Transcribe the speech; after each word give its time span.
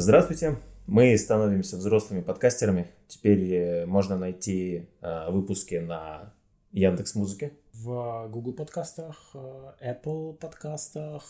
Здравствуйте. 0.00 0.58
Мы 0.86 1.18
становимся 1.18 1.76
взрослыми 1.76 2.20
подкастерами. 2.20 2.86
Теперь 3.08 3.52
э, 3.52 3.84
можно 3.86 4.16
найти 4.16 4.86
э, 5.00 5.28
выпуски 5.28 5.74
на 5.74 6.32
Яндекс 6.70 7.16
Музыке. 7.16 7.50
В 7.72 8.28
Google 8.30 8.52
подкастах, 8.52 9.30
э, 9.34 9.72
Apple 9.82 10.34
подкастах. 10.34 11.24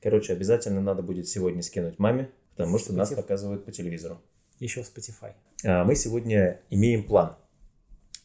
Короче, 0.00 0.32
обязательно 0.32 0.80
надо 0.80 1.02
будет 1.02 1.26
сегодня 1.26 1.60
скинуть 1.60 1.98
маме, 1.98 2.30
потому 2.54 2.78
что 2.78 2.92
Spotify. 2.92 2.96
нас 2.96 3.10
показывают 3.10 3.64
по 3.64 3.72
телевизору. 3.72 4.22
Еще 4.60 4.84
в 4.84 4.86
Spotify. 4.86 5.32
А, 5.64 5.82
Мы 5.82 5.96
сегодня 5.96 6.60
имеем 6.70 7.02
план. 7.02 7.34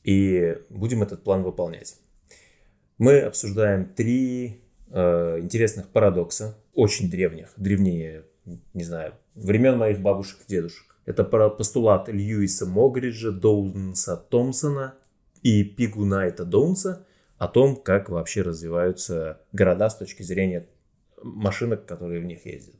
И 0.03 0.55
будем 0.69 1.01
этот 1.01 1.23
план 1.23 1.42
выполнять. 1.42 1.97
Мы 3.00 3.21
обсуждаем 3.21 3.92
три 3.95 4.61
э, 4.92 5.39
интересных 5.39 5.89
парадокса, 5.89 6.56
очень 6.75 7.09
древних, 7.09 7.53
древнее, 7.57 8.25
не 8.75 8.83
знаю, 8.83 9.15
времен 9.43 9.78
моих 9.78 10.00
бабушек 10.00 10.39
и 10.42 10.52
дедушек. 10.52 10.96
Это 11.06 11.24
постулат 11.24 12.07
Льюиса 12.07 12.66
Могриджа, 12.66 13.32
Доунса 13.32 14.15
Томпсона 14.15 14.96
и 15.42 15.64
Пигу 15.64 16.06
Найта 16.06 16.46
Доунса 16.46 17.06
о 17.38 17.48
том, 17.48 17.75
как 17.75 18.10
вообще 18.10 18.42
развиваются 18.42 19.42
города 19.52 19.89
с 19.89 19.96
точки 19.96 20.24
зрения 20.24 20.68
машинок, 21.24 21.86
которые 21.86 22.21
в 22.21 22.25
них 22.25 22.46
ездят. 22.46 22.75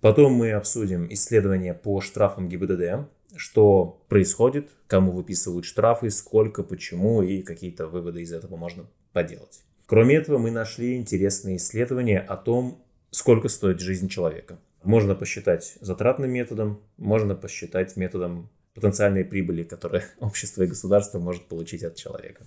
Потом 0.00 0.34
мы 0.34 0.52
обсудим 0.52 1.10
исследования 1.10 1.72
по 1.72 2.00
штрафам 2.02 2.48
ГИБДД, 2.48 3.08
что 3.36 4.04
происходит, 4.08 4.68
кому 4.86 5.12
выписывают 5.12 5.64
штрафы, 5.64 6.10
сколько, 6.10 6.62
почему 6.62 7.22
и 7.22 7.42
какие-то 7.42 7.86
выводы 7.86 8.22
из 8.22 8.32
этого 8.32 8.56
можно 8.56 8.86
поделать. 9.12 9.62
Кроме 9.86 10.16
этого, 10.16 10.38
мы 10.38 10.50
нашли 10.50 10.96
интересные 10.96 11.56
исследования 11.56 12.20
о 12.20 12.36
том, 12.36 12.82
сколько 13.10 13.48
стоит 13.48 13.80
жизнь 13.80 14.08
человека. 14.08 14.58
Можно 14.84 15.14
посчитать 15.14 15.78
затратным 15.80 16.30
методом, 16.30 16.82
можно 16.98 17.34
посчитать 17.34 17.96
методом 17.96 18.50
потенциальной 18.74 19.24
прибыли, 19.24 19.62
которую 19.62 20.02
общество 20.20 20.62
и 20.62 20.66
государство 20.66 21.18
может 21.18 21.46
получить 21.46 21.82
от 21.82 21.96
человека. 21.96 22.44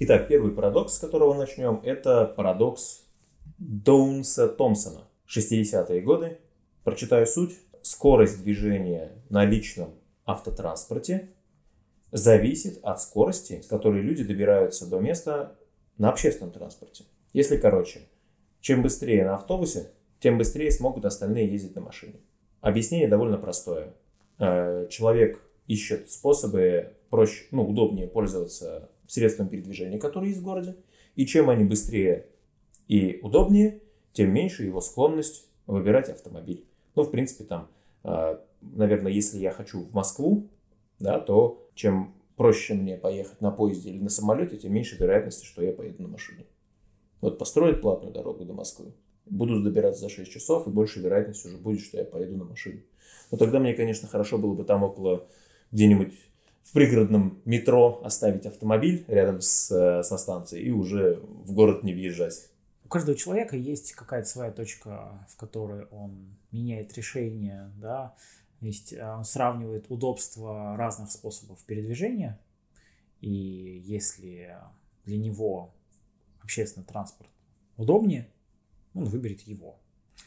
Итак, 0.00 0.28
первый 0.28 0.52
парадокс, 0.52 0.96
с 0.96 0.98
которого 0.98 1.32
начнем, 1.32 1.80
это 1.82 2.26
парадокс 2.26 3.06
Доунса 3.56 4.48
Томпсона. 4.48 5.08
60-е 5.34 6.02
годы. 6.02 6.38
Прочитаю 6.84 7.26
суть. 7.26 7.58
Скорость 7.80 8.42
движения 8.42 9.12
на 9.30 9.46
личном 9.46 9.94
автотранспорте 10.26 11.30
зависит 12.12 12.80
от 12.82 13.00
скорости, 13.00 13.62
с 13.62 13.66
которой 13.66 14.02
люди 14.02 14.24
добираются 14.24 14.86
до 14.86 14.98
места 15.00 15.56
на 15.96 16.10
общественном 16.10 16.52
транспорте. 16.52 17.04
Если 17.32 17.56
короче, 17.56 18.00
чем 18.60 18.82
быстрее 18.82 19.24
на 19.24 19.34
автобусе, 19.34 19.90
тем 20.20 20.38
быстрее 20.38 20.70
смогут 20.70 21.04
остальные 21.04 21.48
ездить 21.48 21.74
на 21.74 21.80
машине. 21.80 22.20
Объяснение 22.60 23.08
довольно 23.08 23.38
простое. 23.38 23.94
Э, 24.38 24.86
Человек 24.90 25.42
ищет 25.66 26.10
способы 26.10 26.92
проще, 27.10 27.44
ну, 27.50 27.66
удобнее 27.66 28.08
пользоваться 28.08 28.90
средством 29.06 29.48
передвижения, 29.48 29.98
которые 29.98 30.30
есть 30.30 30.42
в 30.42 30.44
городе. 30.44 30.76
И 31.14 31.26
чем 31.26 31.50
они 31.50 31.64
быстрее 31.64 32.26
и 32.88 33.20
удобнее, 33.22 33.80
тем 34.12 34.32
меньше 34.32 34.64
его 34.64 34.80
склонность 34.80 35.46
выбирать 35.66 36.08
автомобиль. 36.08 36.64
Ну, 36.94 37.04
в 37.04 37.10
принципе, 37.10 37.44
там, 37.44 37.68
э, 38.04 38.38
наверное, 38.60 39.12
если 39.12 39.38
я 39.38 39.52
хочу 39.52 39.84
в 39.84 39.92
Москву, 39.92 40.48
да, 40.98 41.20
то 41.20 41.68
чем 41.74 42.14
проще 42.36 42.74
мне 42.74 42.96
поехать 42.96 43.40
на 43.40 43.50
поезде 43.50 43.90
или 43.90 44.00
на 44.00 44.10
самолете, 44.10 44.56
тем 44.56 44.72
меньше 44.72 44.96
вероятности, 44.96 45.44
что 45.44 45.62
я 45.62 45.72
поеду 45.72 46.02
на 46.02 46.08
машине. 46.08 46.46
Вот 47.20 47.38
построят 47.38 47.80
платную 47.80 48.12
дорогу 48.12 48.44
до 48.44 48.52
Москвы, 48.52 48.92
буду 49.26 49.62
добираться 49.62 50.02
за 50.02 50.08
6 50.08 50.30
часов, 50.30 50.66
и 50.66 50.70
больше 50.70 51.00
вероятность 51.00 51.44
уже 51.44 51.56
будет, 51.56 51.80
что 51.80 51.98
я 51.98 52.04
поеду 52.04 52.36
на 52.36 52.44
машине. 52.44 52.82
Но 53.30 53.38
тогда 53.38 53.58
мне, 53.58 53.74
конечно, 53.74 54.08
хорошо 54.08 54.38
было 54.38 54.54
бы 54.54 54.64
там 54.64 54.82
около 54.82 55.26
где-нибудь 55.72 56.12
в 56.62 56.72
пригородном 56.72 57.40
метро 57.44 58.00
оставить 58.04 58.46
автомобиль 58.46 59.04
рядом 59.08 59.40
с, 59.40 59.70
э, 59.70 60.02
со 60.02 60.18
станцией 60.18 60.66
и 60.66 60.70
уже 60.70 61.20
в 61.44 61.52
город 61.52 61.82
не 61.82 61.94
въезжать. 61.94 62.48
У 62.84 62.88
каждого 62.88 63.16
человека 63.16 63.56
есть 63.56 63.92
какая-то 63.92 64.28
своя 64.28 64.50
точка, 64.50 65.26
в 65.30 65.36
которой 65.36 65.86
он 65.90 66.36
меняет 66.52 66.96
решение, 66.96 67.70
да, 67.76 68.14
есть 68.60 68.92
э, 68.92 69.02
он 69.02 69.24
сравнивает 69.24 69.86
удобство 69.88 70.76
разных 70.76 71.10
способов 71.10 71.58
передвижения, 71.64 72.38
и 73.20 73.82
если 73.84 74.54
для 75.04 75.16
него 75.16 75.72
общественный 76.48 76.86
транспорт 76.86 77.28
удобнее, 77.76 78.26
он 78.94 79.04
выберет 79.04 79.42
его. 79.42 79.76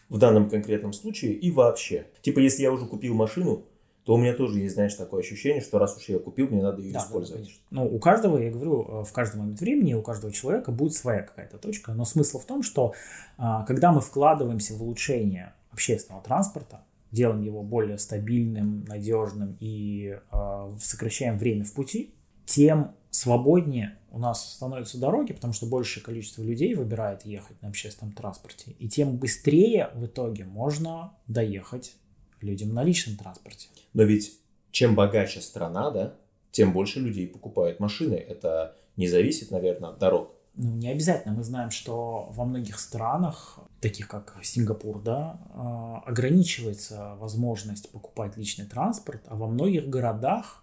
В 0.07 0.19
данном 0.19 0.49
конкретном 0.49 0.93
случае 0.93 1.33
и 1.33 1.49
вообще. 1.51 2.07
Типа, 2.21 2.39
если 2.39 2.61
я 2.61 2.71
уже 2.71 2.85
купил 2.85 3.15
машину, 3.15 3.65
то 4.03 4.13
у 4.13 4.17
меня 4.17 4.33
тоже 4.35 4.59
есть, 4.59 4.75
знаешь, 4.75 4.93
такое 4.93 5.21
ощущение, 5.21 5.61
что 5.61 5.79
раз 5.79 5.97
уж 5.97 6.09
я 6.09 6.19
купил, 6.19 6.47
мне 6.49 6.61
надо 6.61 6.81
ее 6.81 6.93
Да, 6.93 6.99
да, 6.99 7.05
использовать. 7.05 7.43
конечно. 7.43 7.63
Ну, 7.71 7.85
у 7.95 7.99
каждого, 7.99 8.37
я 8.37 8.51
говорю, 8.51 9.01
э, 9.01 9.03
в 9.03 9.11
каждый 9.11 9.37
момент 9.37 9.59
времени 9.59 9.93
у 9.95 10.01
каждого 10.03 10.31
человека 10.31 10.71
будет 10.71 10.93
своя 10.93 11.23
какая-то 11.23 11.57
точка. 11.57 11.93
Но 11.93 12.05
смысл 12.05 12.39
в 12.39 12.45
том, 12.45 12.61
что 12.61 12.93
а, 13.37 13.63
когда 13.65 13.91
мы 13.91 14.01
вкладываемся 14.01 14.75
в 14.75 14.81
улучшение 14.83 15.53
общественного 15.71 16.23
транспорта, 16.23 16.83
делаем 17.11 17.41
его 17.41 17.63
более 17.63 17.97
стабильным, 17.97 18.83
надежным 18.85 19.57
и 19.59 20.19
а, 20.29 20.75
сокращаем 20.79 21.37
время 21.37 21.63
в 21.63 21.73
пути, 21.73 22.13
тем 22.51 22.91
свободнее 23.11 23.97
у 24.11 24.19
нас 24.19 24.55
становятся 24.55 24.99
дороги, 24.99 25.31
потому 25.31 25.53
что 25.53 25.67
большее 25.67 26.03
количество 26.03 26.43
людей 26.43 26.75
выбирает 26.75 27.25
ехать 27.25 27.61
на 27.61 27.69
общественном 27.69 28.13
транспорте. 28.13 28.71
И 28.77 28.89
тем 28.89 29.15
быстрее 29.15 29.89
в 29.95 30.05
итоге 30.05 30.43
можно 30.43 31.13
доехать 31.27 31.95
людям 32.41 32.73
на 32.73 32.83
личном 32.83 33.15
транспорте. 33.15 33.69
Но 33.93 34.03
ведь 34.03 34.37
чем 34.71 34.95
богаче 34.95 35.39
страна, 35.39 35.91
да, 35.91 36.15
тем 36.51 36.73
больше 36.73 36.99
людей 36.99 37.25
покупают 37.25 37.79
машины. 37.79 38.15
Это 38.15 38.75
не 38.97 39.07
зависит, 39.07 39.49
наверное, 39.51 39.91
от 39.91 39.99
дорог. 39.99 40.33
Ну, 40.55 40.75
не 40.75 40.89
обязательно. 40.89 41.33
Мы 41.33 41.43
знаем, 41.45 41.71
что 41.71 42.27
во 42.31 42.43
многих 42.43 42.79
странах, 42.79 43.59
таких 43.79 44.09
как 44.09 44.37
Сингапур, 44.43 45.01
да, 45.01 45.39
а, 45.53 46.03
ограничивается 46.05 47.15
возможность 47.15 47.89
покупать 47.93 48.35
личный 48.35 48.65
транспорт, 48.65 49.21
а 49.27 49.37
во 49.37 49.47
многих 49.47 49.87
городах 49.87 50.60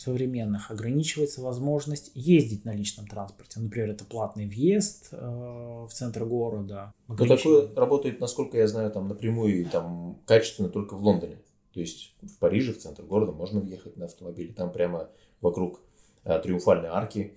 современных 0.00 0.70
ограничивается 0.70 1.42
возможность 1.42 2.10
ездить 2.14 2.64
на 2.64 2.74
личном 2.74 3.06
транспорте. 3.06 3.60
Например, 3.60 3.90
это 3.90 4.04
платный 4.04 4.46
въезд 4.46 5.08
э, 5.12 5.16
в 5.16 5.90
центр 5.92 6.24
города. 6.24 6.92
Но 7.06 7.14
ограничивание- 7.14 7.62
такое 7.62 7.76
работает, 7.76 8.20
насколько 8.20 8.56
я 8.56 8.66
знаю, 8.66 8.90
там 8.90 9.08
напрямую 9.08 9.60
и 9.60 9.64
там 9.64 10.18
качественно 10.26 10.68
только 10.68 10.94
в 10.94 11.02
Лондоне. 11.04 11.36
То 11.74 11.80
есть 11.80 12.14
в 12.22 12.38
Париже, 12.38 12.72
в 12.72 12.78
центр 12.78 13.02
города, 13.04 13.32
можно 13.32 13.60
въехать 13.60 13.96
на 13.96 14.06
автомобиле. 14.06 14.52
Там 14.54 14.72
прямо 14.72 15.10
вокруг 15.40 15.80
э, 16.24 16.38
триумфальной 16.40 16.88
арки 16.88 17.34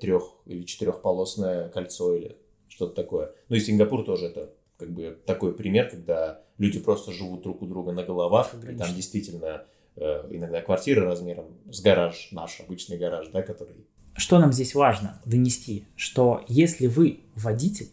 трех 0.00 0.24
или 0.46 0.64
четырехполосное 0.64 1.68
кольцо 1.68 2.14
или 2.14 2.36
что-то 2.68 2.94
такое. 2.94 3.32
Ну 3.48 3.56
и 3.56 3.60
Сингапур 3.60 4.04
тоже 4.04 4.26
это 4.26 4.50
как 4.76 4.90
бы 4.92 5.16
такой 5.26 5.54
пример, 5.54 5.88
когда 5.88 6.42
люди 6.58 6.80
просто 6.80 7.12
живут 7.12 7.42
друг 7.42 7.62
у 7.62 7.66
друга 7.66 7.92
на 7.92 8.02
головах. 8.02 8.54
И 8.68 8.74
там 8.74 8.92
действительно 8.94 9.46
э, 9.46 9.64
иногда 9.96 10.60
квартиры 10.62 11.04
размером 11.04 11.46
с 11.70 11.80
гараж, 11.80 12.28
наш 12.32 12.60
обычный 12.60 12.98
гараж, 12.98 13.28
да, 13.28 13.42
который 13.42 13.74
Что 14.16 14.38
нам 14.38 14.52
здесь 14.52 14.74
важно 14.74 15.20
донести? 15.24 15.84
Что 15.96 16.44
если 16.48 16.86
вы 16.86 17.20
водитель, 17.34 17.90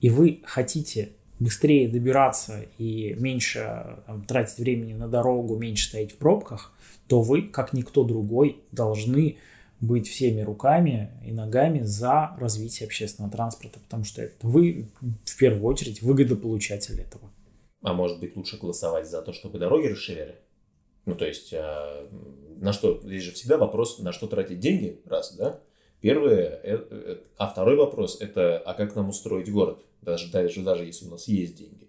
и 0.00 0.10
вы 0.10 0.42
хотите 0.44 1.12
быстрее 1.38 1.88
добираться 1.88 2.64
и 2.78 3.14
меньше 3.18 3.98
там, 4.06 4.24
тратить 4.24 4.58
времени 4.58 4.94
на 4.94 5.08
дорогу, 5.08 5.56
меньше 5.56 5.88
стоять 5.88 6.12
в 6.12 6.18
пробках, 6.18 6.72
то 7.08 7.20
вы, 7.20 7.42
как 7.42 7.72
никто 7.72 8.04
другой, 8.04 8.62
должны 8.72 9.38
быть 9.80 10.08
всеми 10.08 10.40
руками 10.40 11.10
и 11.24 11.32
ногами 11.32 11.80
за 11.80 12.34
развитие 12.38 12.86
общественного 12.86 13.30
транспорта, 13.32 13.78
потому 13.80 14.04
что 14.04 14.22
это 14.22 14.34
вы 14.46 14.88
в 15.24 15.36
первую 15.36 15.64
очередь 15.64 16.00
выгодополучатель 16.02 16.98
этого. 17.00 17.30
А 17.82 17.92
может 17.92 18.18
быть, 18.18 18.34
лучше 18.36 18.56
голосовать 18.56 19.08
за 19.08 19.20
то, 19.20 19.32
чтобы 19.32 19.58
дороги 19.58 19.88
расширяли? 19.88 20.36
Ну, 21.06 21.14
то 21.14 21.24
есть, 21.24 21.54
а, 21.54 22.08
на 22.58 22.72
что? 22.72 23.00
Здесь 23.02 23.22
же 23.22 23.32
всегда 23.32 23.56
вопрос, 23.56 23.98
на 24.00 24.12
что 24.12 24.26
тратить 24.26 24.60
деньги, 24.60 25.00
раз, 25.06 25.34
да? 25.34 25.60
Первое, 26.00 26.60
э, 26.62 26.86
э, 26.90 27.16
а 27.38 27.46
второй 27.46 27.76
вопрос, 27.76 28.20
это, 28.20 28.58
а 28.58 28.74
как 28.74 28.94
нам 28.94 29.08
устроить 29.08 29.50
город? 29.50 29.80
Даже, 30.02 30.30
даже, 30.30 30.62
даже 30.62 30.84
если 30.84 31.06
у 31.06 31.10
нас 31.10 31.26
есть 31.26 31.56
деньги. 31.56 31.88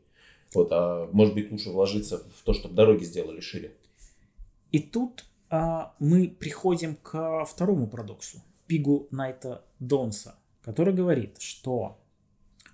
Вот, 0.54 0.70
а 0.72 1.10
может 1.12 1.34
быть, 1.34 1.52
лучше 1.52 1.72
вложиться 1.72 2.24
в 2.34 2.44
то, 2.44 2.54
чтобы 2.54 2.76
дороги 2.76 3.04
сделали 3.04 3.42
шире? 3.42 3.76
И 4.72 4.80
тут 4.80 5.26
а, 5.50 5.96
мы 6.00 6.30
приходим 6.30 6.96
к 6.96 7.46
второму 7.46 7.88
парадоксу, 7.88 8.42
Пигу 8.68 9.08
Найта 9.12 9.64
Донса, 9.80 10.36
который 10.62 10.94
говорит, 10.94 11.42
что 11.42 12.00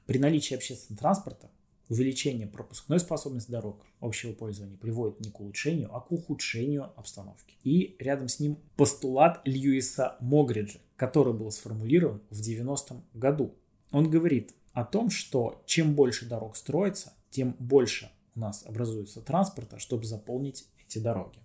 при 0.06 0.18
наличии 0.18 0.56
общественного 0.56 1.00
транспорта 1.00 1.50
увеличение 1.90 2.48
пропускной 2.48 3.00
способности 3.00 3.52
дорог 3.52 3.86
общего 4.00 4.34
пользования 4.34 4.78
приводит 4.78 5.20
не 5.20 5.30
к 5.30 5.40
улучшению, 5.40 5.96
а 5.96 6.02
к 6.02 6.12
ухудшению 6.12 6.92
обстановки. 6.96 7.56
И 7.64 7.96
рядом 8.00 8.28
с 8.28 8.40
ним 8.40 8.58
постулат 8.76 9.42
Льюиса 9.46 10.18
Могриджа, 10.20 10.80
который 10.96 11.34
был 11.34 11.52
сформулирован 11.52 12.22
в 12.30 12.40
90-м 12.40 13.04
году. 13.14 13.56
Он 13.92 14.10
говорит 14.10 14.54
о 14.74 14.86
том, 14.86 15.10
что 15.10 15.62
чем 15.66 15.94
больше 15.94 16.26
дорог 16.26 16.56
строится, 16.56 17.14
тем 17.30 17.56
больше 17.60 18.12
у 18.36 18.40
нас 18.40 18.66
образуется 18.66 19.22
транспорта, 19.22 19.80
чтобы 19.80 20.06
заполнить 20.06 20.66
эти 20.86 21.00
дороги. 21.00 21.40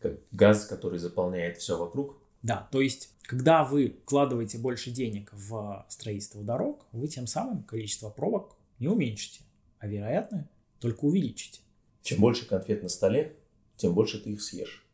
Как 0.00 0.18
газ, 0.30 0.66
который 0.66 0.98
заполняет 0.98 1.58
все 1.58 1.76
вокруг? 1.78 2.16
Да, 2.42 2.68
то 2.70 2.80
есть, 2.80 3.12
когда 3.22 3.64
вы 3.64 3.96
вкладываете 4.02 4.58
больше 4.58 4.90
денег 4.90 5.30
в 5.32 5.84
строительство 5.88 6.42
дорог, 6.42 6.86
вы 6.92 7.08
тем 7.08 7.26
самым 7.26 7.64
количество 7.64 8.10
пробок 8.10 8.56
не 8.78 8.88
уменьшите, 8.88 9.42
а 9.78 9.86
вероятно 9.86 10.48
только 10.80 11.04
увеличите. 11.04 11.60
Чем 12.02 12.20
больше 12.20 12.46
конфет 12.46 12.82
на 12.82 12.88
столе, 12.88 13.36
тем 13.76 13.94
больше 13.94 14.22
ты 14.22 14.30
их 14.30 14.42
съешь. 14.42 14.86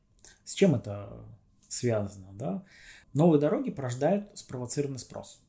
С 0.44 0.55
чем 0.55 0.75
это 0.75 1.25
связано, 1.69 2.29
да? 2.32 2.64
Новые 3.12 3.40
дороги 3.40 3.70
порождают 3.70 4.26
спровоцированный 4.34 4.99
спрос. 4.99 5.40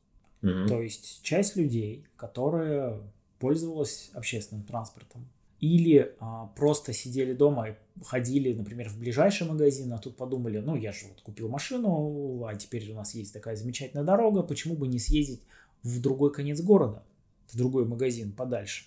Мгм. 0.42 0.68
То 0.68 0.82
есть 0.82 1.22
часть 1.22 1.56
людей, 1.56 2.06
которая 2.16 3.00
пользовалась 3.38 4.10
общественным 4.12 4.64
транспортом, 4.64 5.28
или 5.60 6.14
а, 6.20 6.46
просто 6.56 6.92
сидели 6.92 7.32
дома 7.32 7.70
и 7.70 7.74
ходили, 8.04 8.52
например, 8.52 8.90
в 8.90 8.98
ближайший 8.98 9.46
магазин, 9.46 9.90
а 9.94 9.98
тут 9.98 10.16
подумали, 10.16 10.58
ну, 10.58 10.76
я 10.76 10.92
же 10.92 11.06
вот 11.06 11.22
купил 11.22 11.48
машину, 11.48 12.44
а 12.44 12.54
теперь 12.54 12.90
у 12.92 12.94
нас 12.94 13.14
есть 13.14 13.32
такая 13.32 13.56
замечательная 13.56 14.04
дорога, 14.04 14.42
почему 14.42 14.74
бы 14.74 14.86
не 14.86 14.98
съездить 14.98 15.40
в 15.82 16.00
другой 16.02 16.32
конец 16.32 16.60
города, 16.60 17.02
в 17.48 17.56
другой 17.56 17.86
магазин 17.86 18.32
подальше. 18.32 18.84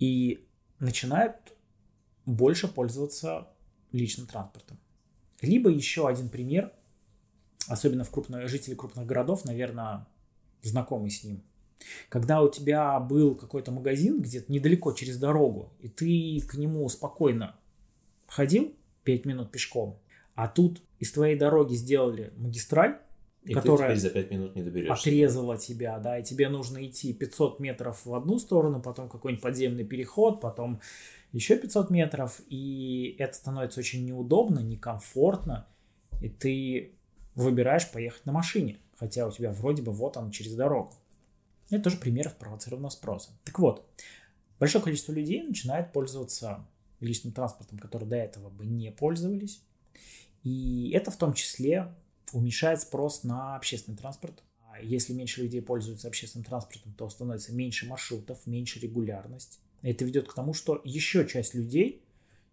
И 0.00 0.44
начинают 0.80 1.36
больше 2.26 2.66
пользоваться 2.66 3.48
личным 3.92 4.26
транспортом. 4.26 4.78
Либо 5.40 5.70
еще 5.70 6.08
один 6.08 6.28
пример, 6.28 6.72
особенно 7.68 8.02
в 8.04 8.10
крупных, 8.10 8.48
жители 8.48 8.74
крупных 8.74 9.06
городов, 9.06 9.44
наверное, 9.44 10.06
знакомы 10.62 11.10
с 11.10 11.22
ним. 11.22 11.42
Когда 12.08 12.42
у 12.42 12.50
тебя 12.50 12.98
был 13.00 13.34
какой-то 13.34 13.72
магазин 13.72 14.20
где-то 14.20 14.52
недалеко 14.52 14.92
через 14.92 15.18
дорогу, 15.18 15.72
и 15.80 15.88
ты 15.88 16.40
к 16.46 16.54
нему 16.54 16.88
спокойно 16.88 17.56
ходил 18.26 18.74
5 19.04 19.24
минут 19.24 19.50
пешком, 19.50 19.98
а 20.34 20.48
тут 20.48 20.82
из 20.98 21.12
твоей 21.12 21.38
дороги 21.38 21.74
сделали 21.74 22.32
магистраль, 22.36 23.00
И 23.44 23.54
которая 23.54 23.94
ты 23.94 24.00
за 24.00 24.10
пять 24.10 24.30
минут 24.30 24.54
не 24.54 24.62
доберешься. 24.62 24.92
отрезала 24.92 25.56
тебя, 25.56 25.98
да, 25.98 26.18
и 26.18 26.22
тебе 26.22 26.48
нужно 26.50 26.86
идти 26.86 27.14
500 27.14 27.58
метров 27.58 28.04
в 28.04 28.14
одну 28.14 28.38
сторону, 28.38 28.82
потом 28.82 29.08
какой-нибудь 29.08 29.42
подземный 29.42 29.84
переход, 29.84 30.40
потом 30.40 30.80
еще 31.32 31.56
500 31.56 31.90
метров, 31.90 32.42
и 32.48 33.16
это 33.18 33.34
становится 33.34 33.80
очень 33.80 34.04
неудобно, 34.04 34.60
некомфортно, 34.60 35.66
и 36.20 36.28
ты 36.28 36.92
выбираешь 37.34 37.90
поехать 37.90 38.26
на 38.26 38.32
машине, 38.32 38.78
хотя 38.96 39.26
у 39.26 39.30
тебя 39.30 39.52
вроде 39.52 39.82
бы 39.82 39.92
вот 39.92 40.18
он 40.18 40.30
через 40.30 40.54
дорогу. 40.54 40.92
Это 41.70 41.84
тоже 41.84 41.96
пример 41.96 42.28
спровоцированного 42.28 42.90
спроса. 42.90 43.30
Так 43.44 43.58
вот, 43.58 43.88
большое 44.58 44.84
количество 44.84 45.12
людей 45.12 45.42
начинает 45.42 45.92
пользоваться 45.92 46.66
личным 46.98 47.32
транспортом, 47.32 47.78
которые 47.78 48.08
до 48.08 48.16
этого 48.16 48.50
бы 48.50 48.66
не 48.66 48.90
пользовались, 48.90 49.62
и 50.42 50.90
это 50.94 51.10
в 51.10 51.16
том 51.16 51.32
числе 51.32 51.94
уменьшает 52.32 52.80
спрос 52.80 53.24
на 53.24 53.56
общественный 53.56 53.96
транспорт. 53.96 54.42
А 54.70 54.80
Если 54.80 55.12
меньше 55.12 55.42
людей 55.42 55.62
пользуются 55.62 56.08
общественным 56.08 56.44
транспортом, 56.44 56.92
то 56.94 57.08
становится 57.08 57.52
меньше 57.52 57.86
маршрутов, 57.86 58.46
меньше 58.46 58.78
регулярность. 58.80 59.60
Это 59.82 60.04
ведет 60.04 60.28
к 60.28 60.34
тому, 60.34 60.52
что 60.52 60.80
еще 60.84 61.26
часть 61.26 61.54
людей 61.54 62.04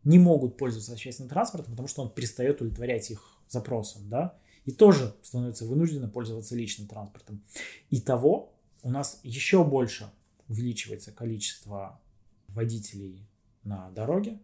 не 0.03 0.19
могут 0.19 0.57
пользоваться 0.57 0.93
общественным 0.93 1.29
транспортом, 1.29 1.71
потому 1.73 1.87
что 1.87 2.01
он 2.01 2.09
перестает 2.09 2.61
удовлетворять 2.61 3.11
их 3.11 3.41
запросам, 3.49 4.09
да, 4.09 4.37
и 4.65 4.71
тоже 4.71 5.15
становятся 5.21 5.65
вынуждены 5.65 6.07
пользоваться 6.09 6.55
личным 6.55 6.87
транспортом. 6.87 7.43
Итого 7.89 8.53
у 8.83 8.89
нас 8.89 9.19
еще 9.23 9.63
больше 9.63 10.09
увеличивается 10.47 11.11
количество 11.11 11.99
водителей 12.47 13.27
на 13.63 13.89
дороге, 13.91 14.39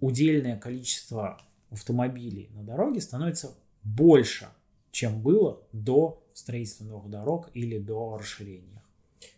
удельное 0.00 0.58
количество 0.58 1.40
автомобилей 1.70 2.50
на 2.52 2.62
дороге 2.62 3.00
становится 3.00 3.54
больше, 3.82 4.48
чем 4.94 5.20
было 5.22 5.60
до 5.72 6.22
строительства 6.34 6.84
новых 6.84 7.10
дорог 7.10 7.50
или 7.52 7.78
до 7.78 8.16
расширения. 8.16 8.80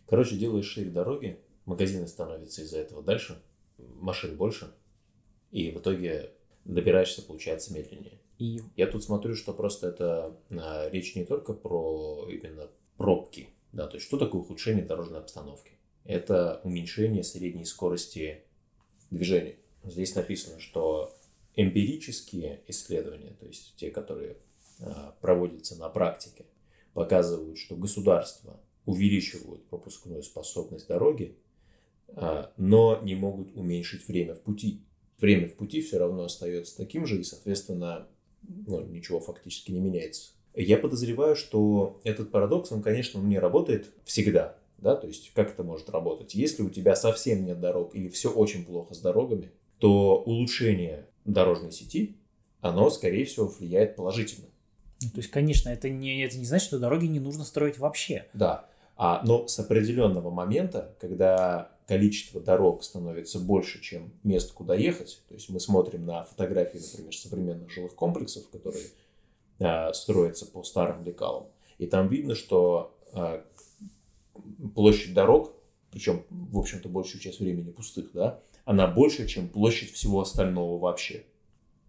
Короче, 0.05 0.37
делаешь 0.37 0.67
шире 0.67 0.91
дороги, 0.91 1.39
магазины 1.65 2.07
становятся 2.07 2.61
из-за 2.61 2.77
этого 2.77 3.01
дальше, 3.01 3.41
машин 3.79 4.37
больше, 4.37 4.71
и 5.49 5.71
в 5.71 5.79
итоге 5.79 6.31
добираешься, 6.63 7.23
получается, 7.23 7.73
медленнее. 7.73 8.19
И 8.37 8.61
Я 8.75 8.85
тут 8.85 9.03
смотрю, 9.03 9.33
что 9.33 9.51
просто 9.51 9.87
это 9.87 10.37
а, 10.51 10.89
речь 10.91 11.15
не 11.15 11.25
только 11.25 11.53
про 11.53 12.27
именно 12.29 12.69
пробки, 12.97 13.49
да, 13.71 13.87
то 13.87 13.95
есть 13.95 14.05
что 14.05 14.19
такое 14.19 14.41
ухудшение 14.41 14.85
дорожной 14.85 15.21
обстановки? 15.21 15.71
Это 16.03 16.61
уменьшение 16.63 17.23
средней 17.23 17.65
скорости 17.65 18.43
движения. 19.09 19.55
Здесь 19.83 20.13
написано, 20.13 20.59
что 20.59 21.15
эмпирические 21.55 22.61
исследования, 22.67 23.35
то 23.39 23.47
есть 23.47 23.73
те, 23.75 23.89
которые 23.89 24.37
а, 24.79 25.15
проводятся 25.21 25.75
на 25.75 25.89
практике, 25.89 26.45
показывают, 26.93 27.57
что 27.57 27.75
государства 27.75 28.59
увеличивают 28.85 29.65
пропускную 29.67 30.23
способность 30.23 30.87
дороги, 30.87 31.35
а, 32.09 32.51
но 32.57 32.99
не 33.01 33.15
могут 33.15 33.55
уменьшить 33.55 34.07
время 34.07 34.35
в 34.35 34.41
пути. 34.41 34.81
Время 35.19 35.47
в 35.47 35.55
пути 35.55 35.81
все 35.81 35.97
равно 35.97 36.23
остается 36.23 36.77
таким 36.77 37.05
же, 37.05 37.19
и, 37.19 37.23
соответственно, 37.23 38.07
ну, 38.43 38.81
ничего 38.81 39.19
фактически 39.19 39.71
не 39.71 39.79
меняется. 39.79 40.31
Я 40.53 40.77
подозреваю, 40.77 41.35
что 41.35 41.99
этот 42.03 42.31
парадокс, 42.31 42.71
он, 42.71 42.81
конечно, 42.81 43.19
не 43.19 43.37
работает 43.37 43.93
всегда. 44.05 44.57
Да? 44.77 44.95
То 44.95 45.07
есть, 45.07 45.31
как 45.33 45.51
это 45.51 45.63
может 45.63 45.89
работать? 45.89 46.33
Если 46.33 46.63
у 46.63 46.69
тебя 46.69 46.95
совсем 46.95 47.45
нет 47.45 47.59
дорог 47.59 47.95
или 47.95 48.09
все 48.09 48.31
очень 48.31 48.65
плохо 48.65 48.93
с 48.93 48.99
дорогами, 48.99 49.51
то 49.79 50.21
улучшение 50.21 51.07
дорожной 51.25 51.71
сети, 51.71 52.17
оно, 52.61 52.89
скорее 52.89 53.25
всего, 53.25 53.47
влияет 53.47 53.95
положительно. 53.95 54.47
Ну, 55.01 55.09
то 55.09 55.17
есть, 55.17 55.29
конечно, 55.29 55.69
это 55.69 55.89
не, 55.89 56.23
это 56.23 56.37
не 56.37 56.45
значит, 56.45 56.67
что 56.67 56.79
дороги 56.79 57.05
не 57.05 57.19
нужно 57.19 57.43
строить 57.43 57.77
вообще. 57.77 58.25
Да. 58.33 58.65
А, 58.95 59.21
но 59.23 59.47
с 59.47 59.59
определенного 59.59 60.31
момента, 60.31 60.95
когда 60.99 61.71
количество 61.87 62.41
дорог 62.41 62.83
становится 62.83 63.39
больше, 63.39 63.81
чем 63.81 64.11
мест, 64.23 64.51
куда 64.53 64.75
ехать, 64.75 65.21
то 65.27 65.35
есть 65.35 65.49
мы 65.49 65.59
смотрим 65.59 66.05
на 66.05 66.23
фотографии, 66.23 66.79
например, 66.79 67.15
современных 67.15 67.71
жилых 67.71 67.93
комплексов, 67.93 68.49
которые 68.49 68.85
а, 69.59 69.93
строятся 69.93 70.47
по 70.47 70.63
старым 70.63 71.03
лекалам, 71.03 71.47
и 71.77 71.85
там 71.85 72.07
видно, 72.07 72.33
что 72.33 72.97
а, 73.13 73.43
площадь 74.73 75.13
дорог, 75.13 75.53
причем, 75.91 76.23
в 76.29 76.57
общем-то, 76.57 76.89
большую 76.89 77.21
часть 77.21 77.39
времени 77.39 77.71
пустых, 77.71 78.11
да, 78.13 78.39
она 78.65 78.87
больше, 78.87 79.27
чем 79.27 79.47
площадь 79.47 79.93
всего 79.93 80.21
остального 80.21 80.77
вообще. 80.77 81.25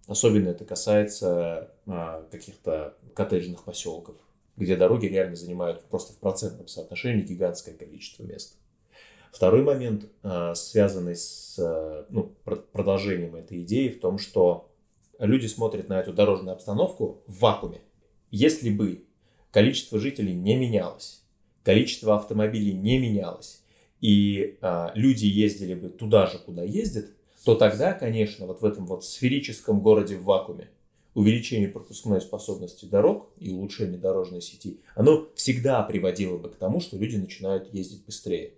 Особенно 0.08 0.48
это 0.48 0.64
касается 0.64 1.70
а, 1.86 2.26
каких-то 2.30 2.96
коттеджных 3.14 3.62
поселков, 3.62 4.16
где 4.56 4.74
дороги 4.74 5.04
реально 5.04 5.36
занимают 5.36 5.84
просто 5.84 6.14
в 6.14 6.16
процентном 6.16 6.66
соотношении 6.66 7.22
гигантское 7.22 7.74
количество 7.74 8.22
мест. 8.22 8.56
Второй 9.30 9.62
момент, 9.62 10.06
а, 10.22 10.54
связанный 10.54 11.14
с 11.14 11.58
а, 11.58 12.06
ну, 12.08 12.32
пр- 12.44 12.64
продолжением 12.72 13.36
этой 13.36 13.62
идеи, 13.64 13.88
в 13.88 14.00
том, 14.00 14.16
что 14.16 14.72
люди 15.18 15.46
смотрят 15.46 15.90
на 15.90 16.00
эту 16.00 16.14
дорожную 16.14 16.54
обстановку 16.54 17.22
в 17.26 17.40
вакууме. 17.40 17.82
Если 18.30 18.70
бы 18.70 19.04
количество 19.50 19.98
жителей 19.98 20.32
не 20.32 20.56
менялось, 20.56 21.22
количество 21.64 22.16
автомобилей 22.16 22.72
не 22.72 22.96
менялось, 22.98 23.62
и 24.00 24.56
а, 24.62 24.90
люди 24.94 25.26
ездили 25.26 25.74
бы 25.74 25.90
туда 25.90 26.24
же, 26.24 26.38
куда 26.38 26.62
ездят, 26.62 27.10
то 27.48 27.54
тогда, 27.54 27.94
конечно, 27.94 28.46
вот 28.46 28.60
в 28.60 28.64
этом 28.66 28.84
вот 28.84 29.06
сферическом 29.06 29.80
городе 29.80 30.16
в 30.16 30.24
вакууме 30.24 30.68
увеличение 31.14 31.70
пропускной 31.70 32.20
способности 32.20 32.84
дорог 32.84 33.30
и 33.38 33.50
улучшение 33.50 33.96
дорожной 33.96 34.42
сети, 34.42 34.80
оно 34.94 35.30
всегда 35.34 35.82
приводило 35.82 36.36
бы 36.36 36.50
к 36.50 36.56
тому, 36.56 36.78
что 36.80 36.98
люди 36.98 37.16
начинают 37.16 37.72
ездить 37.72 38.04
быстрее. 38.04 38.52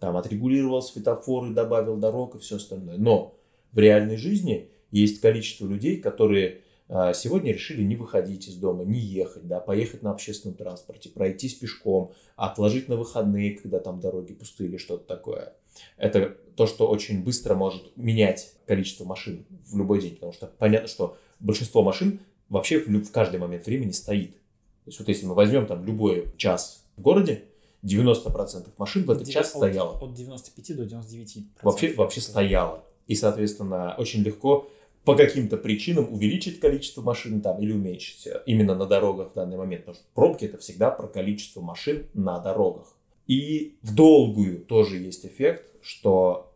Там 0.00 0.18
отрегулировал 0.18 0.82
светофоры, 0.82 1.54
добавил 1.54 1.96
дорог 1.96 2.34
и 2.34 2.38
все 2.38 2.56
остальное. 2.56 2.98
Но 2.98 3.38
в 3.72 3.78
реальной 3.78 4.18
жизни 4.18 4.68
есть 4.90 5.22
количество 5.22 5.66
людей, 5.66 5.96
которые 5.96 6.60
а, 6.90 7.14
сегодня 7.14 7.54
решили 7.54 7.82
не 7.82 7.96
выходить 7.96 8.48
из 8.48 8.56
дома, 8.56 8.84
не 8.84 9.00
ехать, 9.00 9.48
да, 9.48 9.60
поехать 9.60 10.02
на 10.02 10.10
общественном 10.10 10.58
транспорте, 10.58 11.08
пройтись 11.08 11.54
пешком, 11.54 12.12
отложить 12.36 12.88
на 12.88 12.96
выходные, 12.96 13.56
когда 13.56 13.80
там 13.80 13.98
дороги 13.98 14.34
пустые 14.34 14.68
или 14.68 14.76
что-то 14.76 15.06
такое. 15.06 15.54
Это 15.96 16.36
то, 16.56 16.66
что 16.66 16.88
очень 16.88 17.22
быстро 17.22 17.54
может 17.54 17.96
менять 17.96 18.54
количество 18.66 19.04
машин 19.04 19.46
в 19.66 19.76
любой 19.76 20.00
день, 20.00 20.14
потому 20.14 20.32
что 20.32 20.46
понятно, 20.46 20.88
что 20.88 21.16
большинство 21.40 21.82
машин 21.82 22.20
вообще 22.48 22.80
в, 22.80 22.88
в 22.88 23.10
каждый 23.10 23.38
момент 23.38 23.66
времени 23.66 23.90
стоит. 23.90 24.32
То 24.32 24.90
есть 24.90 24.98
вот 24.98 25.08
если 25.08 25.26
мы 25.26 25.34
возьмем 25.34 25.66
там 25.66 25.84
любой 25.84 26.32
час 26.36 26.84
в 26.96 27.02
городе, 27.02 27.44
90% 27.82 28.68
машин 28.78 29.04
в 29.04 29.10
этот 29.10 29.28
час 29.28 29.50
От- 29.50 29.56
стояло. 29.56 29.98
От 29.98 30.14
95 30.14 30.76
до 30.76 30.84
99. 30.84 31.38
Вообще, 31.62 31.94
вообще 31.94 32.20
стояло. 32.20 32.84
И, 33.06 33.14
соответственно, 33.14 33.94
очень 33.98 34.22
легко 34.22 34.68
по 35.04 35.14
каким-то 35.14 35.56
причинам 35.56 36.12
увеличить 36.12 36.58
количество 36.58 37.00
машин 37.00 37.40
там 37.40 37.60
или 37.60 37.72
уменьшить 37.72 38.26
э, 38.26 38.42
именно 38.46 38.74
на 38.74 38.86
дорогах 38.86 39.30
в 39.30 39.34
данный 39.34 39.56
момент. 39.56 39.82
Потому 39.82 39.94
что 39.96 40.04
пробки 40.14 40.44
это 40.46 40.58
всегда 40.58 40.90
про 40.90 41.06
количество 41.06 41.60
машин 41.60 42.06
на 42.12 42.40
дорогах. 42.40 42.95
И 43.26 43.76
в 43.82 43.94
долгую 43.94 44.60
тоже 44.60 44.98
есть 44.98 45.26
эффект, 45.26 45.64
что 45.82 46.54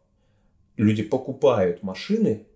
люди 0.77 1.03
покупают 1.03 1.83
машины, 1.83 2.47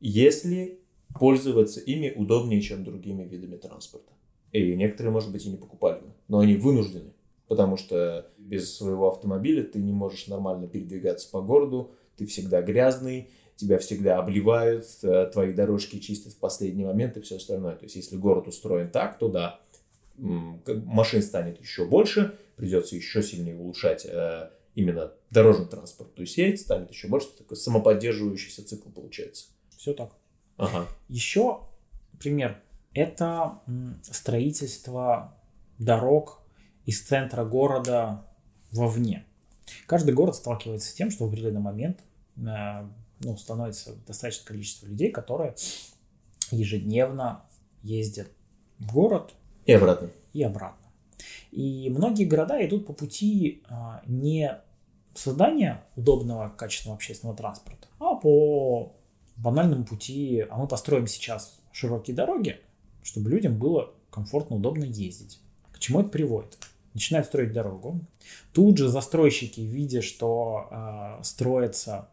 если 0.00 0.78
пользоваться 1.18 1.80
ими 1.80 2.12
удобнее, 2.14 2.60
чем 2.60 2.84
другими 2.84 3.24
видами 3.24 3.56
транспорта. 3.56 4.12
И 4.52 4.74
некоторые, 4.74 5.12
может 5.12 5.32
быть, 5.32 5.46
и 5.46 5.50
не 5.50 5.56
покупали 5.56 6.02
но 6.32 6.38
они 6.38 6.56
вынуждены, 6.56 7.12
потому 7.46 7.76
что 7.76 8.26
без 8.38 8.74
своего 8.74 9.08
автомобиля 9.08 9.64
ты 9.64 9.78
не 9.78 9.92
можешь 9.92 10.28
нормально 10.28 10.66
передвигаться 10.66 11.30
по 11.30 11.42
городу, 11.42 11.90
ты 12.16 12.24
всегда 12.24 12.62
грязный, 12.62 13.28
тебя 13.54 13.76
всегда 13.76 14.18
обливают, 14.18 14.86
э, 15.02 15.30
твои 15.30 15.52
дорожки 15.52 15.98
чистят 15.98 16.32
в 16.32 16.38
последний 16.38 16.86
момент 16.86 17.18
и 17.18 17.20
все 17.20 17.36
остальное. 17.36 17.76
То 17.76 17.84
есть, 17.84 17.96
если 17.96 18.16
город 18.16 18.48
устроен 18.48 18.90
так, 18.90 19.18
то 19.18 19.28
да, 19.28 19.60
машин 20.16 21.22
станет 21.22 21.60
еще 21.60 21.86
больше, 21.86 22.38
придется 22.56 22.96
еще 22.96 23.22
сильнее 23.22 23.56
улучшать 23.56 24.06
э, 24.06 24.50
именно 24.74 25.12
дорожный 25.30 25.66
транспорт. 25.66 26.14
То 26.14 26.22
есть, 26.22 26.34
сеть 26.34 26.60
станет 26.60 26.90
еще 26.90 27.08
больше, 27.08 27.28
такой 27.36 27.56
самоподдерживающийся 27.56 28.66
цикл 28.66 28.90
получается. 28.90 29.46
Все 29.76 29.94
так. 29.94 30.12
Ага. 30.56 30.86
Еще 31.08 31.60
пример. 32.18 32.60
Это 32.94 33.60
строительство 34.02 35.36
дорог 35.78 36.42
из 36.84 37.00
центра 37.02 37.44
города 37.44 38.26
вовне. 38.70 39.24
Каждый 39.86 40.14
город 40.14 40.36
сталкивается 40.36 40.90
с 40.90 40.94
тем, 40.94 41.10
что 41.10 41.24
в 41.24 41.28
определенный 41.28 41.60
момент 41.60 42.00
э, 42.36 42.88
ну, 43.20 43.36
становится 43.36 43.94
достаточное 44.06 44.46
количество 44.46 44.86
людей, 44.86 45.10
которые 45.10 45.54
ежедневно 46.50 47.44
ездят 47.82 48.28
в 48.78 48.92
город. 48.92 49.34
И 49.66 49.72
обратно. 49.72 50.10
И 50.32 50.42
обратно. 50.42 50.86
И 51.50 51.90
многие 51.90 52.24
города 52.24 52.64
идут 52.64 52.86
по 52.86 52.92
пути 52.92 53.62
а, 53.68 54.02
не 54.06 54.58
создания 55.14 55.84
удобного, 55.96 56.52
качественного 56.56 56.96
общественного 56.96 57.36
транспорта, 57.36 57.88
а 57.98 58.14
по 58.14 58.92
банальному 59.36 59.84
пути, 59.84 60.44
а 60.48 60.58
мы 60.58 60.66
построим 60.66 61.06
сейчас 61.06 61.60
широкие 61.72 62.16
дороги, 62.16 62.60
чтобы 63.02 63.30
людям 63.30 63.58
было 63.58 63.92
комфортно, 64.10 64.56
удобно 64.56 64.84
ездить. 64.84 65.40
К 65.72 65.78
чему 65.78 66.00
это 66.00 66.10
приводит? 66.10 66.58
Начинают 66.94 67.26
строить 67.26 67.52
дорогу. 67.52 68.00
Тут 68.52 68.78
же 68.78 68.88
застройщики, 68.88 69.60
видя, 69.60 70.02
что 70.02 70.68
э, 70.70 71.22
строятся 71.22 72.08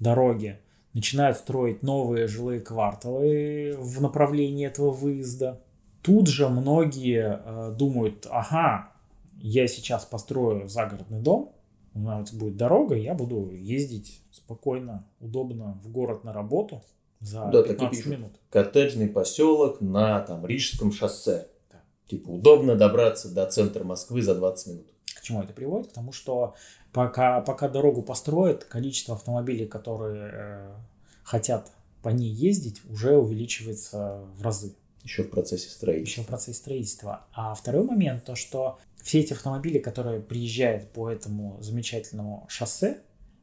дороги, 0.00 0.58
начинают 0.94 1.36
строить 1.36 1.82
новые 1.82 2.26
жилые 2.26 2.60
кварталы 2.60 3.76
в 3.78 4.00
направлении 4.00 4.66
этого 4.66 4.90
выезда. 4.90 5.60
Тут 6.04 6.28
же 6.28 6.50
многие 6.50 7.40
э, 7.42 7.74
думают, 7.74 8.26
ага, 8.30 8.92
я 9.38 9.66
сейчас 9.66 10.04
построю 10.04 10.68
загородный 10.68 11.20
дом, 11.20 11.54
у 11.94 12.00
нас 12.00 12.30
будет 12.30 12.58
дорога, 12.58 12.94
я 12.94 13.14
буду 13.14 13.50
ездить 13.50 14.20
спокойно, 14.30 15.06
удобно 15.18 15.80
в 15.82 15.90
город 15.90 16.22
на 16.22 16.34
работу 16.34 16.82
за 17.20 17.46
да, 17.46 17.62
15 17.62 18.06
минут. 18.06 18.32
Коттеджный 18.50 19.08
поселок 19.08 19.80
на 19.80 20.20
там 20.20 20.44
Рижском 20.44 20.92
шоссе. 20.92 21.48
Да. 21.70 21.80
Типа 22.06 22.28
удобно 22.28 22.76
добраться 22.76 23.32
до 23.32 23.46
центра 23.46 23.82
Москвы 23.82 24.20
за 24.20 24.34
20 24.34 24.66
минут. 24.66 24.86
К 25.16 25.22
чему 25.22 25.42
это 25.42 25.54
приводит? 25.54 25.88
Потому 25.88 26.12
что 26.12 26.54
пока, 26.92 27.40
пока 27.40 27.68
дорогу 27.68 28.02
построят, 28.02 28.64
количество 28.64 29.14
автомобилей, 29.14 29.64
которые 29.64 30.30
э, 30.34 30.74
хотят 31.22 31.72
по 32.02 32.10
ней 32.10 32.28
ездить, 32.28 32.82
уже 32.90 33.16
увеличивается 33.16 34.20
в 34.36 34.42
разы. 34.42 34.74
Еще 35.04 35.22
в 35.22 35.30
процессе 35.30 35.68
строительства. 35.68 36.10
Еще 36.10 36.22
в 36.22 36.26
процессе 36.26 36.58
строительства. 36.58 37.26
А 37.32 37.54
второй 37.54 37.84
момент, 37.84 38.24
то 38.24 38.34
что 38.34 38.78
все 39.02 39.20
эти 39.20 39.34
автомобили, 39.34 39.78
которые 39.78 40.20
приезжают 40.20 40.90
по 40.92 41.10
этому 41.10 41.62
замечательному 41.62 42.46
шоссе, 42.48 43.02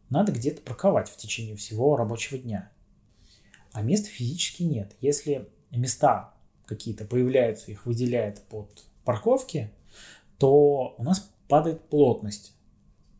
надо 0.09 0.31
где-то 0.31 0.61
парковать 0.61 1.07
в 1.07 1.17
течение 1.17 1.55
всего 1.55 1.95
рабочего 1.95 2.39
дня. 2.39 2.71
А 3.71 3.83
места 3.83 4.09
физически 4.09 4.63
нет. 4.63 4.95
Если 4.99 5.47
места 5.69 6.33
какие-то 6.65 7.05
появляются, 7.05 7.71
их 7.71 7.85
выделяет 7.85 8.41
под 8.49 8.83
парковки, 9.05 9.71
то 10.39 10.95
у 10.97 11.03
нас 11.03 11.31
падает 11.47 11.87
плотность 11.89 12.53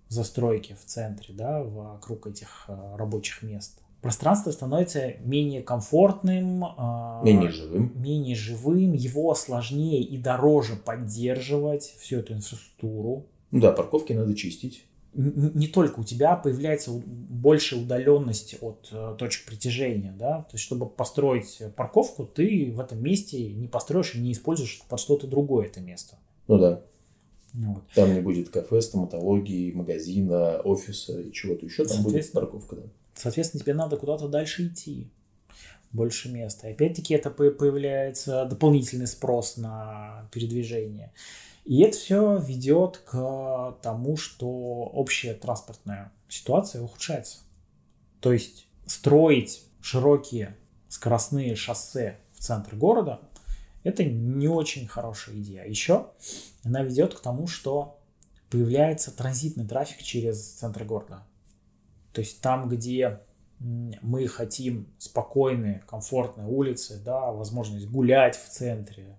застройки 0.10 0.74
в 0.74 0.84
центре, 0.84 1.34
да, 1.34 1.64
вокруг 1.64 2.28
этих 2.28 2.66
э, 2.68 2.96
рабочих 2.98 3.44
мест 3.44 3.82
пространство 4.02 4.52
становится 4.52 5.14
менее 5.24 5.62
комфортным, 5.62 6.64
а, 6.66 7.22
менее 7.24 7.52
живым. 7.52 7.94
менее 7.96 8.36
живым, 8.36 8.94
его 8.94 9.34
сложнее 9.36 10.02
и 10.02 10.18
дороже 10.18 10.76
поддерживать, 10.76 11.96
всю 12.00 12.18
эту 12.18 12.34
инфраструктуру. 12.34 13.28
Ну 13.52 13.60
да, 13.60 13.72
парковки 13.72 14.14
надо 14.14 14.34
чистить. 14.34 14.86
Не 15.14 15.68
только 15.68 16.00
у 16.00 16.04
тебя 16.06 16.38
появляется 16.38 16.92
больше 16.92 17.76
удаленность 17.76 18.56
от 18.62 18.88
э, 18.94 19.16
точек 19.20 19.46
притяжения, 19.46 20.16
да, 20.18 20.44
то 20.44 20.54
есть 20.54 20.64
чтобы 20.64 20.86
построить 20.86 21.62
парковку, 21.76 22.26
ты 22.26 22.72
в 22.74 22.80
этом 22.80 23.04
месте 23.04 23.52
не 23.52 23.68
построишь 23.68 24.16
и 24.16 24.20
не 24.20 24.32
используешь 24.32 24.82
под 24.88 25.02
что-то 25.02 25.28
другое 25.28 25.66
это 25.66 25.82
место. 25.82 26.18
Ну 26.48 26.58
да. 26.58 26.82
Вот. 27.54 27.84
Там 27.94 28.14
не 28.14 28.22
будет 28.22 28.50
кафе, 28.50 28.82
стоматологии, 28.82 29.74
магазина, 29.74 30.62
офиса 30.62 31.20
и 31.20 31.34
чего-то 31.34 31.66
еще. 31.66 31.84
Там 31.84 32.04
будет 32.04 32.32
парковка, 32.32 32.78
да. 32.78 32.84
Соответственно, 33.22 33.64
тебе 33.64 33.74
надо 33.74 33.98
куда-то 33.98 34.28
дальше 34.28 34.68
идти. 34.68 35.12
Больше 35.92 36.32
места. 36.32 36.70
И 36.70 36.72
опять-таки 36.72 37.14
это 37.14 37.30
появляется 37.30 38.46
дополнительный 38.46 39.08
спрос 39.08 39.58
на 39.58 40.28
передвижение. 40.32 41.12
И 41.66 41.82
это 41.82 41.98
все 41.98 42.38
ведет 42.38 42.98
к 43.06 43.78
тому, 43.84 44.18
что 44.18 44.48
общая 44.48 45.34
транспортная 45.36 46.12
ситуация 46.30 46.82
ухудшается. 46.82 47.40
То 48.22 48.34
есть 48.34 48.68
строить 48.88 49.66
широкие 49.82 50.58
скоростные 50.88 51.56
шоссе 51.56 52.18
в 52.34 52.40
центр 52.40 52.76
города– 52.76 53.20
это 53.84 54.04
не 54.04 54.48
очень 54.48 54.88
хорошая 54.88 55.36
идея. 55.38 55.66
Еще 55.66 56.08
она 56.64 56.84
ведет 56.84 57.16
к 57.16 57.20
тому, 57.20 57.48
что 57.48 58.00
появляется 58.50 59.12
транзитный 59.12 59.68
трафик 59.68 60.02
через 60.04 60.54
центр 60.54 60.84
города. 60.84 61.26
То 62.14 62.22
есть 62.22 62.42
там, 62.42 62.68
где 62.70 63.20
мы 63.60 64.28
хотим 64.28 64.88
спокойные, 64.98 65.84
комфортные 65.88 66.48
улицы, 66.48 67.00
да, 67.04 67.32
возможность 67.32 67.88
гулять 67.88 68.36
в 68.36 68.50
центре, 68.50 69.18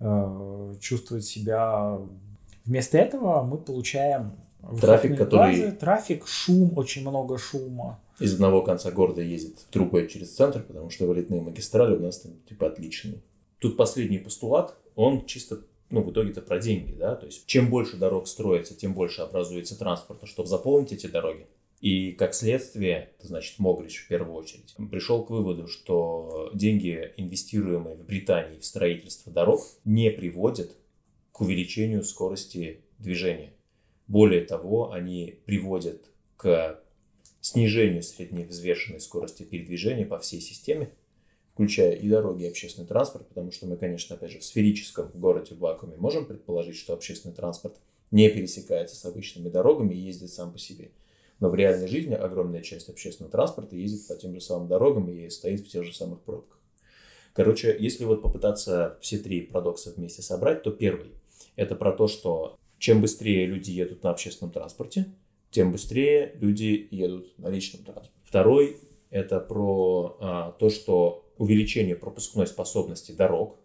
э, 0.00 0.74
чувствовать 0.80 1.24
себя. 1.24 1.98
Вместо 2.64 2.98
этого 2.98 3.42
мы 3.42 3.56
получаем 3.58 4.32
трафик, 4.80 5.16
который... 5.16 5.72
Трафик, 5.72 6.26
шум, 6.26 6.76
очень 6.76 7.02
много 7.02 7.38
шума. 7.38 8.00
Из 8.18 8.34
одного 8.34 8.62
конца 8.62 8.90
города 8.90 9.22
ездит 9.22 9.64
другой 9.72 10.08
через 10.08 10.34
центр, 10.34 10.62
потому 10.62 10.90
что 10.90 11.06
вылетные 11.06 11.40
магистрали 11.40 11.96
у 11.96 12.00
нас 12.00 12.18
там 12.20 12.32
типа 12.46 12.66
отличные. 12.66 13.22
Тут 13.60 13.78
последний 13.78 14.18
постулат, 14.18 14.76
он 14.94 15.24
чисто 15.24 15.60
ну, 15.88 16.02
в 16.02 16.12
итоге-то 16.12 16.42
про 16.42 16.58
деньги, 16.58 16.92
да, 16.92 17.16
то 17.16 17.26
есть 17.26 17.46
чем 17.46 17.68
больше 17.70 17.96
дорог 17.96 18.28
строится, 18.28 18.74
тем 18.74 18.94
больше 18.94 19.22
образуется 19.22 19.78
транспорта, 19.78 20.26
чтобы 20.26 20.48
заполнить 20.48 20.92
эти 20.92 21.06
дороги. 21.06 21.46
И 21.80 22.12
как 22.12 22.34
следствие, 22.34 23.10
значит, 23.20 23.58
Могрич 23.58 24.04
в 24.04 24.08
первую 24.08 24.34
очередь, 24.34 24.74
пришел 24.90 25.24
к 25.24 25.30
выводу, 25.30 25.66
что 25.66 26.50
деньги, 26.52 27.12
инвестируемые 27.16 27.96
в 27.96 28.04
Британии 28.04 28.58
в 28.58 28.64
строительство 28.66 29.32
дорог, 29.32 29.62
не 29.84 30.10
приводят 30.10 30.76
к 31.32 31.40
увеличению 31.40 32.02
скорости 32.04 32.82
движения. 32.98 33.54
Более 34.08 34.42
того, 34.42 34.92
они 34.92 35.36
приводят 35.46 36.04
к 36.36 36.82
снижению 37.40 38.02
средневзвешенной 38.02 39.00
скорости 39.00 39.44
передвижения 39.44 40.04
по 40.04 40.18
всей 40.18 40.42
системе, 40.42 40.90
включая 41.54 41.92
и 41.92 42.08
дороги, 42.08 42.44
и 42.44 42.48
общественный 42.48 42.86
транспорт, 42.86 43.26
потому 43.28 43.52
что 43.52 43.66
мы, 43.66 43.78
конечно, 43.78 44.16
опять 44.16 44.32
же, 44.32 44.38
в 44.38 44.44
сферическом 44.44 45.10
городе 45.14 45.54
в 45.54 45.58
вакууме 45.58 45.96
можем 45.96 46.26
предположить, 46.26 46.76
что 46.76 46.92
общественный 46.92 47.34
транспорт 47.34 47.76
не 48.10 48.28
пересекается 48.28 48.96
с 48.96 49.04
обычными 49.06 49.48
дорогами 49.48 49.94
и 49.94 49.98
ездит 49.98 50.30
сам 50.30 50.52
по 50.52 50.58
себе. 50.58 50.90
Но 51.40 51.48
в 51.48 51.54
реальной 51.54 51.88
жизни 51.88 52.14
огромная 52.14 52.60
часть 52.60 52.90
общественного 52.90 53.32
транспорта 53.32 53.74
ездит 53.74 54.06
по 54.06 54.14
тем 54.14 54.34
же 54.34 54.40
самым 54.40 54.68
дорогам 54.68 55.08
и 55.08 55.28
стоит 55.30 55.60
в 55.60 55.68
тех 55.70 55.84
же 55.84 55.94
самых 55.94 56.20
пробках. 56.20 56.58
Короче, 57.32 57.74
если 57.78 58.04
вот 58.04 58.22
попытаться 58.22 58.98
все 59.00 59.18
три 59.18 59.40
парадокса 59.40 59.92
вместе 59.96 60.20
собрать, 60.20 60.62
то 60.62 60.70
первый– 60.70 61.12
это 61.56 61.74
про 61.74 61.92
то, 61.92 62.08
что 62.08 62.58
чем 62.78 63.00
быстрее 63.00 63.46
люди 63.46 63.70
едут 63.70 64.02
на 64.02 64.10
общественном 64.10 64.52
транспорте, 64.52 65.06
тем 65.50 65.72
быстрее 65.72 66.32
люди 66.34 66.88
едут 66.90 67.38
на 67.38 67.48
личном 67.48 67.84
транспорте. 67.84 68.20
Второй– 68.24 68.78
это 69.10 69.40
про 69.40 70.16
а, 70.20 70.52
то, 70.52 70.68
что 70.70 71.24
увеличение 71.38 71.96
пропускной 71.96 72.46
способности 72.46 73.12
дорог 73.12 73.56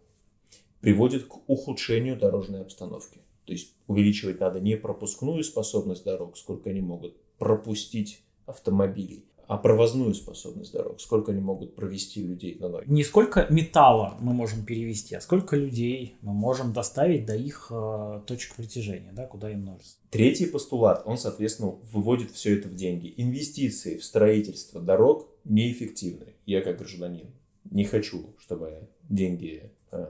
приводит 0.80 1.24
к 1.24 1.48
ухудшению 1.48 2.16
дорожной 2.16 2.62
обстановки. 2.62 3.20
То 3.44 3.52
есть 3.52 3.74
увеличивать 3.86 4.40
надо 4.40 4.60
не 4.60 4.76
пропускную 4.76 5.44
способность 5.44 6.04
дорог, 6.04 6.36
сколько 6.36 6.70
они 6.70 6.80
могут 6.80 7.16
пропустить 7.38 8.22
автомобилей, 8.46 9.24
а 9.46 9.58
провозную 9.58 10.14
способность 10.14 10.72
дорог. 10.72 11.00
Сколько 11.00 11.32
они 11.32 11.40
могут 11.40 11.76
провести 11.76 12.22
людей 12.22 12.56
на 12.58 12.68
ноги. 12.68 12.84
Не 12.88 13.04
сколько 13.04 13.46
металла 13.50 14.16
мы 14.20 14.32
можем 14.32 14.64
перевести, 14.64 15.14
а 15.14 15.20
сколько 15.20 15.56
людей 15.56 16.16
мы 16.22 16.32
можем 16.32 16.72
доставить 16.72 17.26
до 17.26 17.36
их 17.36 17.68
э, 17.70 18.20
точек 18.26 18.56
притяжения, 18.56 19.12
да, 19.12 19.26
куда 19.26 19.50
им 19.50 19.64
нужно. 19.64 19.84
Третий 20.10 20.46
постулат, 20.46 21.02
он, 21.04 21.18
соответственно, 21.18 21.70
выводит 21.92 22.32
все 22.32 22.58
это 22.58 22.68
в 22.68 22.74
деньги. 22.74 23.12
Инвестиции 23.16 23.96
в 23.96 24.04
строительство 24.04 24.80
дорог 24.80 25.28
неэффективны. 25.44 26.34
Я 26.44 26.60
как 26.60 26.78
гражданин 26.78 27.30
не 27.70 27.84
хочу, 27.84 28.34
чтобы 28.38 28.88
деньги 29.08 29.70
э, 29.90 30.06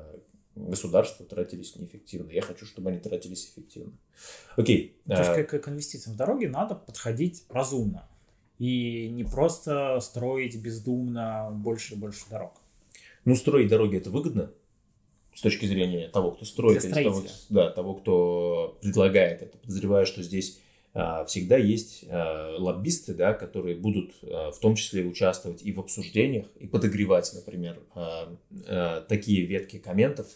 государства 0.57 1.25
тратились 1.25 1.77
неэффективно. 1.77 2.31
Я 2.31 2.43
хочу, 2.43 2.67
чтобы 2.67 2.91
они 2.91 2.99
тратились 2.99 3.47
эффективно. 3.47 3.93
Окей. 4.57 4.97
То 5.07 5.19
есть 5.19 5.49
к, 5.49 5.59
к 5.59 5.69
инвестициям 5.69 6.15
в 6.15 6.17
дороги 6.19 6.47
надо 6.47 6.75
подходить 6.75 7.45
разумно. 7.49 8.09
И 8.59 9.09
не 9.11 9.25
просто 9.25 10.01
строить 10.01 10.57
бездумно 10.57 11.51
больше 11.53 11.95
и 11.95 11.97
больше 11.97 12.25
дорог. 12.31 12.55
Ну, 13.27 13.37
строить 13.37 13.69
дороги 13.69 13.99
это 13.99 14.11
выгодно 14.11 14.51
с 15.35 15.43
точки 15.43 15.67
зрения 15.67 16.09
того, 16.09 16.33
кто 16.33 16.47
строит, 16.47 16.83
или 16.85 17.05
того, 17.05 17.23
да, 17.51 17.71
того, 17.71 17.95
кто 17.95 18.79
предлагает 18.81 19.43
это. 19.43 19.59
Подозреваю, 19.59 20.07
что 20.07 20.23
здесь 20.23 20.59
а, 20.95 21.27
всегда 21.27 21.59
есть 21.59 22.07
а, 22.09 22.57
лоббисты, 22.59 23.13
да, 23.13 23.35
которые 23.35 23.77
будут 23.77 24.13
а, 24.23 24.51
в 24.51 24.59
том 24.59 24.77
числе 24.77 25.05
участвовать 25.05 25.63
и 25.63 25.73
в 25.73 25.81
обсуждениях, 25.81 26.47
и 26.59 26.67
подогревать, 26.67 27.31
например, 27.35 27.83
такие 29.07 29.45
ветки 29.45 29.79
комментов, 29.79 30.27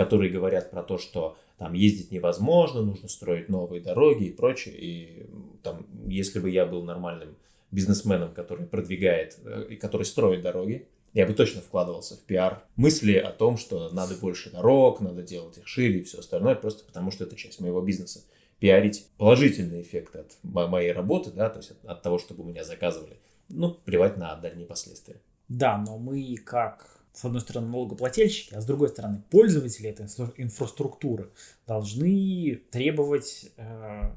которые 0.00 0.30
говорят 0.30 0.70
про 0.70 0.82
то, 0.82 0.96
что 0.96 1.36
там 1.58 1.74
ездить 1.74 2.10
невозможно, 2.10 2.80
нужно 2.80 3.06
строить 3.06 3.50
новые 3.50 3.82
дороги 3.82 4.28
и 4.28 4.32
прочее. 4.32 4.74
И 4.78 5.26
там, 5.62 5.86
если 6.06 6.40
бы 6.40 6.48
я 6.48 6.64
был 6.64 6.82
нормальным 6.82 7.36
бизнесменом, 7.70 8.32
который 8.32 8.64
продвигает 8.64 9.38
э, 9.44 9.66
и 9.68 9.76
который 9.76 10.04
строит 10.06 10.40
дороги, 10.40 10.88
я 11.12 11.26
бы 11.26 11.34
точно 11.34 11.60
вкладывался 11.60 12.16
в 12.16 12.20
пиар. 12.20 12.64
Мысли 12.76 13.12
о 13.12 13.30
том, 13.30 13.58
что 13.58 13.90
надо 13.90 14.14
больше 14.14 14.50
дорог, 14.50 15.02
надо 15.02 15.22
делать 15.22 15.58
их 15.58 15.68
шире 15.68 15.98
и 15.98 16.02
все 16.02 16.20
остальное, 16.20 16.54
просто 16.54 16.82
потому 16.86 17.10
что 17.10 17.24
это 17.24 17.36
часть 17.36 17.60
моего 17.60 17.82
бизнеса. 17.82 18.24
Пиарить 18.58 19.06
положительный 19.18 19.82
эффект 19.82 20.16
от 20.16 20.38
моей 20.42 20.92
работы, 20.92 21.30
да, 21.30 21.50
то 21.50 21.58
есть 21.58 21.72
от, 21.72 21.84
от 21.84 22.00
того, 22.00 22.18
чтобы 22.18 22.42
меня 22.42 22.64
заказывали. 22.64 23.18
Ну, 23.50 23.74
плевать 23.84 24.16
на 24.16 24.34
дальние 24.36 24.66
последствия. 24.66 25.20
Да, 25.48 25.76
но 25.76 25.98
мы 25.98 26.36
как 26.36 26.99
с 27.12 27.24
одной 27.24 27.40
стороны, 27.40 27.68
налогоплательщики, 27.68 28.54
а 28.54 28.60
с 28.60 28.66
другой 28.66 28.88
стороны, 28.88 29.22
пользователи 29.30 29.90
этой 29.90 30.06
инфраструктуры 30.36 31.30
должны 31.66 32.62
требовать 32.70 33.50
э, 33.56 34.10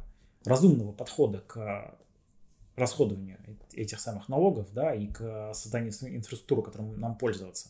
разумного 0.46 0.92
подхода 0.92 1.40
к 1.40 1.98
расходованию 2.76 3.38
этих 3.74 4.00
самых 4.00 4.30
налогов, 4.30 4.68
да, 4.74 4.94
и 4.94 5.08
к 5.08 5.54
созданию 5.54 5.92
инфраструктуры, 5.92 6.64
которым 6.64 7.00
нам 7.00 7.18
пользоваться. 7.18 7.70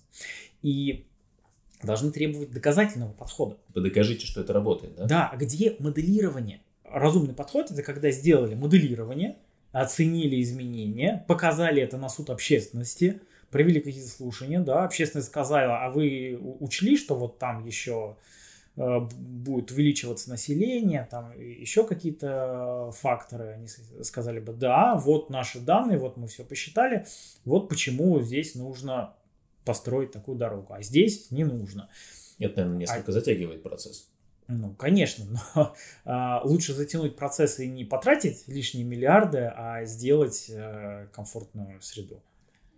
И 0.61 1.07
должны 1.81 2.11
требовать 2.11 2.51
доказательного 2.51 3.11
подхода. 3.11 3.57
Вы 3.73 3.81
докажите, 3.81 4.25
что 4.25 4.41
это 4.41 4.53
работает, 4.53 4.95
да? 4.95 5.05
Да, 5.05 5.29
а 5.29 5.37
где 5.37 5.75
моделирование? 5.79 6.61
Разумный 6.83 7.33
подход– 7.33 7.71
это 7.71 7.81
когда 7.81 8.11
сделали 8.11 8.55
моделирование, 8.55 9.37
оценили 9.71 10.41
изменения, 10.41 11.25
показали 11.27 11.81
это 11.81 11.97
на 11.97 12.09
суд 12.09 12.29
общественности– 12.29 13.21
провели 13.53 13.79
какие-то 13.79 14.10
слушания, 14.10 14.60
да, 14.60 14.83
общественность 14.83 15.27
сказала, 15.27 15.86
а 15.86 15.91
вы 15.91 16.38
учли, 16.60 16.98
что 16.98 17.15
вот 17.15 17.38
там 17.38 17.63
еще 17.63 18.17
э, 18.75 19.00
будет 19.00 19.69
увеличиваться 19.69 20.31
население, 20.31 21.07
там 21.10 21.39
еще 21.39 21.86
какие-то 21.86 22.89
факторы, 22.93 23.53
они 23.53 23.67
сказали 24.01 24.39
бы, 24.39 24.53
да, 24.53 24.95
вот 24.95 25.29
наши 25.29 25.60
данные, 25.60 26.00
вот 26.00 26.17
мы 26.17 26.27
все 26.27 26.43
посчитали, 26.43 27.05
вот 27.45 27.69
почему 27.69 28.19
здесь 28.22 28.55
нужно 28.55 29.13
построить 29.65 30.12
такую 30.12 30.36
дорогу, 30.36 30.74
а 30.74 30.81
здесь 30.81 31.29
не 31.29 31.43
нужно. 31.43 31.89
Это, 32.39 32.62
наверное, 32.62 32.79
несколько 32.79 33.12
а... 33.12 33.13
затягивает 33.13 33.62
процесс. 33.62 34.10
Ну, 34.48 34.74
конечно, 34.74 35.25
но 35.56 35.75
а, 36.06 36.41
лучше 36.43 36.73
затянуть 36.73 37.15
процесс 37.15 37.60
и 37.60 37.67
не 37.67 37.86
потратить 37.86 38.47
лишние 38.47 38.84
миллиарды, 38.84 39.51
а 39.56 39.86
сделать 39.86 40.51
а, 40.51 41.08
комфортную 41.13 41.80
среду 41.82 42.21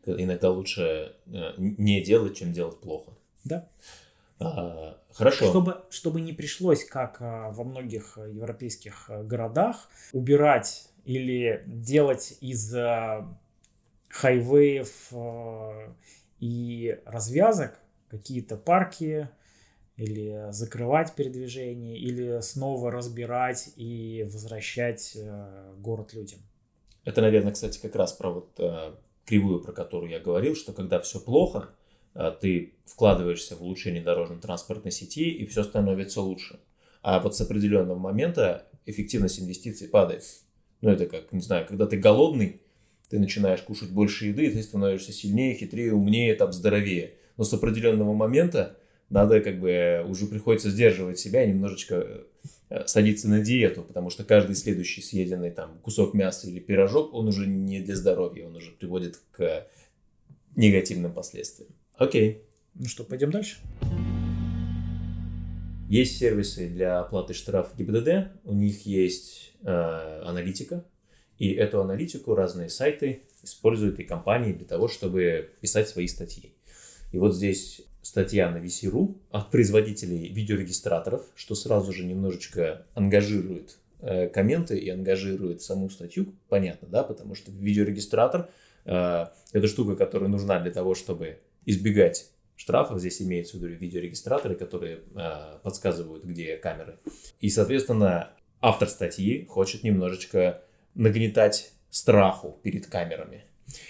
иногда 0.08 0.50
лучше 0.50 1.15
э, 1.28 1.54
не 1.58 2.02
делать, 2.02 2.38
чем 2.38 2.54
делать 2.54 2.80
плохо. 2.80 3.12
Да. 3.44 3.68
А, 4.39 4.98
хорошо. 5.13 5.46
Чтобы, 5.46 5.84
чтобы 5.89 6.22
не 6.22 6.34
пришлось, 6.34 6.84
как 6.84 7.18
а, 7.20 7.52
во 7.52 7.63
многих 7.63 8.18
европейских 8.18 9.06
э, 9.10 9.24
городах, 9.24 9.89
убирать 10.13 10.89
или 11.06 11.63
делать 11.68 12.38
из 12.41 12.74
хайвеев 14.10 15.13
и 16.39 17.00
развязок 17.06 17.80
какие-то 18.10 18.58
парки, 18.58 19.30
или 19.98 20.48
закрывать 20.50 21.13
передвижение, 21.15 21.98
или 21.98 22.41
снова 22.41 22.91
разбирать 22.91 23.70
и 23.76 24.28
возвращать 24.30 25.15
город 25.78 26.13
людям. 26.13 26.39
Это, 27.04 27.22
наверное, 27.22 27.54
кстати, 27.54 27.80
как 27.80 27.96
раз 27.96 28.13
про 28.13 28.32
вот 28.32 28.60
кривую, 29.25 29.61
про 29.61 29.71
которую 29.71 30.11
я 30.11 30.19
говорил, 30.19 30.55
что 30.55 30.73
когда 30.73 30.99
все 30.99 31.19
плохо, 31.19 31.69
а, 32.13 32.31
ты 32.31 32.73
вкладываешься 32.85 33.55
в 33.55 33.61
улучшение 33.61 34.01
дорожно-транспортной 34.01 34.91
сети, 34.91 35.29
и 35.29 35.45
все 35.45 35.63
становится 35.63 36.21
лучше. 36.21 36.59
А 37.01 37.19
вот 37.19 37.35
с 37.35 37.41
определенного 37.41 37.97
момента 37.97 38.67
эффективность 38.85 39.39
инвестиций 39.39 39.88
падает. 39.88 40.23
Ну, 40.81 40.89
это 40.89 41.05
как, 41.07 41.31
не 41.31 41.41
знаю, 41.41 41.67
когда 41.67 41.85
ты 41.88 41.97
голодный, 41.97 42.61
ты 43.09 43.19
начинаешь 43.19 43.61
кушать 43.61 43.91
больше 43.91 44.27
еды, 44.27 44.49
ты 44.49 44.61
становишься 44.63 45.11
сильнее, 45.11 45.55
хитрее, 45.55 45.93
умнее, 45.93 46.35
там, 46.35 46.51
здоровее. 46.51 47.13
Но 47.38 47.43
с 47.43 47.53
определенного 47.53 48.13
момента 48.13 48.77
надо 49.09 49.41
как 49.41 49.59
бы 49.59 50.03
уже 50.07 50.25
приходится 50.25 50.69
сдерживать 50.69 51.19
себя, 51.19 51.45
немножечко 51.45 52.25
Э, 52.45 52.47
садиться 52.86 53.28
на 53.28 53.41
диету, 53.41 53.84
потому 53.84 54.10
что 54.10 54.23
каждый 54.23 54.56
следующий 54.56 55.01
съеденный 55.01 55.51
там 55.51 55.80
кусок 55.80 56.13
мяса 56.13 56.47
или 56.47 56.60
пирожок, 56.60 57.13
он 57.13 57.28
уже 57.28 57.47
не 57.47 57.80
для 57.80 57.95
здоровья, 57.95 58.47
он 58.47 58.56
уже 58.56 58.71
приводит 58.71 59.19
к 59.32 59.67
негативным 60.56 61.13
последствиям. 61.13 61.69
Окей. 61.95 62.41
Ну 62.73 62.86
что, 62.86 63.04
пойдем 63.04 63.32
дальше? 63.32 63.58
Есть 65.88 66.17
сервисы 66.17 66.67
для 66.67 66.99
оплаты 66.99 67.34
штрафа 67.34 67.75
ГИБДД, 67.78 68.41
у 68.43 68.54
них 68.54 68.86
есть 68.86 69.54
э, 69.62 70.21
аналитика, 70.25 70.84
и 71.38 71.51
эту 71.54 71.80
аналитику 71.80 72.34
разные 72.34 72.69
сайты 72.69 73.21
используют 73.43 73.99
и 73.99 74.04
компании 74.04 74.54
для 74.54 74.65
того, 74.65 74.88
чтобы 74.88 75.51
писать 75.62 75.88
свои 75.88 76.08
статьи. 76.08 76.54
И 77.12 77.17
вот 77.17 77.36
здесь 77.36 77.82
статья 78.06 78.52
на 78.52 78.58
VC.ru 78.58 79.18
от 79.32 79.50
производителей 79.50 80.32
видеорегистраторов, 80.32 81.26
что 81.36 81.56
сразу 81.56 81.91
же 81.91 82.06
немножечко 82.06 82.86
ангажирует 82.94 83.80
э, 84.00 84.28
комменты 84.28 84.78
и 84.78 84.88
ангажирует 84.91 85.63
саму 85.63 85.89
статью, 85.89 86.36
понятно, 86.48 86.88
да, 86.88 87.02
потому 87.02 87.34
что 87.34 87.52
видеорегистратор 87.52 88.48
э, 88.86 89.26
это 89.54 89.68
штука, 89.68 89.96
которая 89.96 90.30
нужна 90.30 90.60
для 90.60 90.72
того, 90.72 90.94
чтобы 90.94 91.39
избегать 91.65 92.30
штрафов. 92.56 93.00
Здесь 93.00 93.24
имеется 93.24 93.58
в 93.58 93.63
виду 93.63 93.74
видеорегистраторы, 93.74 94.54
которые 94.54 95.00
э, 95.15 95.58
подсказывают, 95.63 96.26
где 96.26 96.58
камеры. 96.58 97.00
И, 97.41 97.50
соответственно, 97.50 98.30
автор 98.62 98.88
статьи 98.88 99.46
хочет 99.46 99.82
немножечко 99.82 100.62
нагнетать 100.94 101.72
страху 101.89 102.60
перед 102.62 102.86
камерами. 102.86 103.46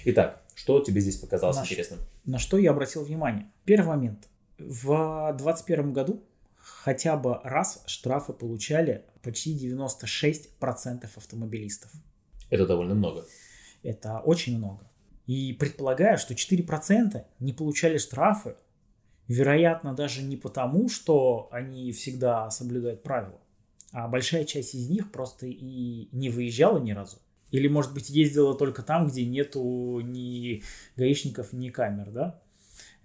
Итак, 0.05 0.41
что 0.53 0.79
тебе 0.79 1.01
здесь 1.01 1.17
показалось 1.17 1.57
на 1.57 1.63
интересным? 1.63 1.99
На 2.25 2.39
что 2.39 2.57
я 2.57 2.71
обратил 2.71 3.03
внимание? 3.03 3.51
Первый 3.65 3.87
момент. 3.87 4.29
В 4.57 5.31
2021 5.37 5.93
году 5.93 6.23
хотя 6.55 7.17
бы 7.17 7.39
раз 7.43 7.83
штрафы 7.85 8.33
получали 8.33 9.05
почти 9.21 9.55
96% 9.55 11.07
автомобилистов. 11.15 11.91
Это 12.49 12.65
довольно 12.65 12.95
много. 12.95 13.25
Это 13.83 14.19
очень 14.19 14.57
много. 14.57 14.89
И 15.27 15.53
предполагаю, 15.53 16.17
что 16.17 16.33
4% 16.33 17.23
не 17.39 17.53
получали 17.53 17.97
штрафы, 17.97 18.55
вероятно, 19.27 19.93
даже 19.93 20.23
не 20.23 20.37
потому, 20.37 20.89
что 20.89 21.47
они 21.51 21.91
всегда 21.91 22.49
соблюдают 22.49 23.03
правила, 23.03 23.39
а 23.91 24.07
большая 24.07 24.45
часть 24.45 24.73
из 24.73 24.89
них 24.89 25.11
просто 25.11 25.45
и 25.47 26.09
не 26.11 26.29
выезжала 26.29 26.79
ни 26.79 26.91
разу. 26.91 27.17
Или, 27.55 27.69
может 27.69 27.93
быть, 27.93 28.09
ездила 28.09 28.53
только 28.53 28.83
там, 28.83 29.07
где 29.07 29.25
нету 29.25 30.01
ни 30.01 30.61
гаишников, 30.97 31.53
ни 31.53 31.69
камер, 31.69 32.11
да? 32.11 32.41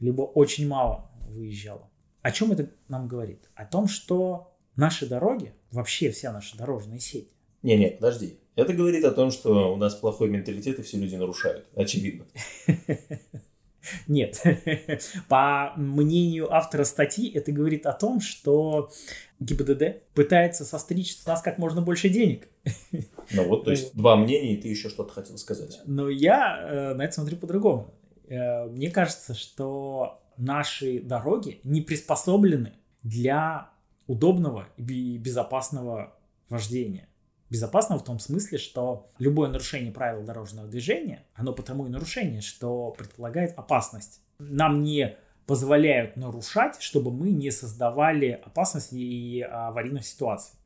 Либо 0.01 0.23
очень 0.23 0.67
мало 0.67 1.09
выезжала. 1.29 1.89
О 2.23 2.33
чем 2.33 2.51
это 2.51 2.69
нам 2.89 3.07
говорит? 3.07 3.49
О 3.55 3.65
том, 3.65 3.87
что 3.87 4.53
наши 4.75 5.07
дороги, 5.07 5.55
вообще 5.71 6.11
вся 6.11 6.33
наша 6.33 6.59
дорожная 6.59 6.99
сеть. 6.99 7.31
Не-не, 7.63 7.91
подожди. 7.91 8.41
Это 8.57 8.73
говорит 8.73 9.05
о 9.05 9.13
том, 9.13 9.31
что 9.31 9.73
у 9.73 9.77
нас 9.77 9.95
плохой 9.95 10.29
менталитет 10.29 10.81
и 10.81 10.83
все 10.83 10.99
люди 10.99 11.15
нарушают. 11.15 11.67
Очевидно. 11.77 12.27
Нет. 14.09 14.43
По 15.29 15.75
мнению 15.77 16.53
автора 16.53 16.83
статьи, 16.83 17.31
это 17.33 17.53
говорит 17.53 17.87
о 17.87 17.93
том, 17.93 18.21
что 18.21 18.91
ГИБДД 19.39 20.03
пытается 20.13 20.65
состричь 20.65 21.17
с 21.17 21.25
нас 21.25 21.41
как 21.41 21.59
можно 21.59 21.83
больше 21.83 22.09
денег. 22.09 22.49
Ну 23.33 23.49
вот, 23.49 23.65
то 23.65 23.71
есть 23.71 23.95
два 23.95 24.17
мнения, 24.17 24.55
и 24.55 24.61
ты 24.61 24.69
еще 24.69 24.89
что-то 24.89 25.13
хотел 25.13 25.39
сказать. 25.39 25.81
Но 25.87 26.09
я 26.09 26.59
э, 26.61 26.95
на 26.95 27.05
это 27.05 27.15
смотрю 27.15 27.37
по-другому. 27.37 27.95
Э, 28.29 28.67
мне 28.67 28.91
кажется, 28.91 29.35
что 29.35 30.21
наши 30.37 31.01
дороги 31.01 31.61
не 31.63 31.81
приспособлены 31.81 32.73
для 33.03 33.71
удобного 34.07 34.67
и 34.77 35.19
безопасного 35.19 36.17
вождения. 36.49 37.09
Безопасного 37.49 38.01
в 38.01 38.05
том 38.05 38.19
смысле, 38.19 38.59
что 38.59 39.11
любое 39.19 39.51
нарушение 39.51 39.93
правил 39.93 40.25
дорожного 40.25 40.69
движения, 40.69 41.27
оно 41.35 41.53
потому 41.53 41.87
и 41.87 41.91
нарушение, 41.91 42.41
что 42.41 42.91
предполагает 42.93 43.59
опасность. 43.59 44.23
Нам 44.39 44.83
не 44.83 45.17
позволяют 45.47 46.17
нарушать, 46.17 46.81
чтобы 46.81 47.11
мы 47.11 47.31
не 47.31 47.51
создавали 47.51 48.41
опасности 48.45 48.95
и 48.95 49.41
аварийных 49.41 50.07
ситуаций. 50.07 50.60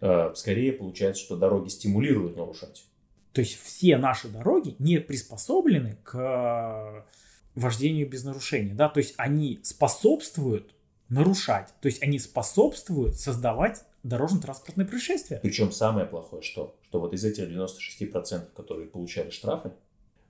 Э, 0.00 0.32
скорее 0.34 0.72
получается, 0.72 1.22
что 1.22 1.36
дороги 1.36 1.68
стимулируют 1.68 2.36
нарушать. 2.36 2.84
То 3.32 3.40
есть 3.40 3.60
все 3.60 3.96
наши 3.96 4.28
дороги 4.28 4.76
не 4.78 4.98
приспособлены 4.98 5.98
к 6.02 7.04
вождению 7.54 8.08
без 8.08 8.24
нарушения. 8.24 8.74
Да? 8.74 8.88
То 8.88 8.98
есть 8.98 9.14
они 9.16 9.60
способствуют 9.62 10.74
нарушать. 11.08 11.68
То 11.80 11.86
есть 11.86 12.02
они 12.02 12.18
способствуют 12.18 13.16
создавать 13.16 13.84
дорожно-транспортные 14.02 14.86
происшествия. 14.86 15.38
Причем 15.42 15.72
самое 15.72 16.06
плохое 16.06 16.42
что? 16.42 16.76
Что 16.82 17.00
вот 17.00 17.12
из 17.12 17.24
этих 17.24 17.48
96%, 17.48 18.46
которые 18.54 18.88
получали 18.88 19.30
штрафы, 19.30 19.72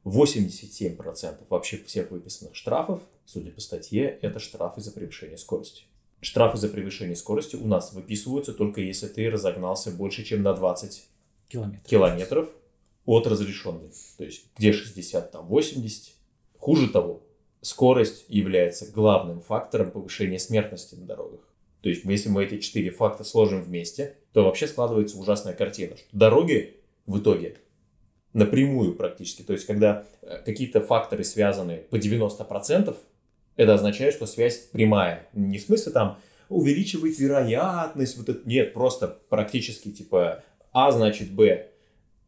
87% 0.05 1.45
вообще 1.49 1.79
всех 1.79 2.11
выписанных 2.11 2.55
штрафов, 2.55 3.03
судя 3.25 3.51
по 3.51 3.61
статье, 3.61 4.07
это 4.23 4.39
штрафы 4.39 4.81
за 4.81 4.93
превышение 4.93 5.37
скорости. 5.37 5.85
Штрафы 6.21 6.57
за 6.59 6.69
превышение 6.69 7.17
скорости 7.17 7.57
у 7.57 7.67
нас 7.67 7.93
выписываются 7.93 8.53
только 8.53 8.81
если 8.81 9.07
ты 9.07 9.31
разогнался 9.31 9.91
больше, 9.91 10.25
чем 10.25 10.43
на 10.43 10.55
20 10.55 11.05
километров, 11.49 11.87
километров 11.87 12.49
от 13.05 13.27
разрешенной. 13.27 13.91
То 14.17 14.25
есть 14.25 14.47
где 14.57 14.73
60, 14.73 15.31
там 15.31 15.47
80. 15.47 16.15
Хуже 16.59 16.89
того, 16.89 17.23
скорость 17.61 18.25
является 18.29 18.91
главным 18.91 19.41
фактором 19.41 19.91
повышения 19.91 20.39
смертности 20.39 20.95
на 20.95 21.07
дорогах. 21.07 21.41
То 21.83 21.91
есть, 21.91 22.05
если 22.05 22.29
мы 22.29 22.45
эти 22.45 22.59
четыре 22.59 22.91
факта 22.91 23.23
сложим 23.23 23.63
вместе, 23.63 24.17
то 24.33 24.45
вообще 24.45 24.67
складывается 24.67 25.19
ужасная 25.19 25.55
картина, 25.55 25.97
что 25.97 26.07
дороги 26.13 26.81
в 27.07 27.21
итоге 27.21 27.59
напрямую 28.33 28.95
практически, 28.95 29.43
то 29.43 29.53
есть, 29.53 29.67
когда 29.67 30.05
э, 30.23 30.43
какие-то 30.45 30.81
факторы 30.81 31.25
связаны 31.25 31.79
по 31.89 31.97
90%, 31.97 32.97
это 33.57 33.75
означает, 33.75 34.15
что 34.15 34.27
связь 34.27 34.69
прямая. 34.73 35.29
Не 35.33 35.59
в 35.59 35.63
смысле 35.63 35.93
там 35.93 36.19
увеличивает 36.49 37.19
вероятность, 37.19 38.17
вот 38.17 38.29
это, 38.29 38.49
нет, 38.49 38.73
просто 38.73 39.09
практически 39.29 39.91
типа 39.91 40.45
А 40.73 40.93
значит 40.93 41.33
Б. 41.33 41.71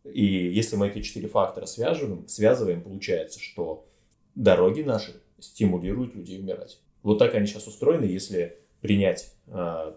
И 0.04 0.24
если 0.24 0.76
мы 0.76 0.88
эти 0.88 1.02
четыре 1.02 1.28
фактора 1.28 1.66
связываем, 1.66 2.26
связываем, 2.26 2.82
получается, 2.82 3.40
что 3.40 3.86
дороги 4.34 4.82
наши 4.82 5.20
стимулируют 5.38 6.14
людей 6.14 6.40
умирать. 6.40 6.80
Вот 7.02 7.18
так 7.18 7.34
они 7.34 7.46
сейчас 7.46 7.66
устроены, 7.66 8.04
если 8.04 8.58
принять 8.80 9.32
э, 9.46 9.92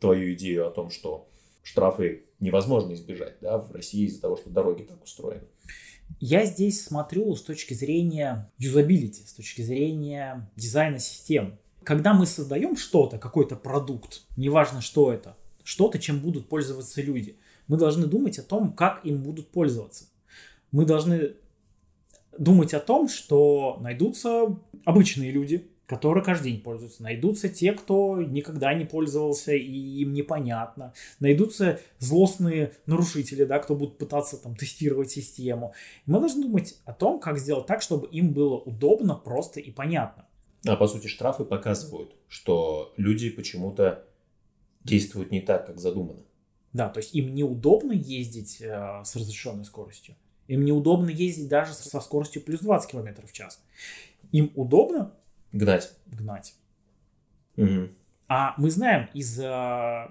твою 0.00 0.34
идею 0.34 0.68
о 0.68 0.70
том, 0.70 0.90
что 0.90 1.28
штрафы 1.62 2.24
невозможно 2.40 2.92
избежать 2.92 3.36
да, 3.40 3.58
в 3.58 3.72
России 3.72 4.06
из-за 4.06 4.20
того, 4.20 4.36
что 4.36 4.50
дороги 4.50 4.82
так 4.82 5.02
устроены. 5.02 5.46
Я 6.20 6.46
здесь 6.46 6.84
смотрю 6.84 7.34
с 7.34 7.42
точки 7.42 7.74
зрения 7.74 8.50
юзабилити, 8.58 9.26
с 9.26 9.34
точки 9.34 9.62
зрения 9.62 10.50
дизайна 10.56 10.98
систем. 10.98 11.58
Когда 11.82 12.14
мы 12.14 12.26
создаем 12.26 12.76
что-то, 12.76 13.18
какой-то 13.18 13.56
продукт, 13.56 14.22
неважно 14.36 14.80
что 14.80 15.12
это, 15.12 15.36
что-то, 15.62 15.98
чем 15.98 16.20
будут 16.20 16.48
пользоваться 16.48 17.02
люди, 17.02 17.36
мы 17.66 17.76
должны 17.76 18.06
думать 18.06 18.38
о 18.38 18.42
том, 18.42 18.72
как 18.72 19.04
им 19.04 19.22
будут 19.22 19.50
пользоваться. 19.50 20.06
Мы 20.70 20.86
должны 20.86 21.34
думать 22.38 22.74
о 22.74 22.80
том, 22.80 23.08
что 23.08 23.78
найдутся 23.80 24.58
обычные 24.84 25.30
люди, 25.30 25.68
которые 25.86 26.24
каждый 26.24 26.52
день 26.52 26.62
пользуются. 26.62 27.02
Найдутся 27.02 27.48
те, 27.48 27.72
кто 27.72 28.20
никогда 28.22 28.72
не 28.74 28.84
пользовался 28.84 29.52
и 29.52 30.00
им 30.00 30.14
непонятно. 30.14 30.94
Найдутся 31.20 31.80
злостные 31.98 32.72
нарушители, 32.86 33.44
да, 33.44 33.58
кто 33.58 33.74
будут 33.74 33.98
пытаться 33.98 34.36
там 34.36 34.56
тестировать 34.56 35.10
систему. 35.10 35.74
Мы 36.06 36.20
должны 36.20 36.42
думать 36.42 36.76
о 36.84 36.92
том, 36.92 37.20
как 37.20 37.38
сделать 37.38 37.66
так, 37.66 37.82
чтобы 37.82 38.06
им 38.08 38.32
было 38.32 38.56
удобно, 38.56 39.14
просто 39.14 39.60
и 39.60 39.70
понятно. 39.70 40.26
А 40.66 40.76
по 40.76 40.86
сути 40.86 41.08
штрафы 41.08 41.44
показывают, 41.44 42.16
что 42.28 42.94
люди 42.96 43.28
почему-то 43.28 44.06
действуют 44.82 45.30
не 45.30 45.40
так, 45.40 45.66
как 45.66 45.78
задумано. 45.78 46.20
Да, 46.72 46.88
то 46.88 46.98
есть 46.98 47.14
им 47.14 47.34
неудобно 47.34 47.92
ездить 47.92 48.60
э, 48.60 49.02
с 49.04 49.14
разрешенной 49.14 49.64
скоростью. 49.64 50.16
Им 50.48 50.64
неудобно 50.64 51.10
ездить 51.10 51.48
даже 51.48 51.72
со 51.72 52.00
скоростью 52.00 52.42
плюс 52.42 52.60
20 52.60 52.90
км 52.90 53.26
в 53.26 53.32
час. 53.32 53.62
Им 54.32 54.50
удобно 54.56 55.14
Гнать. 55.54 55.92
Гнать. 56.06 56.54
Угу. 57.56 57.88
А 58.26 58.54
мы 58.58 58.70
знаем 58.72 59.08
из 59.14 59.38
э, 59.38 60.08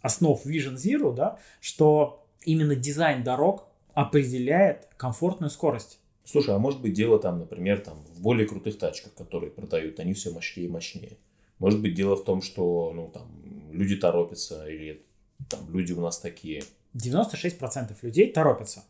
основ 0.00 0.44
Vision 0.44 0.74
Zero, 0.74 1.14
да, 1.14 1.38
что 1.60 2.26
именно 2.44 2.74
дизайн 2.74 3.22
дорог 3.22 3.68
определяет 3.94 4.88
комфортную 4.96 5.50
скорость. 5.50 6.00
Слушай, 6.24 6.56
а 6.56 6.58
может 6.58 6.80
быть 6.80 6.94
дело 6.94 7.20
там, 7.20 7.38
например, 7.38 7.78
там, 7.78 8.04
в 8.12 8.20
более 8.20 8.48
крутых 8.48 8.76
тачках, 8.76 9.14
которые 9.14 9.52
продают, 9.52 10.00
они 10.00 10.14
все 10.14 10.32
мощнее 10.32 10.66
и 10.66 10.70
мощнее. 10.70 11.16
Может 11.60 11.80
быть 11.80 11.94
дело 11.94 12.16
в 12.16 12.24
том, 12.24 12.42
что 12.42 12.92
ну, 12.92 13.08
там, 13.08 13.28
люди 13.70 13.94
торопятся 13.94 14.66
или 14.66 15.04
там, 15.48 15.60
люди 15.72 15.92
у 15.92 16.00
нас 16.00 16.18
такие. 16.18 16.64
96% 16.94 17.94
людей 18.02 18.32
торопятся. 18.32 18.82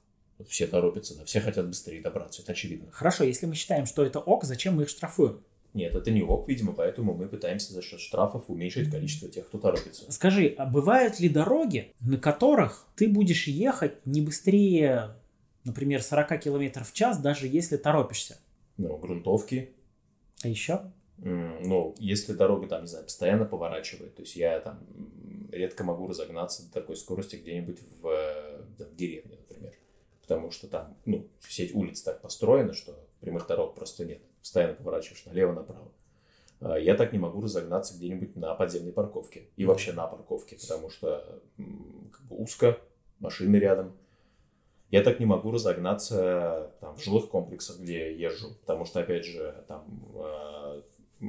Все 0.48 0.66
торопятся, 0.66 1.18
да, 1.18 1.26
все 1.26 1.42
хотят 1.42 1.66
быстрее 1.66 2.00
добраться, 2.00 2.40
это 2.40 2.52
очевидно. 2.52 2.90
Хорошо, 2.92 3.24
если 3.24 3.44
мы 3.44 3.54
считаем, 3.54 3.84
что 3.84 4.02
это 4.02 4.20
ок, 4.20 4.44
зачем 4.44 4.76
мы 4.76 4.84
их 4.84 4.88
штрафуем? 4.88 5.42
Нет, 5.74 5.94
это 5.94 6.10
не 6.10 6.22
ок, 6.22 6.48
видимо, 6.48 6.72
поэтому 6.72 7.14
мы 7.14 7.28
пытаемся 7.28 7.72
за 7.72 7.80
счет 7.80 7.98
штрафов 8.00 8.44
уменьшить 8.48 8.90
количество 8.90 9.28
тех, 9.28 9.46
кто 9.46 9.58
торопится. 9.58 10.10
Скажи, 10.12 10.54
а 10.58 10.66
бывают 10.66 11.18
ли 11.18 11.30
дороги, 11.30 11.94
на 12.00 12.18
которых 12.18 12.86
ты 12.94 13.08
будешь 13.08 13.46
ехать 13.46 14.04
не 14.04 14.20
быстрее, 14.20 15.16
например, 15.64 16.02
40 16.02 16.40
км 16.40 16.84
в 16.84 16.92
час, 16.92 17.18
даже 17.18 17.46
если 17.46 17.78
торопишься? 17.78 18.38
Ну, 18.76 18.96
грунтовки. 18.98 19.70
А 20.42 20.48
еще? 20.48 20.92
ну, 21.24 21.94
если 21.98 22.32
дорога 22.32 22.66
там, 22.66 22.82
не 22.82 22.88
знаю, 22.88 23.04
постоянно 23.04 23.44
поворачивает, 23.44 24.16
то 24.16 24.22
есть 24.22 24.34
я 24.34 24.58
там 24.58 24.80
редко 25.52 25.84
могу 25.84 26.08
разогнаться 26.08 26.66
до 26.66 26.72
такой 26.72 26.96
скорости 26.96 27.36
где-нибудь 27.36 27.78
в, 28.00 28.64
в 28.78 28.96
деревне, 28.96 29.36
например. 29.36 29.72
Потому 30.20 30.50
что 30.50 30.66
там, 30.66 30.96
ну, 31.04 31.28
сеть 31.40 31.74
улиц 31.74 32.02
так 32.02 32.20
построена, 32.22 32.72
что 32.72 32.98
прямых 33.20 33.46
дорог 33.46 33.74
просто 33.76 34.04
нет 34.04 34.20
постоянно 34.42 34.74
поворачиваешь 34.74 35.24
налево-направо. 35.24 35.90
А, 36.60 36.78
я 36.78 36.94
так 36.94 37.12
не 37.12 37.18
могу 37.18 37.40
разогнаться 37.40 37.96
где-нибудь 37.96 38.36
на 38.36 38.54
подземной 38.54 38.92
парковке 38.92 39.48
и 39.56 39.64
вообще 39.64 39.92
на 39.92 40.06
парковке, 40.06 40.56
потому 40.56 40.90
что 40.90 41.42
как 41.56 42.22
бы 42.26 42.36
узко, 42.36 42.78
машины 43.18 43.56
рядом. 43.56 43.96
Я 44.90 45.02
так 45.02 45.20
не 45.20 45.26
могу 45.26 45.50
разогнаться 45.50 46.70
там, 46.80 46.96
в 46.96 47.02
жилых 47.02 47.30
комплексах, 47.30 47.78
где 47.78 48.12
я 48.14 48.28
езжу, 48.28 48.54
потому 48.60 48.84
что, 48.84 49.00
опять 49.00 49.24
же, 49.24 49.64
там 49.66 49.86
э, 50.14 50.82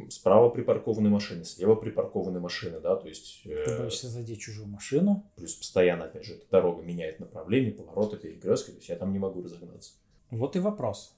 справа 0.10 0.50
припаркованы 0.50 1.10
машины, 1.10 1.46
слева 1.46 1.76
припаркованы 1.76 2.42
машины, 2.42 2.82
да, 2.82 2.98
то 2.98 3.08
есть... 3.08 3.44
Э, 3.46 3.64
Ты 3.66 3.78
боишься 3.78 4.10
задеть 4.10 4.42
чужую 4.42 4.68
машину. 4.68 5.24
Плюс 5.38 5.54
постоянно, 5.56 6.06
опять 6.06 6.26
же, 6.26 6.34
эта 6.34 6.46
дорога 6.52 6.82
меняет 6.82 7.22
направление, 7.22 7.72
повороты, 7.72 8.18
перекрестки, 8.18 8.72
то 8.72 8.78
есть 8.78 8.90
я 8.90 8.98
там 8.98 9.14
не 9.14 9.20
могу 9.20 9.42
разогнаться. 9.42 9.94
Вот 10.30 10.58
и 10.58 10.60
вопрос. 10.60 11.16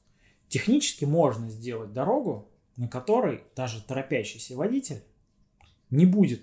Технически 0.48 1.06
можно 1.06 1.50
сделать 1.50 1.94
дорогу, 1.94 2.50
на 2.78 2.88
которой 2.88 3.44
даже 3.56 3.84
торопящийся 3.84 4.56
водитель 4.56 5.04
не 5.90 6.06
будет 6.06 6.42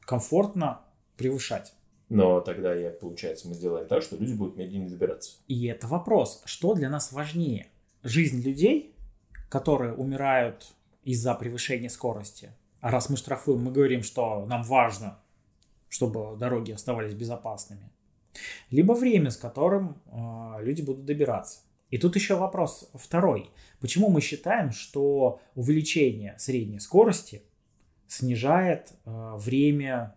комфортно 0.00 0.82
превышать. 1.16 1.74
Но 2.08 2.40
тогда, 2.40 2.74
я, 2.74 2.90
получается, 2.90 3.48
мы 3.48 3.54
сделаем 3.54 3.88
так, 3.88 4.02
что 4.02 4.16
люди 4.16 4.34
будут 4.34 4.56
медленнее 4.56 4.90
добираться. 4.90 5.38
И 5.48 5.66
это 5.66 5.86
вопрос, 5.86 6.42
что 6.44 6.74
для 6.74 6.90
нас 6.90 7.12
важнее? 7.12 7.68
Жизнь 8.02 8.42
людей, 8.42 8.94
которые 9.48 9.94
умирают 9.94 10.74
из-за 11.04 11.34
превышения 11.34 11.88
скорости. 11.88 12.50
А 12.80 12.90
раз 12.90 13.08
мы 13.08 13.16
штрафуем, 13.16 13.64
мы 13.64 13.72
говорим, 13.72 14.02
что 14.02 14.44
нам 14.46 14.62
важно, 14.62 15.18
чтобы 15.88 16.36
дороги 16.36 16.72
оставались 16.72 17.14
безопасными. 17.14 17.90
Либо 18.70 18.92
время, 18.92 19.30
с 19.30 19.36
которым 19.36 20.00
э, 20.06 20.62
люди 20.62 20.82
будут 20.82 21.04
добираться. 21.04 21.60
И 21.92 21.98
тут 21.98 22.16
еще 22.16 22.36
вопрос 22.36 22.90
второй. 22.94 23.50
Почему 23.78 24.08
мы 24.08 24.22
считаем, 24.22 24.72
что 24.72 25.40
увеличение 25.54 26.34
средней 26.38 26.80
скорости 26.80 27.42
снижает 28.08 28.94
э, 29.04 29.34
время 29.36 30.16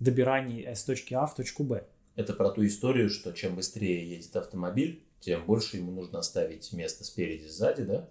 добирания 0.00 0.74
с 0.74 0.82
точки 0.84 1.14
А 1.14 1.26
в 1.26 1.34
точку 1.36 1.62
Б? 1.62 1.84
Это 2.16 2.32
про 2.32 2.50
ту 2.50 2.66
историю, 2.66 3.08
что 3.08 3.32
чем 3.32 3.54
быстрее 3.54 4.04
едет 4.06 4.34
автомобиль, 4.34 5.04
тем 5.20 5.44
больше 5.46 5.76
ему 5.76 5.92
нужно 5.92 6.18
оставить 6.18 6.72
место 6.72 7.04
спереди, 7.04 7.46
сзади, 7.46 7.84
да? 7.84 8.08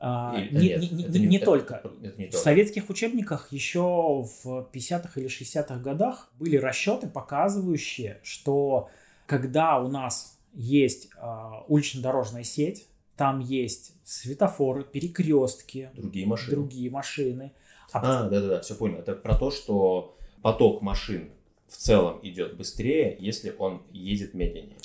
А, 0.00 0.34
Или- 0.36 0.54
не, 0.58 0.68
нет, 0.70 0.92
не- 0.92 1.20
не- 1.20 1.26
не 1.28 1.36
это- 1.36 1.44
только. 1.46 1.74
это- 1.76 1.88
это 2.02 2.18
не 2.20 2.26
В 2.26 2.30
только. 2.32 2.38
советских 2.44 2.90
учебниках 2.90 3.52
еще 3.52 4.24
в 4.42 4.68
50-х 4.72 5.20
или 5.20 5.28
60-х 5.28 5.78
годах 5.80 6.32
были 6.36 6.56
расчеты, 6.56 7.06
показывающие, 7.08 8.18
что 8.24 8.90
когда 9.26 9.78
у 9.80 9.88
нас 9.88 10.37
есть 10.58 11.08
а, 11.16 11.64
улично-дорожная 11.68 12.42
сеть, 12.42 12.88
там 13.16 13.38
есть 13.40 13.94
светофоры, 14.04 14.84
перекрестки, 14.84 15.90
Другие 15.94 16.26
машины. 16.26 16.56
другие 16.56 16.90
машины. 16.90 17.52
А 17.92 18.24
А, 18.24 18.28
да-да-да, 18.28 18.60
все 18.60 18.74
понял. 18.74 18.98
Это 18.98 19.14
про 19.14 19.36
то, 19.36 19.50
что 19.50 20.16
поток 20.42 20.82
машин 20.82 21.30
в 21.68 21.76
целом 21.76 22.18
идет 22.22 22.56
быстрее, 22.56 23.16
если 23.18 23.54
он 23.56 23.82
едет 23.92 24.34
медленнее. 24.34 24.76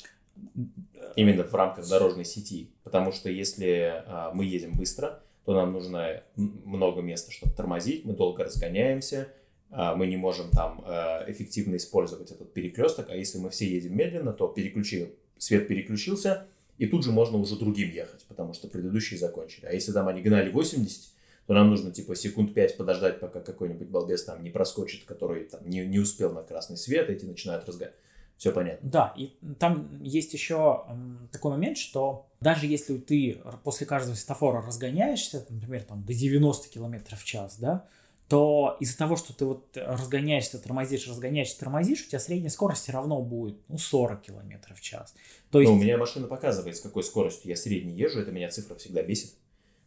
Именно 1.16 1.44
в 1.44 1.54
рамках 1.54 1.88
дорожной 1.88 2.24
сети. 2.24 2.70
Потому 2.82 3.12
что 3.12 3.28
если 3.30 4.02
а, 4.06 4.32
мы 4.32 4.44
едем 4.44 4.72
быстро, 4.72 5.22
то 5.44 5.54
нам 5.54 5.72
нужно 5.72 6.22
много 6.36 7.02
места, 7.02 7.30
чтобы 7.32 7.52
тормозить, 7.52 8.04
мы 8.04 8.14
долго 8.14 8.44
разгоняемся, 8.44 9.28
а, 9.70 9.94
мы 9.94 10.06
не 10.06 10.16
можем 10.16 10.50
там 10.50 10.82
а, 10.86 11.24
эффективно 11.28 11.76
использовать 11.76 12.30
этот 12.30 12.52
перекресток, 12.52 13.10
а 13.10 13.16
если 13.16 13.38
мы 13.38 13.50
все 13.50 13.66
едем 13.66 13.96
медленно, 13.96 14.32
то 14.32 14.48
переключил, 14.48 15.08
свет 15.38 15.68
переключился, 15.68 16.46
и 16.78 16.86
тут 16.86 17.04
же 17.04 17.12
можно 17.12 17.38
уже 17.38 17.56
другим 17.56 17.90
ехать, 17.90 18.24
потому 18.28 18.54
что 18.54 18.68
предыдущие 18.68 19.18
закончили. 19.18 19.66
А 19.66 19.72
если 19.72 19.92
там 19.92 20.08
они 20.08 20.22
гнали 20.22 20.50
80, 20.50 21.10
то 21.46 21.54
нам 21.54 21.70
нужно 21.70 21.90
типа 21.92 22.16
секунд 22.16 22.54
5 22.54 22.76
подождать, 22.76 23.20
пока 23.20 23.40
какой-нибудь 23.40 23.88
балбес 23.88 24.24
там 24.24 24.42
не 24.42 24.50
проскочит, 24.50 25.04
который 25.04 25.44
там 25.44 25.68
не, 25.68 25.86
не 25.86 25.98
успел 25.98 26.32
на 26.32 26.42
красный 26.42 26.76
свет, 26.76 27.10
эти 27.10 27.24
начинают 27.24 27.66
разгонять. 27.66 27.94
Все 28.36 28.50
понятно. 28.50 28.90
Да, 28.90 29.14
и 29.16 29.36
там 29.60 30.02
есть 30.02 30.32
еще 30.32 30.84
такой 31.30 31.52
момент, 31.52 31.78
что 31.78 32.26
даже 32.40 32.66
если 32.66 32.98
ты 32.98 33.40
после 33.62 33.86
каждого 33.86 34.16
светофора 34.16 34.60
разгоняешься, 34.60 35.46
например, 35.48 35.84
там, 35.84 36.04
до 36.04 36.12
90 36.12 36.68
км 36.68 37.16
в 37.16 37.24
час, 37.24 37.58
да, 37.58 37.86
то 38.28 38.76
из-за 38.80 38.96
того, 38.96 39.16
что 39.16 39.34
ты 39.34 39.44
вот 39.44 39.76
разгоняешься, 39.76 40.58
тормозишь, 40.58 41.06
разгоняешься, 41.06 41.58
тормозишь, 41.58 42.06
у 42.06 42.08
тебя 42.08 42.18
средняя 42.18 42.50
скорость 42.50 42.82
все 42.82 42.92
равно 42.92 43.20
будет 43.20 43.56
ну, 43.68 43.76
40 43.76 44.22
км 44.22 44.74
в 44.74 44.80
час. 44.80 45.14
То 45.50 45.60
есть, 45.60 45.70
Но 45.70 45.76
у 45.76 45.80
меня 45.80 45.98
машина 45.98 46.26
показывает, 46.26 46.76
с 46.76 46.80
какой 46.80 47.02
скоростью 47.02 47.50
я 47.50 47.56
средний 47.56 47.94
езжу, 47.94 48.20
это 48.20 48.32
меня 48.32 48.48
цифра 48.48 48.74
всегда 48.76 49.02
бесит. 49.02 49.34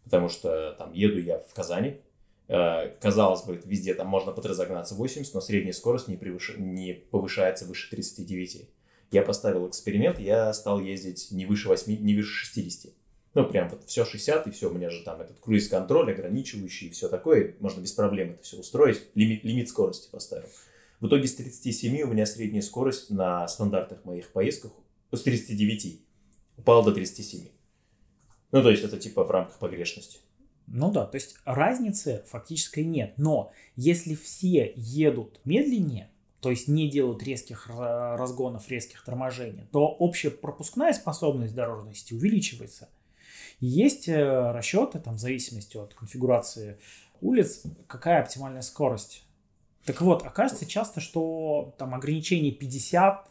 Потому 0.04 0.30
что 0.30 0.74
там 0.78 0.94
еду 0.94 1.20
я 1.20 1.40
в 1.40 1.54
Казани, 1.54 1.98
э, 2.48 2.90
казалось 3.02 3.44
бы, 3.44 3.60
везде 3.66 3.94
там 3.94 4.08
можно 4.08 4.32
подразогнаться 4.32 4.96
80, 4.96 5.34
но 5.34 5.42
средняя 5.42 5.74
скорость 5.74 6.08
не, 6.08 6.16
превыш- 6.16 6.58
не 6.58 6.94
повышается 6.94 7.66
выше 7.66 7.90
39. 7.90 8.70
Я 9.12 9.22
поставил 9.24 9.68
эксперимент, 9.68 10.20
я 10.20 10.54
стал 10.54 10.80
ездить 10.80 11.30
не 11.32 11.46
выше 11.46 11.70
8, 11.70 12.02
не 12.02 12.16
выше 12.16 12.46
60. 12.46 12.94
Ну, 13.38 13.46
прям 13.46 13.70
вот 13.70 13.84
все 13.86 14.04
60, 14.04 14.48
и 14.48 14.50
все, 14.50 14.68
у 14.68 14.74
меня 14.74 14.90
же 14.90 15.04
там 15.04 15.22
этот 15.22 15.40
круиз-контроль 15.40 16.12
ограничивающий 16.12 16.88
и 16.88 16.90
все 16.90 17.08
такое, 17.08 17.56
можно 17.60 17.82
без 17.82 17.92
проблем 17.92 18.32
это 18.32 18.42
все 18.42 18.58
устроить, 18.58 19.04
лимит, 19.14 19.44
лимит 19.44 19.70
скорости 19.70 20.10
поставил. 20.10 20.48
В 21.02 21.08
итоге 21.08 21.28
с 21.28 21.36
37 21.36 22.02
у 22.02 22.08
меня 22.08 22.26
средняя 22.26 22.64
скорость 22.64 23.12
на 23.12 23.48
стандартных 23.48 24.06
моих 24.06 24.32
поездках 24.32 24.72
с 25.12 25.22
39 25.22 26.02
упала 26.58 26.84
до 26.84 26.92
37. 26.92 27.50
Ну, 28.54 28.64
то 28.64 28.72
есть 28.72 28.84
это 28.84 28.98
типа 28.98 29.24
в 29.24 29.30
рамках 29.30 29.60
погрешности. 29.60 30.18
ну 30.66 30.92
да, 30.92 31.06
то 31.06 31.14
есть 31.14 31.38
разницы 31.46 32.24
фактической 32.26 32.84
нет. 32.84 33.14
Но 33.18 33.52
если 33.76 34.16
все 34.16 34.74
едут 34.76 35.42
медленнее, 35.46 36.10
то 36.40 36.50
есть 36.50 36.68
не 36.68 36.90
делают 36.90 37.22
резких 37.22 37.70
ра- 37.70 38.16
разгонов, 38.16 38.68
резких 38.68 39.04
торможений, 39.04 39.68
то 39.72 39.86
общая 39.88 40.32
пропускная 40.32 40.94
способность 40.94 41.54
дорожной 41.54 41.94
сети 41.94 42.16
увеличивается. 42.16 42.90
Есть 43.60 44.08
э, 44.08 44.52
расчеты, 44.52 45.00
там, 45.00 45.16
в 45.16 45.20
зависимости 45.20 45.78
от 45.78 45.94
конфигурации 45.94 46.78
улиц, 47.22 47.64
какая 47.88 48.22
оптимальная 48.22 48.62
скорость. 48.62 49.24
Так 49.86 50.02
вот, 50.02 50.26
окажется 50.26 50.66
часто, 50.66 51.00
что 51.00 51.74
там 51.78 51.96
ограничение 51.96 52.52
50 52.52 53.28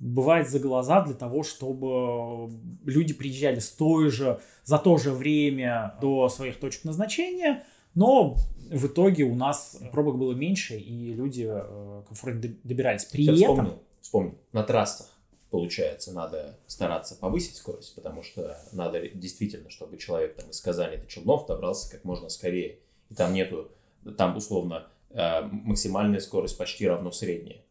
бывает 0.00 0.48
за 0.48 0.58
глаза 0.58 1.02
для 1.02 1.14
того, 1.14 1.42
чтобы 1.42 2.50
люди 2.84 3.14
приезжали 3.14 3.58
с 3.58 3.70
той 3.70 4.10
же, 4.10 4.40
за 4.64 4.78
то 4.78 4.96
же 4.96 5.12
время 5.12 5.96
до 6.00 6.28
своих 6.28 6.58
точек 6.60 6.84
назначения, 6.84 7.64
но 7.94 8.36
в 8.70 8.86
итоге 8.86 9.24
у 9.24 9.34
нас 9.34 9.80
пробок 9.92 10.18
было 10.18 10.32
меньше, 10.32 10.76
и 10.76 11.14
люди 11.14 11.46
э, 11.48 12.02
комфортно 12.06 12.54
добирались. 12.64 13.04
При 13.06 13.24
Я 13.24 13.32
этом... 13.32 13.46
вспомнил, 13.46 13.82
вспомнил. 14.00 14.38
На 14.52 14.62
трассах, 14.62 15.17
получается, 15.50 16.12
надо 16.12 16.58
стараться 16.66 17.14
повысить 17.16 17.56
скорость, 17.56 17.94
потому 17.94 18.22
что 18.22 18.58
надо 18.72 19.08
действительно, 19.08 19.70
чтобы 19.70 19.96
человек 19.96 20.36
там 20.36 20.50
из 20.50 20.60
Казани 20.60 20.96
до 20.96 21.06
Челнов 21.06 21.46
добрался 21.46 21.90
как 21.90 22.04
можно 22.04 22.28
скорее. 22.28 22.78
И 23.08 23.14
там 23.14 23.32
нету, 23.32 23.70
там 24.16 24.36
условно 24.36 24.88
э, 25.10 25.42
максимальная 25.42 26.20
скорость 26.20 26.58
почти 26.58 26.86
равно 26.86 27.10
средняя. 27.10 27.62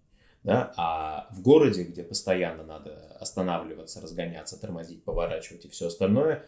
Да? 0.44 0.74
А 0.78 1.28
в 1.32 1.42
городе, 1.42 1.84
где 1.84 2.04
постоянно 2.04 2.64
надо 2.64 3.18
останавливаться, 3.20 4.02
разгоняться, 4.02 4.60
тормозить, 4.60 5.04
поворачивать 5.04 5.66
и 5.66 5.70
все 5.70 5.88
остальное, 5.88 6.46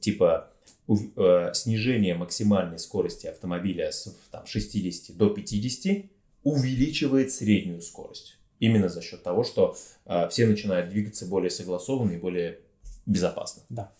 типа 0.00 0.50
э, 0.88 1.50
снижение 1.54 2.14
максимальной 2.14 2.78
скорости 2.78 3.26
автомобиля 3.26 3.92
с 3.92 4.16
там, 4.30 4.46
60 4.46 5.16
до 5.16 5.28
50 5.28 6.06
увеличивает 6.42 7.30
среднюю 7.30 7.82
скорость. 7.82 8.38
Именно 8.62 8.88
за 8.88 9.02
счет 9.02 9.24
того, 9.24 9.42
что 9.42 9.76
э, 10.04 10.28
все 10.28 10.46
начинают 10.46 10.88
двигаться 10.88 11.26
более 11.26 11.50
согласованно 11.50 12.12
и 12.12 12.16
более 12.16 12.60
безопасно. 13.06 13.64
Да, 13.68 13.90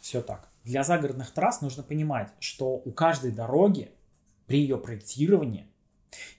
все 0.00 0.22
так. 0.22 0.48
Для 0.62 0.84
загородных 0.84 1.32
трасс 1.32 1.62
нужно 1.62 1.82
понимать, 1.82 2.30
что 2.38 2.76
у 2.76 2.92
каждой 2.92 3.32
дороги 3.32 3.90
при 4.46 4.60
ее 4.60 4.78
проектировании 4.78 5.66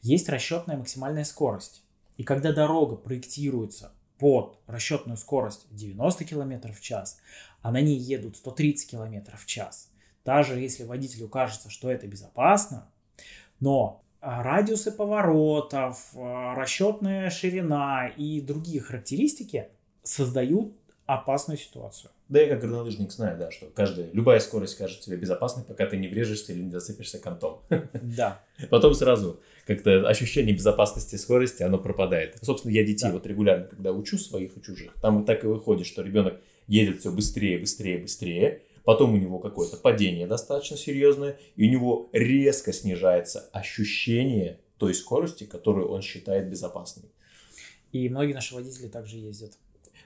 есть 0.01 0.29
расчетная 0.29 0.77
максимальная 0.77 1.25
скорость. 1.25 1.83
И 2.15 2.23
когда 2.23 2.53
дорога 2.53 2.95
проектируется 2.95 3.91
под 4.19 4.57
расчетную 4.67 5.17
скорость 5.17 5.67
90 5.71 6.23
км 6.23 6.71
в 6.71 6.79
час, 6.79 7.19
а 7.61 7.73
на 7.73 7.81
ней 7.81 7.97
едут 7.97 8.37
130 8.37 8.89
км 8.89 9.35
в 9.35 9.45
час, 9.45 9.91
даже 10.23 10.57
если 10.57 10.85
водителю 10.85 11.27
кажется, 11.27 11.69
что 11.69 11.91
это 11.91 12.07
безопасно, 12.07 12.89
но 13.59 14.04
радиусы 14.25 14.91
поворотов, 14.91 16.11
а, 16.15 16.55
расчетная 16.55 17.29
ширина 17.29 18.07
и 18.07 18.41
другие 18.41 18.81
характеристики 18.81 19.67
создают 20.03 20.73
опасную 21.05 21.57
ситуацию. 21.57 22.11
Да 22.27 22.41
я 22.41 22.47
как 22.49 22.61
горнолыжник 22.61 23.11
знаю, 23.11 23.37
да, 23.37 23.51
что 23.51 23.67
каждая, 23.67 24.09
любая 24.11 24.39
скорость 24.39 24.77
кажется 24.79 25.03
тебе 25.03 25.17
безопасной, 25.17 25.63
пока 25.63 25.85
ты 25.85 25.97
не 25.97 26.07
врежешься 26.07 26.53
или 26.53 26.63
не 26.63 26.71
зацепишься 26.71 27.19
контом. 27.19 27.61
Да. 28.01 28.41
Потом 28.71 28.95
сразу 28.95 29.39
как-то 29.67 30.07
ощущение 30.07 30.55
безопасности 30.55 31.15
скорости, 31.17 31.61
оно 31.61 31.77
пропадает. 31.77 32.37
Собственно, 32.41 32.71
я 32.71 32.83
детей 32.83 33.07
Да. 33.09 33.13
вот 33.13 33.27
регулярно, 33.27 33.65
когда 33.65 33.91
учу 33.91 34.17
своих 34.17 34.57
и 34.57 34.61
чужих, 34.63 34.93
там 35.01 35.23
так 35.25 35.43
и 35.43 35.47
выходит, 35.47 35.85
что 35.85 36.01
ребенок 36.01 36.39
едет 36.67 37.01
все 37.01 37.11
быстрее, 37.11 37.59
быстрее, 37.59 37.99
быстрее, 37.99 38.63
потом 38.85 39.13
у 39.13 39.17
него 39.17 39.39
какое-то 39.39 39.77
падение 39.77 40.27
достаточно 40.27 40.77
серьезное, 40.77 41.37
и 41.55 41.67
у 41.67 41.71
него 41.71 42.09
резко 42.13 42.71
снижается 42.71 43.49
ощущение 43.51 44.61
той 44.77 44.93
скорости, 44.93 45.43
которую 45.45 45.89
он 45.89 46.01
считает 46.01 46.49
безопасной. 46.49 47.09
И 47.91 48.09
многие 48.09 48.33
наши 48.33 48.55
водители 48.55 48.87
также 48.87 49.17
ездят. 49.17 49.53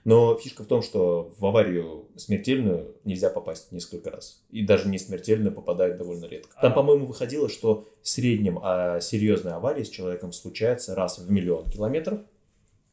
Но 0.05 0.37
фишка 0.37 0.63
в 0.63 0.67
том, 0.67 0.81
что 0.81 1.33
в 1.37 1.45
аварию 1.45 2.07
смертельную 2.15 2.95
нельзя 3.03 3.29
попасть 3.29 3.71
несколько 3.71 4.09
раз. 4.09 4.43
И 4.49 4.63
даже 4.63 4.87
не 4.87 4.97
смертельную 4.97 5.53
попадают 5.53 5.97
довольно 5.97 6.25
редко. 6.25 6.55
Там, 6.61 6.71
А. 6.71 6.75
по-моему, 6.75 7.05
выходило, 7.05 7.49
что 7.49 7.87
в 8.01 8.07
среднем 8.07 8.59
а, 8.61 9.01
серьезная 9.01 9.55
авария 9.55 9.83
с 9.83 9.89
человеком 9.89 10.31
случается 10.31 10.95
раз 10.95 11.19
в 11.19 11.29
миллион 11.29 11.69
километров. 11.69 12.21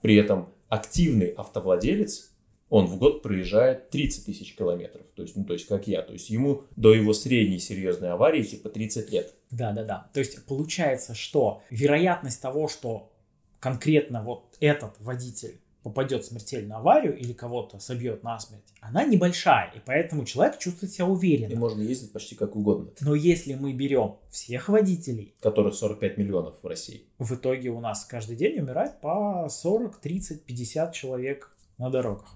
При 0.01 0.17
этом 0.17 0.53
активный 0.69 1.29
автовладелец, 1.29 2.33
он 2.69 2.87
в 2.87 2.99
год 2.99 3.23
проезжает 3.23 3.91
30 3.91 4.27
тысяч 4.27 4.55
километров. 4.57 5.07
То 5.15 5.23
есть, 5.23 5.37
ну, 5.37 5.45
то 5.45 5.53
есть, 5.53 5.67
как 5.67 5.87
я. 5.87 6.03
То 6.03 6.13
есть, 6.13 6.31
ему 6.31 6.65
до 6.75 6.93
его 6.95 7.13
средней 7.13 7.59
серьезной 7.59 8.11
аварии 8.11 8.43
типа 8.43 8.69
30 8.71 9.11
лет. 9.11 9.35
Да, 9.51 9.73
да, 9.73 9.85
да. 9.85 10.11
То 10.13 10.21
есть 10.21 10.45
получается, 10.47 11.15
что 11.15 11.63
вероятность 11.71 12.43
того, 12.43 12.69
что 12.69 13.13
конкретно 13.61 14.23
вот 14.23 14.57
этот 14.61 15.01
водитель 15.01 15.61
попадет 15.83 16.25
в 16.25 16.27
смертельную 16.27 16.79
аварию 16.79 17.17
или 17.17 17.33
кого-то 17.33 17.79
собьет 17.79 18.25
насмерть, 18.25 18.65
она 18.81 19.05
небольшая, 19.05 19.71
и 19.77 19.79
поэтому 19.87 20.25
человек 20.25 20.59
чувствует 20.59 20.93
себя 20.93 21.07
И 21.07 21.09
уверенно. 21.09 21.55
можно 21.57 21.81
ездить 21.81 22.13
почти 22.13 22.35
как 22.35 22.57
угодно. 22.57 22.91
Но 23.01 23.15
если 23.15 23.55
мы 23.55 23.73
берем 23.73 24.17
всех 24.29 24.69
водителей, 24.69 25.37
Которых 25.41 25.77
45 25.77 26.19
миллионов 26.19 26.57
в 26.61 26.67
России. 26.67 27.05
в 27.21 27.33
итоге 27.37 27.71
у 27.71 27.79
нас 27.79 28.05
каждый 28.05 28.35
день 28.35 28.59
умирает 28.59 29.01
по 29.01 29.49
40, 29.49 29.99
30, 30.01 30.45
50 30.45 30.93
человек 30.93 31.56
на 31.79 31.91
дорогах. 31.91 32.35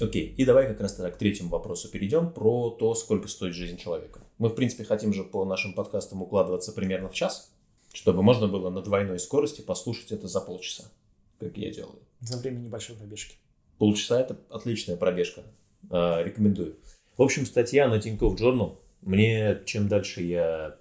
Окей, 0.00 0.34
и 0.36 0.44
давай 0.44 0.68
как 0.68 0.80
раз 0.80 0.94
тогда 0.94 1.10
к 1.10 1.16
третьему 1.16 1.50
вопросу 1.50 1.90
перейдем 1.90 2.30
про 2.30 2.70
то, 2.70 2.94
сколько 2.94 3.28
стоит 3.28 3.54
жизнь 3.54 3.78
человека. 3.78 4.20
Мы, 4.38 4.50
в 4.50 4.54
принципе, 4.54 4.84
хотим 4.84 5.14
же 5.14 5.24
по 5.24 5.44
нашим 5.44 5.72
подкастам 5.72 6.22
укладываться 6.22 6.72
примерно 6.72 7.08
в 7.08 7.14
час, 7.14 7.50
чтобы 7.94 8.22
можно 8.22 8.46
было 8.46 8.68
на 8.68 8.82
двойной 8.82 9.18
скорости 9.18 9.62
послушать 9.62 10.12
это 10.12 10.28
за 10.28 10.40
полчаса, 10.40 10.84
как 11.40 11.56
я 11.56 11.70
делаю. 11.70 11.98
За 12.20 12.36
время 12.36 12.58
небольшой 12.58 12.96
пробежки. 12.96 13.36
Полчаса– 13.78 14.20
это 14.22 14.38
отличная 14.50 14.96
пробежка, 14.96 15.42
Э, 15.90 16.22
рекомендую. 16.24 16.76
В 17.16 17.22
общем, 17.22 17.46
статья 17.46 17.88
на 17.88 18.00
Тинькофф 18.00 18.38
Journal. 18.38 18.76
Мне 19.02 19.62
чем 19.64 19.88
дальше 19.88 20.22
я 20.22 20.76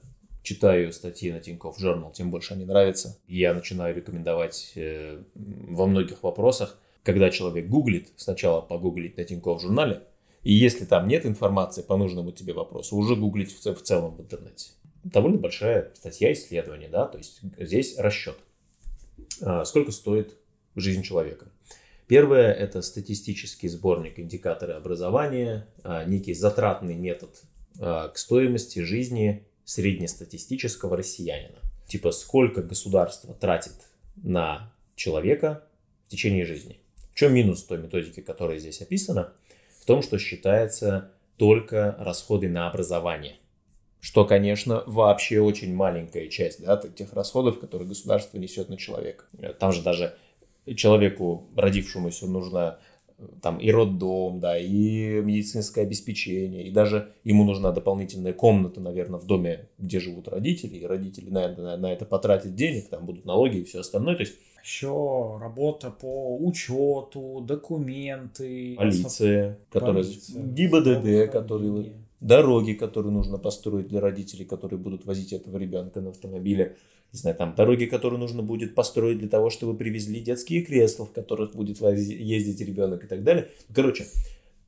читаю 0.45 0.93
статьи 0.93 1.31
на 1.31 1.41
Тинькофф 1.41 1.77
Journal, 1.77 2.13
тем 2.13 2.31
больше 2.31 2.53
они 2.53 2.65
нравятся. 2.65 3.19
Я 3.27 3.53
начинаю 3.53 3.95
рекомендовать 3.95 4.73
э, 4.75 5.21
во 5.33 5.87
многих 5.87 6.23
вопросах, 6.23 6.79
когда 7.03 7.29
человек 7.29 7.67
гуглит, 7.67 8.09
сначала 8.15 8.61
погуглить 8.61 9.17
на 9.17 9.25
Тинькофф 9.25 9.61
журнале, 9.61 10.03
и 10.43 10.53
если 10.53 10.85
там 10.85 11.07
нет 11.07 11.25
информации 11.25 11.81
по 11.81 11.97
нужному 11.97 12.31
тебе 12.31 12.53
вопросу, 12.53 12.95
уже 12.95 13.15
гуглить 13.15 13.51
в, 13.51 13.65
в 13.65 13.81
целом 13.81 14.15
в 14.15 14.21
интернете. 14.21 14.69
Довольно 15.03 15.39
большая 15.39 15.91
статья 15.95 16.31
исследования, 16.31 16.87
да, 16.87 17.07
то 17.07 17.17
есть 17.17 17.41
здесь 17.57 17.97
расчет. 17.97 18.37
А, 19.41 19.65
сколько 19.65 19.91
стоит 19.91 20.37
жизнь 20.75 21.01
человека? 21.01 21.47
Первое– 22.07 22.53
это 22.53 22.83
статистический 22.83 23.67
сборник 23.67 24.19
индикаторы 24.19 24.73
образования, 24.73 25.67
а, 25.83 26.05
некий 26.05 26.35
затратный 26.35 26.95
метод 26.95 27.41
а, 27.79 28.09
к 28.09 28.17
стоимости 28.19 28.79
жизни 28.79 29.47
среднестатистического 29.65 30.95
россиянина. 30.95 31.59
Типа, 31.87 32.11
сколько 32.11 32.61
государство 32.61 33.33
тратит 33.33 33.73
на 34.15 34.71
человека 34.95 35.63
в 36.05 36.09
течение 36.09 36.45
жизни. 36.45 36.79
В 37.11 37.15
чем 37.15 37.33
минус 37.33 37.63
той 37.63 37.77
методики, 37.79 38.21
которая 38.21 38.59
здесь 38.59 38.81
описана? 38.81 39.33
В 39.81 39.85
том, 39.85 40.01
что 40.01 40.17
считается 40.17 41.11
только 41.37 41.95
расходы 41.99 42.47
на 42.49 42.69
образование. 42.69 43.37
Что, 43.99 44.25
конечно, 44.25 44.83
вообще 44.85 45.39
очень 45.39 45.73
маленькая 45.73 46.27
часть 46.27 46.63
да, 46.63 46.77
тех 46.77 47.13
расходов, 47.13 47.59
которые 47.59 47.87
государство 47.87 48.37
несет 48.37 48.69
на 48.69 48.77
человека. 48.77 49.25
Там 49.59 49.71
же 49.71 49.81
даже 49.81 50.15
человеку, 50.75 51.47
родившемуся, 51.55 52.27
нужно 52.27 52.79
там 53.41 53.57
и 53.57 53.71
роддом, 53.71 54.39
да, 54.39 54.57
и 54.57 55.21
медицинское 55.21 55.81
обеспечение, 55.81 56.67
и 56.67 56.71
даже 56.71 57.13
ему 57.23 57.43
нужна 57.43 57.71
дополнительная 57.71 58.33
комната, 58.33 58.81
наверное, 58.81 59.19
в 59.19 59.25
доме, 59.25 59.69
где 59.77 59.99
живут 59.99 60.27
родители, 60.27 60.77
и 60.77 60.85
родители 60.85 61.29
на, 61.29 61.47
на, 61.55 61.77
на 61.77 61.93
это 61.93 62.05
потратят 62.05 62.55
денег, 62.55 62.89
там 62.89 63.05
будут 63.05 63.25
налоги 63.25 63.57
и 63.57 63.63
все 63.63 63.79
остальное, 63.79 64.15
то 64.15 64.21
есть 64.21 64.35
еще 64.63 65.37
работа 65.39 65.91
по 65.91 66.37
учету, 66.37 67.43
документы. 67.47 68.75
Полиция, 68.75 69.59
которая... 69.69 70.03
ГИБДД, 70.03 71.31
который... 71.31 71.93
Дороги, 72.19 72.73
которые 72.73 73.11
нужно 73.11 73.37
построить 73.37 73.87
для 73.87 73.99
родителей, 73.99 74.45
которые 74.45 74.79
будут 74.79 75.05
возить 75.05 75.33
этого 75.33 75.57
ребенка 75.57 76.01
на 76.01 76.09
автомобиле 76.09 76.77
не 77.15 77.19
знаю, 77.19 77.37
там 77.37 77.55
дороги, 77.55 77.85
которые 77.85 78.19
нужно 78.19 78.43
будет 78.43 78.75
построить 78.75 79.19
для 79.19 79.29
того, 79.29 79.49
чтобы 79.49 79.77
привезли 79.77 80.19
детские 80.19 80.61
кресла, 80.63 81.05
в 81.05 81.13
которых 81.13 81.55
будет 81.55 81.79
ездить 81.79 82.59
ребенок 82.59 83.05
и 83.05 83.07
так 83.07 83.23
далее. 83.23 83.49
Короче, 83.73 84.05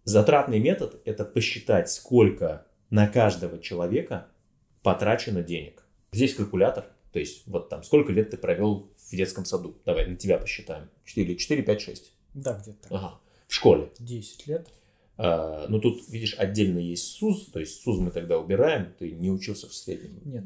затратный 0.06 0.60
метод– 0.60 1.02
это 1.06 1.26
посчитать, 1.26 1.90
сколько 1.90 2.66
на 2.90 3.08
каждого 3.10 3.60
человека 3.60 4.28
потрачено 4.82 5.44
денег. 5.44 5.86
Здесь 6.14 6.36
калькулятор, 6.36 6.86
то 7.12 7.20
есть 7.20 7.46
вот 7.48 7.68
там 7.68 7.84
сколько 7.84 8.14
лет 8.14 8.30
ты 8.30 8.38
провел 8.38 8.94
в 8.96 9.12
детском 9.12 9.44
саду. 9.44 9.78
Давай 9.86 10.08
на 10.08 10.16
тебя 10.16 10.38
посчитаем. 10.38 10.90
4, 11.04 11.36
4 11.36 11.64
5, 11.64 11.82
6. 11.82 12.14
Да, 12.34 12.62
где-то. 12.62 12.88
Ага. 12.90 13.20
В 13.50 13.54
школе. 13.54 13.92
10 14.00 14.48
лет. 14.48 14.70
А, 15.18 15.68
ну 15.68 15.82
тут, 15.82 16.08
видишь, 16.08 16.36
отдельно 16.38 16.80
есть 16.80 17.08
СУЗ, 17.08 17.48
то 17.48 17.60
есть 17.60 17.82
СУЗ 17.82 18.00
мы 18.00 18.12
тогда 18.12 18.40
убираем, 18.40 18.94
ты 18.98 19.12
не 19.12 19.30
учился 19.30 19.68
в 19.68 19.74
среднем. 19.74 20.22
Нет. 20.24 20.46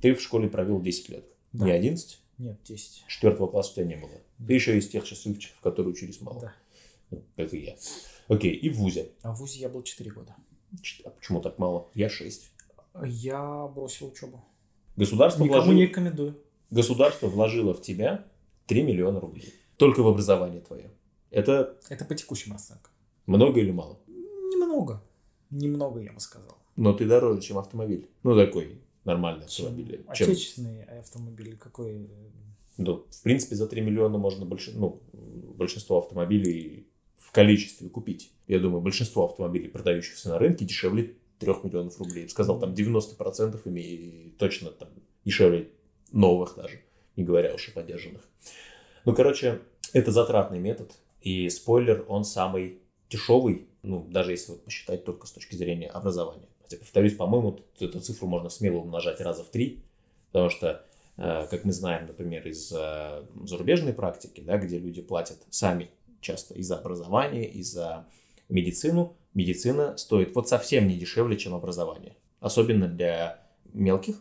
Ты 0.00 0.14
в 0.14 0.22
школе 0.22 0.48
провел 0.48 0.80
10 0.80 1.08
лет. 1.08 1.24
Да. 1.52 1.66
Не 1.66 1.72
11? 1.72 2.18
Нет, 2.38 2.58
10. 2.64 3.04
Четвертого 3.08 3.46
класса 3.48 3.72
у 3.72 3.74
тебя 3.74 3.86
не 3.86 3.96
было. 3.96 4.12
Да. 4.38 4.46
Ты 4.46 4.54
еще 4.54 4.78
из 4.78 4.88
тех 4.88 5.04
счастливчиков, 5.04 5.60
которые 5.60 5.92
учились 5.92 6.20
мало. 6.20 6.40
Да. 6.40 6.52
Ну, 7.10 7.22
как 7.36 7.52
и 7.52 7.58
я. 7.58 7.76
Окей, 8.28 8.54
и 8.54 8.70
в 8.70 8.76
ВУЗе? 8.78 9.10
А 9.22 9.34
в 9.34 9.38
ВУЗе 9.38 9.60
я 9.60 9.68
был 9.68 9.82
4 9.82 10.10
года. 10.10 10.34
А 11.04 11.10
почему 11.10 11.40
так 11.40 11.58
мало? 11.58 11.88
Я 11.94 12.08
6. 12.08 12.50
Я 13.04 13.66
бросил 13.66 14.08
учебу. 14.08 14.44
Государство 14.96 15.42
Никому 15.42 15.62
вложило... 15.62 15.74
не 15.74 15.86
рекомендую. 15.86 16.38
Государство 16.70 17.26
вложило 17.26 17.74
в 17.74 17.82
тебя 17.82 18.24
3 18.66 18.82
миллиона 18.82 19.20
рублей. 19.20 19.52
Только 19.76 20.02
в 20.02 20.08
образование 20.08 20.60
твое. 20.60 20.90
Это... 21.30 21.76
Это 21.88 22.04
по 22.04 22.14
текущим 22.14 22.52
расценкам. 22.52 22.92
Много 23.26 23.60
или 23.60 23.70
мало? 23.70 23.98
Немного. 24.06 25.02
Немного, 25.50 26.00
я 26.00 26.12
бы 26.12 26.20
сказал. 26.20 26.56
Но 26.76 26.92
ты 26.92 27.06
дороже, 27.06 27.42
чем 27.42 27.58
автомобиль. 27.58 28.08
Ну, 28.22 28.36
такой 28.36 28.80
нормальные 29.04 29.46
автомобили. 29.46 30.04
Чем... 30.14 30.30
Отечественные 30.30 30.84
автомобили 30.84 31.56
какой? 31.56 32.10
Ну, 32.76 33.04
в 33.10 33.22
принципе, 33.22 33.56
за 33.56 33.66
3 33.66 33.80
миллиона 33.82 34.18
можно 34.18 34.46
больше, 34.46 34.72
ну, 34.72 35.02
большинство 35.12 35.98
автомобилей 35.98 36.86
в 37.16 37.32
количестве 37.32 37.88
купить. 37.88 38.32
Я 38.46 38.58
думаю, 38.58 38.80
большинство 38.80 39.24
автомобилей, 39.24 39.68
продающихся 39.68 40.30
на 40.30 40.38
рынке, 40.38 40.64
дешевле 40.64 41.16
3 41.38 41.52
миллионов 41.64 41.98
рублей. 41.98 42.28
Сказал, 42.28 42.58
там 42.58 42.72
90% 42.72 43.60
ими 43.66 44.34
точно 44.38 44.70
там 44.70 44.88
дешевле 45.24 45.70
новых 46.12 46.56
даже, 46.56 46.80
не 47.16 47.24
говоря 47.24 47.54
уж 47.54 47.68
о 47.68 47.72
поддержанных. 47.72 48.28
Ну, 49.04 49.14
короче, 49.14 49.60
это 49.92 50.10
затратный 50.12 50.58
метод, 50.58 50.92
и 51.20 51.48
спойлер, 51.48 52.04
он 52.08 52.24
самый 52.24 52.80
дешевый, 53.10 53.68
ну, 53.82 54.06
даже 54.08 54.32
если 54.32 54.52
вот 54.52 54.64
посчитать 54.64 55.04
только 55.04 55.26
с 55.26 55.32
точки 55.32 55.54
зрения 55.54 55.88
образования. 55.88 56.48
Повторюсь, 56.78 57.16
по-моему, 57.16 57.58
эту 57.78 58.00
цифру 58.00 58.26
можно 58.26 58.48
смело 58.48 58.78
умножать 58.78 59.20
раза 59.20 59.44
в 59.44 59.48
три, 59.48 59.82
потому 60.32 60.50
что, 60.50 60.84
э, 61.16 61.46
как 61.50 61.64
мы 61.64 61.72
знаем, 61.72 62.06
например, 62.06 62.46
из 62.46 62.72
э, 62.72 63.24
зарубежной 63.44 63.92
практики, 63.92 64.40
да, 64.40 64.58
где 64.58 64.78
люди 64.78 65.02
платят 65.02 65.38
сами 65.50 65.90
часто 66.20 66.54
и 66.54 66.62
за 66.62 66.78
образование, 66.78 67.48
и 67.48 67.62
за 67.62 68.06
медицину, 68.48 69.16
медицина 69.34 69.96
стоит 69.96 70.34
вот 70.34 70.48
совсем 70.48 70.86
не 70.86 70.96
дешевле, 70.96 71.36
чем 71.36 71.54
образование. 71.54 72.16
Особенно 72.40 72.88
для 72.88 73.42
мелких, 73.72 74.16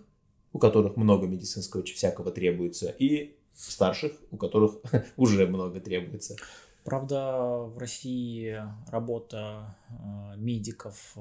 у 0.53 0.59
которых 0.59 0.95
много 0.95 1.27
медицинского 1.27 1.83
всякого 1.83 2.31
требуется, 2.31 2.89
и 2.89 3.35
старших, 3.53 4.13
у 4.31 4.37
которых 4.37 4.77
уже 5.17 5.47
много 5.47 5.79
требуется. 5.79 6.35
Правда, 6.83 7.59
в 7.65 7.77
России 7.77 8.57
работа 8.87 9.75
э, 9.89 10.37
медиков 10.37 11.13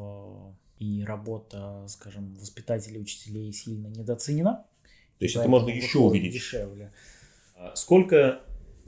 и 0.79 1.05
работа, 1.05 1.85
скажем, 1.89 2.35
воспитателей, 2.37 3.01
учителей 3.01 3.53
сильно 3.53 3.89
недооценена. 3.89 4.65
То 5.19 5.25
есть 5.25 5.37
это 5.37 5.49
можно 5.49 5.71
еще 5.71 5.99
увидеть. 5.99 6.33
Дешевле. 6.33 6.93
А 7.57 7.75
сколько 7.75 8.41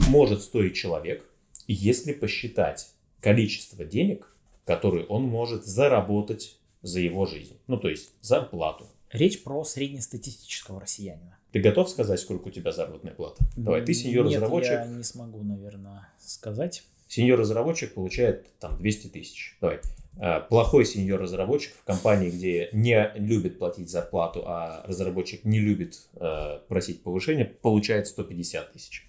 может 0.08 0.42
стоить 0.42 0.76
человек, 0.76 1.28
если 1.66 2.12
посчитать 2.12 2.92
количество 3.20 3.84
денег, 3.84 4.36
которые 4.64 5.06
он 5.06 5.24
может 5.24 5.64
заработать 5.66 6.58
за 6.82 7.00
его 7.00 7.26
жизнь? 7.26 7.58
Ну, 7.66 7.76
то 7.76 7.88
есть 7.88 8.12
зарплату. 8.20 8.86
Речь 9.10 9.42
про 9.42 9.64
среднестатистического 9.64 10.80
россиянина. 10.80 11.36
Ты 11.50 11.58
готов 11.58 11.90
сказать, 11.90 12.20
сколько 12.20 12.48
у 12.48 12.50
тебя 12.50 12.70
заработная 12.70 13.12
плата? 13.12 13.42
Давай, 13.56 13.84
ты 13.84 13.92
сеньор-разработчик. 13.92 14.70
Нет, 14.70 14.86
я 14.86 14.86
не 14.86 15.02
смогу, 15.02 15.42
наверное, 15.42 16.08
сказать. 16.18 16.84
Сеньор-разработчик 17.08 17.92
получает 17.94 18.56
там 18.60 18.78
200 18.78 19.08
тысяч. 19.08 19.56
Давай. 19.60 19.80
А, 20.18 20.40
плохой 20.40 20.84
сеньор-разработчик 20.84 21.74
в 21.74 21.84
компании, 21.84 22.30
где 22.30 22.68
не 22.72 23.10
любит 23.14 23.58
платить 23.58 23.88
зарплату, 23.88 24.42
а 24.46 24.84
разработчик 24.86 25.44
не 25.44 25.60
любит 25.60 26.00
э, 26.14 26.58
просить 26.68 27.02
повышения, 27.02 27.44
получает 27.44 28.06
150 28.06 28.72
тысяч. 28.72 29.06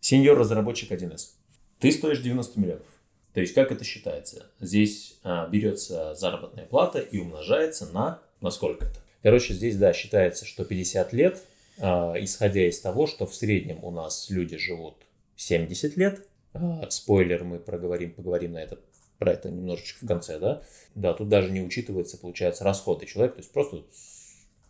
Сеньор-разработчик 0.00 0.90
1С. 0.92 1.30
Ты 1.78 1.90
стоишь 1.90 2.20
90 2.20 2.60
миллионов. 2.60 2.86
То 3.34 3.40
есть, 3.40 3.54
как 3.54 3.72
это 3.72 3.82
считается? 3.82 4.46
Здесь 4.60 5.18
а, 5.22 5.48
берется 5.48 6.14
заработная 6.14 6.66
плата 6.66 7.00
и 7.00 7.18
умножается 7.18 7.86
на... 7.86 8.20
На 8.40 8.50
сколько 8.50 8.84
это? 8.84 8.98
Короче, 9.22 9.54
здесь, 9.54 9.76
да, 9.76 9.92
считается, 9.92 10.44
что 10.44 10.64
50 10.64 11.12
лет, 11.12 11.42
а, 11.78 12.14
исходя 12.18 12.68
из 12.68 12.80
того, 12.80 13.06
что 13.06 13.26
в 13.26 13.34
среднем 13.34 13.82
у 13.82 13.90
нас 13.90 14.28
люди 14.28 14.58
живут 14.58 14.96
70 15.36 15.96
лет, 15.96 16.26
а, 16.52 16.86
спойлер, 16.90 17.44
мы 17.44 17.58
проговорим, 17.58 18.12
поговорим 18.12 18.52
на 18.52 18.58
это, 18.58 18.78
про 19.22 19.32
это 19.32 19.50
немножечко 19.50 20.04
в 20.04 20.08
конце, 20.08 20.40
да? 20.40 20.62
Да, 20.96 21.14
тут 21.14 21.28
даже 21.28 21.50
не 21.50 21.62
учитывается, 21.62 22.18
получается, 22.18 22.64
расходы 22.64 23.06
человека, 23.06 23.36
то 23.36 23.40
есть 23.40 23.52
просто 23.52 23.84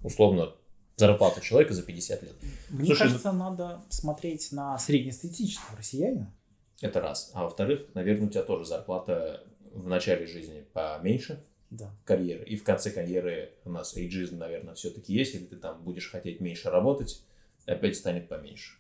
условно 0.03 0.53
зарплата 0.97 1.41
человека 1.41 1.73
за 1.73 1.83
50 1.83 2.23
лет. 2.23 2.35
Мне 2.69 2.87
Слушай, 2.87 3.05
кажется, 3.05 3.33
надо 3.33 3.83
смотреть 3.89 4.53
на 4.53 4.79
среднестатистического 4.79 5.79
россиянина. 5.79 6.35
Это 6.83 7.01
раз. 7.01 7.31
А 7.33 7.45
во-вторых, 7.45 7.87
наверное, 7.95 8.27
у 8.27 8.31
тебя 8.31 8.43
тоже 8.43 8.67
зарплата 8.67 9.43
в 9.73 9.89
начале 9.89 10.27
жизни 10.27 10.67
поменьше 10.75 11.43
да. 11.71 11.91
карьеры. 12.05 12.45
И 12.45 12.57
в 12.57 12.63
конце 12.63 12.91
карьеры 12.91 13.55
у 13.65 13.71
нас 13.71 13.97
эйджизм, 13.97 14.37
наверное, 14.37 14.75
все-таки 14.75 15.15
есть. 15.15 15.33
Если 15.33 15.47
ты 15.47 15.57
там 15.57 15.83
будешь 15.83 16.11
хотеть 16.11 16.41
меньше 16.41 16.69
работать, 16.69 17.25
опять 17.65 17.97
станет 17.97 18.29
поменьше. 18.29 18.77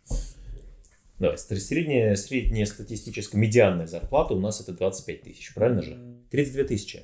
Да, 1.22 1.36
средняя, 1.36 2.16
средняя 2.16 2.66
статистическая 2.66 3.38
медианная 3.38 3.86
зарплата 3.86 4.34
у 4.34 4.40
нас 4.40 4.60
это 4.60 4.72
25 4.72 5.22
тысяч, 5.22 5.54
правильно 5.54 5.80
же? 5.80 5.96
32 6.30 6.64
тысячи. 6.64 7.02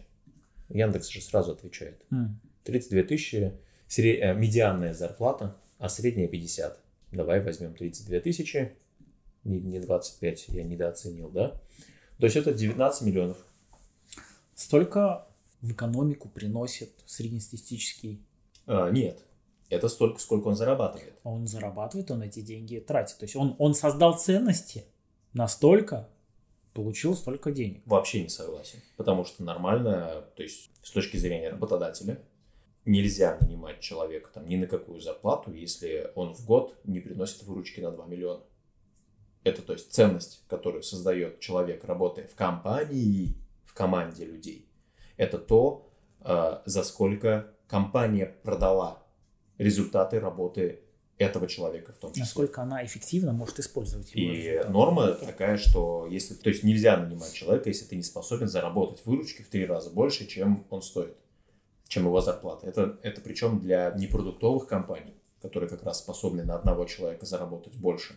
Яндекс 0.68 1.08
же 1.08 1.20
сразу 1.20 1.52
отвечает. 1.52 2.04
32 2.64 3.02
тысячи 3.04 3.52
сред... 3.86 4.20
Э, 4.20 4.34
медианная 4.34 4.92
зарплата, 4.92 5.56
а 5.78 5.88
средняя 5.88 6.26
50. 6.26 6.80
Давай 7.12 7.40
возьмем 7.40 7.74
32 7.74 8.18
тысячи, 8.18 8.72
не, 9.44 9.60
не 9.60 9.78
25, 9.78 10.48
я 10.48 10.64
недооценил, 10.64 11.30
да? 11.30 11.50
То 12.18 12.26
есть 12.26 12.34
это 12.34 12.52
19 12.52 13.02
миллионов. 13.02 13.36
Столько 14.56 15.28
в 15.60 15.70
экономику 15.70 16.28
приносит 16.28 16.90
среднестатистический? 17.06 18.20
А, 18.66 18.90
нет. 18.90 19.22
Это 19.68 19.88
столько, 19.88 20.18
сколько 20.18 20.48
он 20.48 20.56
зарабатывает. 20.56 21.14
Он 21.24 21.46
зарабатывает, 21.46 22.10
он 22.10 22.22
эти 22.22 22.40
деньги 22.40 22.78
тратит. 22.78 23.18
То 23.18 23.24
есть 23.24 23.36
он, 23.36 23.54
он 23.58 23.74
создал 23.74 24.18
ценности 24.18 24.84
настолько, 25.34 26.08
получил 26.72 27.14
столько 27.14 27.52
денег. 27.52 27.82
Вообще 27.84 28.22
не 28.22 28.28
согласен. 28.28 28.80
Потому 28.96 29.24
что 29.24 29.42
нормально, 29.42 30.24
то 30.36 30.42
есть 30.42 30.70
с 30.82 30.90
точки 30.90 31.18
зрения 31.18 31.50
работодателя, 31.50 32.18
нельзя 32.86 33.36
нанимать 33.40 33.80
человека 33.80 34.30
там 34.32 34.48
ни 34.48 34.56
на 34.56 34.66
какую 34.66 35.00
зарплату, 35.00 35.52
если 35.52 36.10
он 36.14 36.34
в 36.34 36.46
год 36.46 36.74
не 36.84 37.00
приносит 37.00 37.42
выручки 37.42 37.80
на 37.80 37.90
2 37.90 38.06
миллиона. 38.06 38.42
Это 39.44 39.62
то 39.62 39.74
есть 39.74 39.92
ценность, 39.92 40.44
которую 40.48 40.82
создает 40.82 41.40
человек, 41.40 41.84
работая 41.84 42.26
в 42.26 42.34
компании, 42.34 43.36
в 43.64 43.74
команде 43.74 44.24
людей. 44.24 44.68
Это 45.16 45.38
то, 45.38 45.90
э, 46.20 46.60
за 46.64 46.82
сколько 46.82 47.52
компания 47.66 48.34
продала 48.42 49.02
результаты 49.58 50.20
работы 50.20 50.80
этого 51.18 51.48
человека 51.48 51.92
в 51.92 51.96
том 51.96 52.12
числе. 52.12 52.22
Насколько 52.22 52.62
она 52.62 52.84
эффективно 52.84 53.32
может 53.32 53.58
использовать 53.58 54.14
его. 54.14 54.32
И 54.32 54.36
результаты. 54.36 54.70
норма 54.70 55.12
такая, 55.12 55.56
что 55.56 56.06
если, 56.08 56.34
то 56.34 56.48
есть 56.48 56.62
нельзя 56.62 56.96
нанимать 56.96 57.32
человека, 57.32 57.68
если 57.68 57.84
ты 57.84 57.96
не 57.96 58.02
способен 58.02 58.48
заработать 58.48 59.04
выручки 59.04 59.42
в 59.42 59.48
три 59.48 59.66
раза 59.66 59.90
больше, 59.90 60.26
чем 60.26 60.64
он 60.70 60.80
стоит, 60.80 61.16
чем 61.88 62.04
его 62.04 62.20
зарплата. 62.20 62.66
Это, 62.66 62.98
это 63.02 63.20
причем 63.20 63.58
для 63.60 63.90
непродуктовых 63.90 64.66
компаний, 64.66 65.14
которые 65.42 65.68
как 65.68 65.82
раз 65.82 65.98
способны 65.98 66.44
на 66.44 66.54
одного 66.54 66.84
человека 66.84 67.26
заработать 67.26 67.74
больше, 67.74 68.14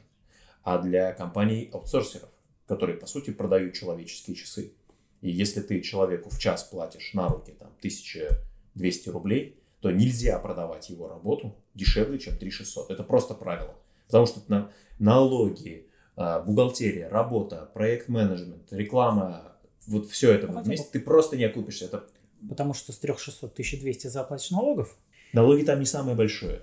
а 0.64 0.78
для 0.78 1.12
компаний 1.14 1.70
аутсорсеров, 1.74 2.30
которые 2.68 2.98
по 2.98 3.08
сути 3.08 3.32
продают 3.32 3.74
человеческие 3.74 4.36
часы. 4.36 4.74
И 5.22 5.30
если 5.30 5.62
ты 5.62 5.82
человеку 5.82 6.30
в 6.30 6.39
час 6.39 6.64
платишь 6.64 7.14
на 7.14 7.28
руки 7.28 7.52
там 7.52 7.70
1200 7.80 9.10
рублей, 9.10 9.61
то 9.82 9.92
нельзя 9.92 10.38
продавать 10.40 10.90
его 10.90 11.08
работу 11.08 11.56
дешевле, 11.74 12.20
чем 12.20 12.38
3600. 12.38 12.92
Это 12.92 13.04
просто 13.04 13.34
правило. 13.34 13.76
Потому 14.06 14.26
что 14.28 14.42
на, 14.48 14.72
налоги, 15.00 15.88
а, 16.16 16.42
бухгалтерия, 16.42 17.10
работа, 17.10 17.70
проект-менеджмент, 17.74 18.72
реклама, 18.72 19.54
вот 19.88 20.08
все 20.08 20.32
это 20.34 20.48
ну, 20.48 20.62
вместе, 20.62 20.88
ты 20.92 21.00
просто 21.00 21.36
не 21.36 21.46
окупишься. 21.46 21.86
Это... 21.86 22.04
Потому 22.48 22.74
что 22.74 22.92
с 22.92 22.98
3600 23.00 23.54
1200 23.54 24.08
заплатишь 24.08 24.52
налогов? 24.52 24.96
Налоги 25.34 25.64
там 25.64 25.80
не 25.80 25.86
самое 25.86 26.16
большое. 26.16 26.62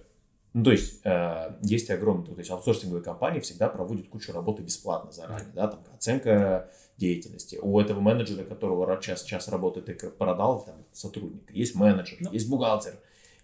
Ну, 0.54 0.64
то 0.64 0.72
есть, 0.72 1.00
э, 1.04 1.56
есть 1.62 1.90
огромные, 1.90 2.34
то 2.34 2.38
есть, 2.38 2.50
аутсорсинговые 2.50 3.02
компании 3.02 3.40
всегда 3.40 3.68
проводят 3.68 4.08
кучу 4.08 4.32
работы 4.32 4.62
бесплатно 4.62 5.12
заранее, 5.12 5.52
да, 5.54 5.68
там, 5.68 5.80
оценка 5.94 6.70
деятельности. 6.96 7.58
У 7.60 7.78
этого 7.78 8.00
менеджера, 8.00 8.44
которого 8.44 9.00
час, 9.00 9.24
час 9.24 9.48
работает 9.48 9.88
и 9.88 10.08
продал, 10.08 10.64
там, 10.64 10.84
сотрудник, 10.92 11.50
есть 11.50 11.74
менеджер, 11.74 12.16
ну, 12.20 12.32
есть 12.32 12.48
бухгалтер, 12.48 12.98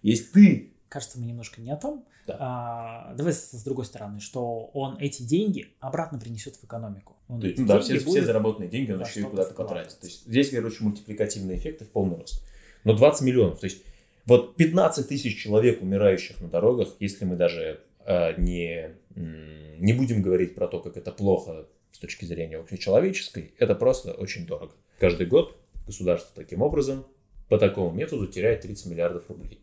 есть 0.05 0.31
ты. 0.31 0.71
Кажется, 0.87 1.19
мы 1.19 1.25
немножко 1.25 1.61
не 1.61 1.71
о 1.71 1.77
том. 1.77 2.05
Да. 2.27 2.37
А, 2.39 3.13
давай 3.15 3.33
с, 3.33 3.51
с 3.51 3.63
другой 3.63 3.85
стороны, 3.85 4.19
что 4.19 4.69
он 4.73 4.97
эти 4.99 5.23
деньги 5.23 5.73
обратно 5.79 6.19
принесет 6.19 6.55
в 6.55 6.63
экономику. 6.63 7.15
Он 7.27 7.39
есть, 7.41 7.57
ну, 7.57 7.65
да, 7.65 7.79
все, 7.79 7.99
все 7.99 8.23
заработанные 8.23 8.69
деньги 8.69 8.91
он 8.91 9.01
еще 9.01 9.21
и 9.21 9.23
куда-то 9.23 9.53
потратит. 9.53 9.99
То 9.99 10.05
есть 10.05 10.25
здесь, 10.25 10.51
короче, 10.51 10.83
мультипликативные 10.83 11.57
эффекты 11.57 11.85
в 11.85 11.89
полный 11.89 12.17
рост. 12.17 12.43
Но 12.83 12.95
20 12.95 13.25
миллионов, 13.25 13.59
то 13.59 13.65
есть 13.65 13.83
вот 14.25 14.55
15 14.55 15.07
тысяч 15.07 15.41
человек, 15.41 15.81
умирающих 15.81 16.39
на 16.39 16.49
дорогах, 16.49 16.89
если 16.99 17.25
мы 17.25 17.35
даже 17.35 17.81
э, 18.05 18.39
не, 18.39 18.91
не 19.15 19.93
будем 19.93 20.21
говорить 20.21 20.55
про 20.55 20.67
то, 20.67 20.79
как 20.79 20.97
это 20.97 21.11
плохо 21.11 21.67
с 21.91 21.97
точки 21.97 22.25
зрения 22.25 22.57
общечеловеческой, 22.57 23.53
это 23.57 23.73
просто 23.75 24.13
очень 24.13 24.45
дорого. 24.45 24.73
Каждый 24.99 25.25
год 25.27 25.57
государство 25.87 26.31
таким 26.35 26.61
образом 26.61 27.05
по 27.49 27.57
такому 27.57 27.91
методу 27.91 28.27
теряет 28.27 28.61
30 28.61 28.85
миллиардов 28.87 29.29
рублей 29.29 29.61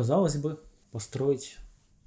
казалось 0.00 0.38
бы, 0.38 0.58
построить 0.92 1.58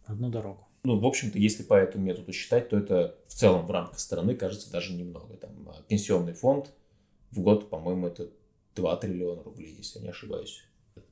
одну 0.06 0.32
дорогу. 0.32 0.68
Ну, 0.84 1.00
в 1.00 1.06
общем-то, 1.06 1.38
если 1.38 1.62
по 1.62 1.76
этому 1.76 2.04
методу 2.04 2.34
считать, 2.34 2.70
то 2.70 2.78
это 2.80 3.20
в 3.28 3.36
целом 3.36 3.68
в 3.68 3.72
рамках 3.72 4.00
страны 4.00 4.34
кажется 4.34 4.72
даже 4.72 4.94
немного. 4.96 5.38
Там 5.38 5.52
а, 5.70 5.80
пенсионный 5.88 6.34
фонд 6.34 6.72
в 7.30 7.42
год, 7.42 7.70
по-моему, 7.70 8.08
это 8.08 8.32
2 8.74 8.96
триллиона 8.96 9.44
рублей, 9.44 9.76
если 9.78 10.00
я 10.00 10.06
не 10.06 10.10
ошибаюсь. 10.10 10.64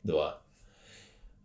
2. 0.01 0.41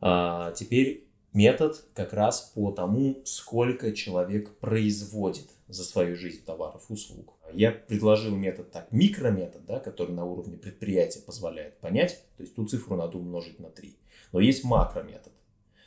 А 0.00 0.52
теперь 0.52 1.06
метод 1.34 1.84
как 1.92 2.14
раз 2.14 2.50
по 2.54 2.70
тому, 2.70 3.20
сколько 3.26 3.92
человек 3.92 4.56
производит 4.56 5.50
за 5.68 5.84
свою 5.84 6.16
жизнь 6.16 6.46
товаров 6.46 6.86
и 6.88 6.94
услуг. 6.94 7.34
Я 7.52 7.72
предложил 7.72 8.34
метод 8.34 8.72
так, 8.72 8.90
микрометод, 8.90 9.66
да, 9.66 9.80
который 9.80 10.14
на 10.14 10.24
уровне 10.24 10.56
предприятия 10.56 11.20
позволяет 11.20 11.78
понять, 11.78 12.24
то 12.38 12.42
есть 12.42 12.54
ту 12.54 12.66
цифру 12.66 12.96
надо 12.96 13.18
умножить 13.18 13.60
на 13.60 13.68
3. 13.68 13.98
Но 14.32 14.40
есть 14.40 14.64
макрометод. 14.64 15.32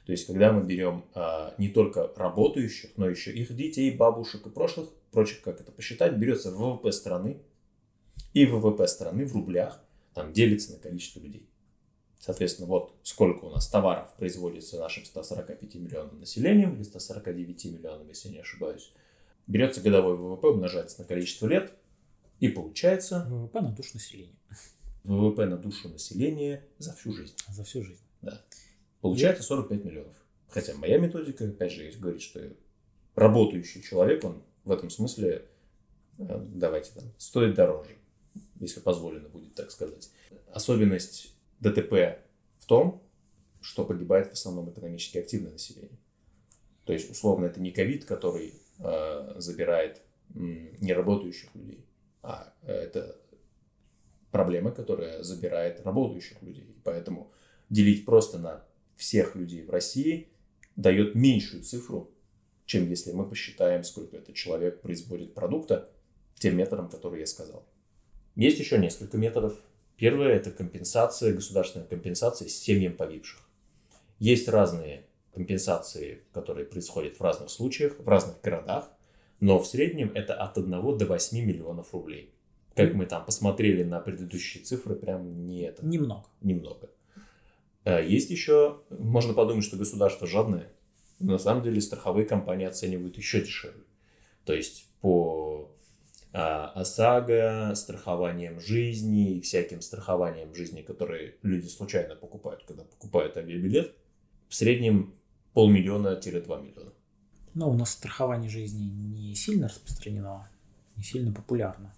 То 0.05 0.11
есть, 0.11 0.25
когда 0.25 0.51
мы 0.51 0.63
берем 0.63 1.05
а, 1.13 1.53
не 1.57 1.69
только 1.69 2.11
работающих, 2.15 2.91
но 2.97 3.07
еще 3.07 3.31
их 3.31 3.55
детей, 3.55 3.95
бабушек 3.95 4.45
и 4.47 4.49
прошлых, 4.49 4.89
прочих, 5.11 5.41
как 5.41 5.61
это 5.61 5.71
посчитать, 5.71 6.17
берется 6.17 6.51
ВВП 6.51 6.91
страны, 6.91 7.37
и 8.33 8.45
ВВП 8.45 8.87
страны 8.87 9.25
в 9.25 9.33
рублях 9.33 9.79
там 10.13 10.33
делится 10.33 10.73
на 10.73 10.79
количество 10.79 11.19
людей. 11.19 11.47
Соответственно, 12.19 12.67
вот 12.67 12.95
сколько 13.03 13.45
у 13.45 13.49
нас 13.49 13.69
товаров 13.69 14.15
производится 14.17 14.77
нашим 14.77 15.05
145 15.05 15.75
миллионам 15.75 16.19
населением, 16.19 16.75
или 16.75 16.83
149 16.83 17.65
миллионам, 17.65 18.07
если 18.07 18.29
не 18.29 18.39
ошибаюсь. 18.39 18.91
Берется 19.47 19.81
годовой 19.81 20.17
ВВП, 20.17 20.47
умножается 20.47 20.99
на 21.01 21.07
количество 21.07 21.47
лет, 21.47 21.73
и 22.39 22.49
получается... 22.49 23.25
ВВП 23.29 23.61
на 23.61 23.71
душу 23.71 23.91
населения. 23.93 24.35
ВВП 25.03 25.45
на 25.45 25.57
душу 25.57 25.87
населения 25.89 26.67
за 26.77 26.93
всю 26.93 27.13
жизнь. 27.13 27.35
За 27.47 27.63
всю 27.63 27.83
жизнь. 27.83 28.01
Да. 28.21 28.41
Получается 29.01 29.43
45 29.43 29.83
миллионов. 29.85 30.15
Хотя 30.49 30.73
моя 30.75 30.97
методика, 30.97 31.45
опять 31.45 31.71
же, 31.71 31.91
говорит, 31.99 32.21
что 32.21 32.41
работающий 33.15 33.81
человек, 33.81 34.23
он 34.23 34.43
в 34.63 34.71
этом 34.71 34.89
смысле, 34.89 35.45
э, 36.17 36.45
давайте 36.53 36.91
там, 36.93 37.03
стоит 37.17 37.55
дороже, 37.55 37.97
если 38.59 38.79
позволено 38.79 39.29
будет 39.29 39.53
так 39.55 39.71
сказать. 39.71 40.11
Особенность 40.51 41.33
ДТП 41.59 42.19
в 42.57 42.65
том, 42.65 43.03
что 43.61 43.85
погибает 43.85 44.29
в 44.29 44.33
основном 44.33 44.71
экономически 44.71 45.17
активное 45.17 45.51
население. 45.51 45.99
То 46.85 46.93
есть, 46.93 47.11
условно, 47.11 47.45
это 47.45 47.61
не 47.61 47.71
ковид, 47.71 48.05
который 48.05 48.53
э, 48.79 49.33
забирает 49.37 50.01
м, 50.33 50.75
неработающих 50.79 51.53
людей, 51.53 51.85
а 52.23 52.53
это 52.63 53.15
проблема, 54.31 54.71
которая 54.71 55.23
забирает 55.23 55.81
работающих 55.85 56.41
людей. 56.41 56.75
Поэтому 56.83 57.31
делить 57.69 58.05
просто 58.05 58.39
на 58.39 58.63
всех 58.95 59.35
людей 59.35 59.63
в 59.63 59.69
России 59.69 60.29
дает 60.75 61.15
меньшую 61.15 61.63
цифру, 61.63 62.11
чем 62.65 62.89
если 62.89 63.11
мы 63.11 63.27
посчитаем, 63.27 63.83
сколько 63.83 64.17
этот 64.17 64.35
человек 64.35 64.81
производит 64.81 65.33
продукта 65.33 65.89
тем 66.35 66.57
методом, 66.57 66.89
который 66.89 67.19
я 67.19 67.25
сказал. 67.25 67.65
Есть 68.35 68.59
еще 68.59 68.77
несколько 68.77 69.17
методов. 69.17 69.59
Первое– 69.97 70.29
это 70.35 70.51
компенсация, 70.51 71.33
государственная 71.33 71.87
компенсация 71.87 72.47
семьям 72.47 72.95
погибших. 72.95 73.41
Есть 74.19 74.47
разные 74.47 75.05
компенсации, 75.33 76.23
которые 76.33 76.65
происходят 76.65 77.17
в 77.17 77.21
разных 77.21 77.49
случаях, 77.49 77.99
в 77.99 78.07
разных 78.07 78.41
городах, 78.41 78.89
но 79.39 79.59
в 79.59 79.67
среднем 79.67 80.11
это 80.13 80.33
от 80.33 80.57
1 80.57 80.97
до 80.97 81.05
8 81.05 81.45
миллионов 81.45 81.93
рублей. 81.93 82.33
Как 82.75 82.93
мы 82.93 83.05
там 83.05 83.25
посмотрели 83.25 83.83
на 83.83 83.99
предыдущие 83.99 84.63
цифры, 84.63 84.95
прям 84.95 85.47
не 85.47 85.61
это. 85.61 85.85
Немного. 85.85 86.25
Немного. 86.41 86.89
А 87.89 88.01
есть 88.01 88.29
еще, 88.29 88.81
можно 88.91 89.33
подумать, 89.33 89.65
что 89.65 89.75
государство 89.75 90.27
жадное. 90.27 90.71
Но 91.19 91.33
на 91.33 91.37
самом 91.39 91.63
деле 91.63 91.81
страховые 91.81 92.23
компании 92.23 92.67
оценивают 92.67 93.17
еще 93.17 93.41
дешевле. 93.41 93.83
То 94.45 94.53
есть 94.53 94.87
по 95.01 95.71
а, 96.31 96.67
ОСАГО, 96.75 97.73
страхованием 97.75 98.59
жизни 98.59 99.37
и 99.37 99.41
всяким 99.41 99.81
страхованием 99.81 100.53
жизни, 100.53 100.83
которые 100.83 101.37
люди 101.41 101.65
случайно 101.65 102.15
покупают, 102.15 102.63
когда 102.67 102.83
покупают 102.83 103.37
авиабилет, 103.37 103.95
в 104.49 104.53
среднем 104.53 105.15
полмиллиона-2 105.55 106.63
миллиона. 106.63 106.93
Но 107.55 107.71
у 107.71 107.73
нас 107.73 107.89
страхование 107.89 108.51
жизни 108.51 108.83
не 108.83 109.33
сильно 109.33 109.67
распространено, 109.67 110.47
не 110.95 111.01
сильно 111.01 111.33
популярно. 111.33 111.95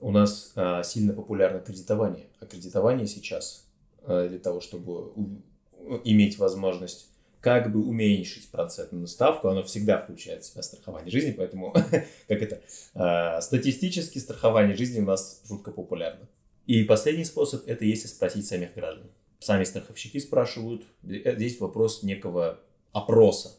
У 0.00 0.10
нас 0.10 0.52
а, 0.56 0.82
сильно 0.82 1.12
популярно 1.12 1.60
кредитование. 1.60 2.26
А 2.40 2.46
кредитование 2.46 3.06
сейчас 3.06 3.65
Э, 3.65 3.65
для 4.06 4.38
того, 4.38 4.60
чтобы 4.60 5.12
иметь 6.04 6.38
возможность 6.38 7.08
как 7.46 7.70
бы 7.70 7.80
уменьшить 7.80 8.48
процентную 8.50 9.06
ставку, 9.06 9.46
оно 9.46 9.62
всегда 9.62 9.98
включает 9.98 10.42
в 10.42 10.46
себя 10.46 10.62
страхование 10.62 11.12
жизни, 11.12 11.30
поэтому, 11.30 11.72
как 12.28 12.42
это, 12.42 12.60
э, 12.94 13.40
статистически 13.40 14.18
страхование 14.18 14.76
жизни 14.76 14.98
у 15.00 15.04
нас 15.04 15.42
жутко 15.48 15.70
популярно. 15.70 16.26
И 16.66 16.82
последний 16.82 17.24
способ– 17.24 17.62
это 17.68 17.84
если 17.84 18.08
спросить 18.08 18.46
самих 18.46 18.74
граждан. 18.74 19.06
Сами 19.38 19.62
страховщики 19.62 20.18
спрашивают, 20.18 20.82
э, 21.04 21.36
здесь 21.36 21.60
вопрос 21.60 22.02
некого 22.02 22.58
опроса. 22.92 23.56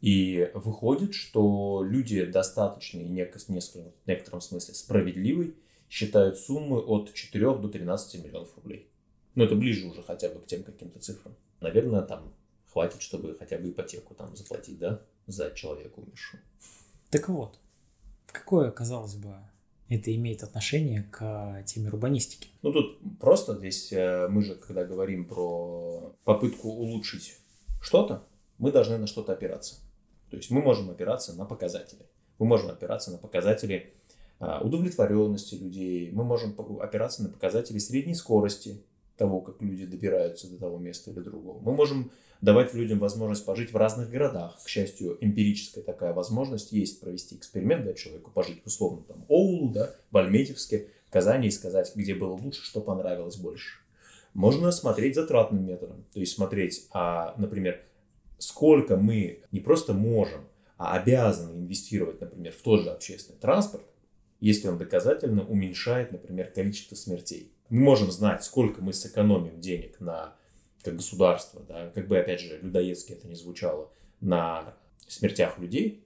И 0.00 0.50
выходит, 0.54 1.14
что 1.14 1.84
люди 1.88 2.24
достаточно 2.24 2.98
и 2.98 3.04
в 3.04 3.12
некотором 3.12 4.40
смысле 4.40 4.74
справедливый 4.74 5.54
считают 5.88 6.36
суммы 6.36 6.80
от 6.80 7.14
4 7.14 7.58
до 7.58 7.68
13 7.68 8.24
миллионов 8.24 8.48
рублей 8.56 8.89
Ну, 9.34 9.44
это 9.44 9.54
ближе 9.54 9.86
уже 9.86 10.02
хотя 10.02 10.28
бы 10.28 10.40
к 10.40 10.46
тем 10.46 10.62
каким-то 10.62 10.98
цифрам. 10.98 11.34
Наверное, 11.60 12.02
там 12.02 12.32
хватит, 12.72 13.02
чтобы 13.02 13.36
хотя 13.38 13.58
бы 13.58 13.70
ипотеку 13.70 14.14
там 14.14 14.34
заплатить, 14.36 14.78
да, 14.78 15.02
за 15.26 15.50
человека 15.52 15.98
умершего. 15.98 16.42
Так 17.10 17.28
вот, 17.28 17.58
какое, 18.26 18.70
казалось 18.70 19.14
бы, 19.14 19.36
это 19.88 20.14
имеет 20.14 20.42
отношение 20.42 21.02
к 21.10 21.62
теме 21.66 21.88
урбанистики? 21.88 22.48
Ну, 22.62 22.72
тут 22.72 22.98
просто 23.18 23.56
здесь 23.56 23.92
э, 23.92 24.28
мы 24.28 24.42
же, 24.42 24.54
когда 24.54 24.84
говорим 24.84 25.26
про 25.26 26.14
попытку 26.24 26.68
улучшить 26.68 27.36
что-то, 27.80 28.24
мы 28.58 28.70
должны 28.72 28.98
на 28.98 29.06
что-то 29.06 29.32
опираться. 29.32 29.76
То 30.30 30.36
есть 30.36 30.50
мы 30.50 30.62
можем 30.62 30.90
опираться 30.90 31.34
на 31.34 31.44
показатели. 31.44 32.06
Мы 32.38 32.46
можем 32.46 32.70
опираться 32.70 33.10
на 33.10 33.18
показатели 33.18 33.92
а, 34.38 34.60
удовлетворенности 34.62 35.54
людей, 35.56 36.10
мы 36.12 36.24
можем 36.24 36.56
опираться 36.80 37.22
на 37.22 37.28
показатели 37.28 37.78
средней 37.78 38.14
скорости 38.14 38.82
того, 39.20 39.42
как 39.42 39.60
люди 39.60 39.84
добираются 39.84 40.48
до 40.48 40.56
того 40.56 40.78
места 40.78 41.10
или 41.10 41.20
другого. 41.20 41.60
Мы 41.60 41.72
можем 41.72 42.10
давать 42.40 42.72
людям 42.72 42.98
возможность 42.98 43.44
пожить 43.44 43.70
в 43.70 43.76
разных 43.76 44.08
городах. 44.08 44.58
К 44.64 44.68
счастью, 44.68 45.18
эмпирическая 45.20 45.84
такая 45.84 46.14
возможность 46.14 46.72
есть 46.72 47.02
провести 47.02 47.36
эксперимент, 47.36 47.84
дать 47.84 47.98
человеку 47.98 48.30
пожить 48.30 48.62
условно 48.64 49.02
там 49.06 49.26
Оулу, 49.28 49.72
да, 49.74 49.94
в 50.10 50.16
Альметьевске, 50.16 50.86
Казани 51.10 51.48
и 51.48 51.50
сказать, 51.50 51.92
где 51.94 52.14
было 52.14 52.32
лучше, 52.32 52.64
что 52.64 52.80
понравилось 52.80 53.36
больше. 53.36 53.80
Можно 54.32 54.72
смотреть 54.72 55.16
затратным 55.16 55.66
методом, 55.66 56.06
то 56.14 56.20
есть 56.20 56.32
смотреть, 56.32 56.86
а, 56.92 57.34
например, 57.36 57.82
сколько 58.38 58.96
мы 58.96 59.42
не 59.52 59.60
просто 59.60 59.92
можем, 59.92 60.46
а 60.78 60.96
обязаны 60.96 61.58
инвестировать, 61.58 62.22
например, 62.22 62.54
в 62.54 62.62
тот 62.62 62.84
же 62.84 62.90
общественный 62.90 63.38
транспорт, 63.38 63.84
если 64.38 64.68
он 64.68 64.78
доказательно 64.78 65.44
уменьшает, 65.46 66.10
например, 66.12 66.46
количество 66.46 66.94
смертей. 66.94 67.52
Мы 67.70 67.80
можем 67.80 68.10
знать, 68.10 68.44
сколько 68.44 68.82
мы 68.82 68.92
сэкономим 68.92 69.60
денег 69.60 70.00
на 70.00 70.34
как 70.82 70.96
государство, 70.96 71.62
да, 71.68 71.90
как 71.90 72.08
бы, 72.08 72.18
опять 72.18 72.40
же, 72.40 72.58
людоедски 72.58 73.12
это 73.12 73.28
не 73.28 73.34
звучало, 73.34 73.90
на 74.20 74.74
смертях 75.06 75.58
людей, 75.58 76.04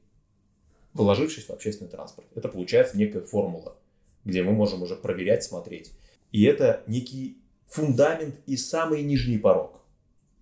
вложившись 0.93 1.47
в 1.47 1.51
общественный 1.51 1.91
транспорт. 1.91 2.29
Это 2.35 2.49
получается 2.49 2.97
некая 2.97 3.23
формула, 3.23 3.77
где 4.25 4.43
мы 4.43 4.53
можем 4.53 4.83
уже 4.83 4.97
проверять, 4.97 5.45
смотреть. 5.45 5.93
И 6.33 6.43
это 6.45 6.83
некий 6.87 7.39
фундамент 7.67 8.37
и 8.47 8.57
самый 8.57 9.03
нижний 9.03 9.39
порог. 9.39 9.81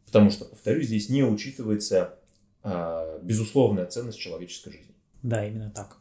Потому 0.07 0.31
что, 0.31 0.45
повторюсь, 0.45 0.87
здесь 0.87 1.09
не 1.09 1.23
учитывается 1.23 2.19
э, 2.63 3.19
безусловная 3.23 3.87
ценность 3.87 4.19
человеческой 4.19 4.73
жизни. 4.73 4.95
Да, 5.23 5.47
именно 5.47 5.71
так. 5.71 5.97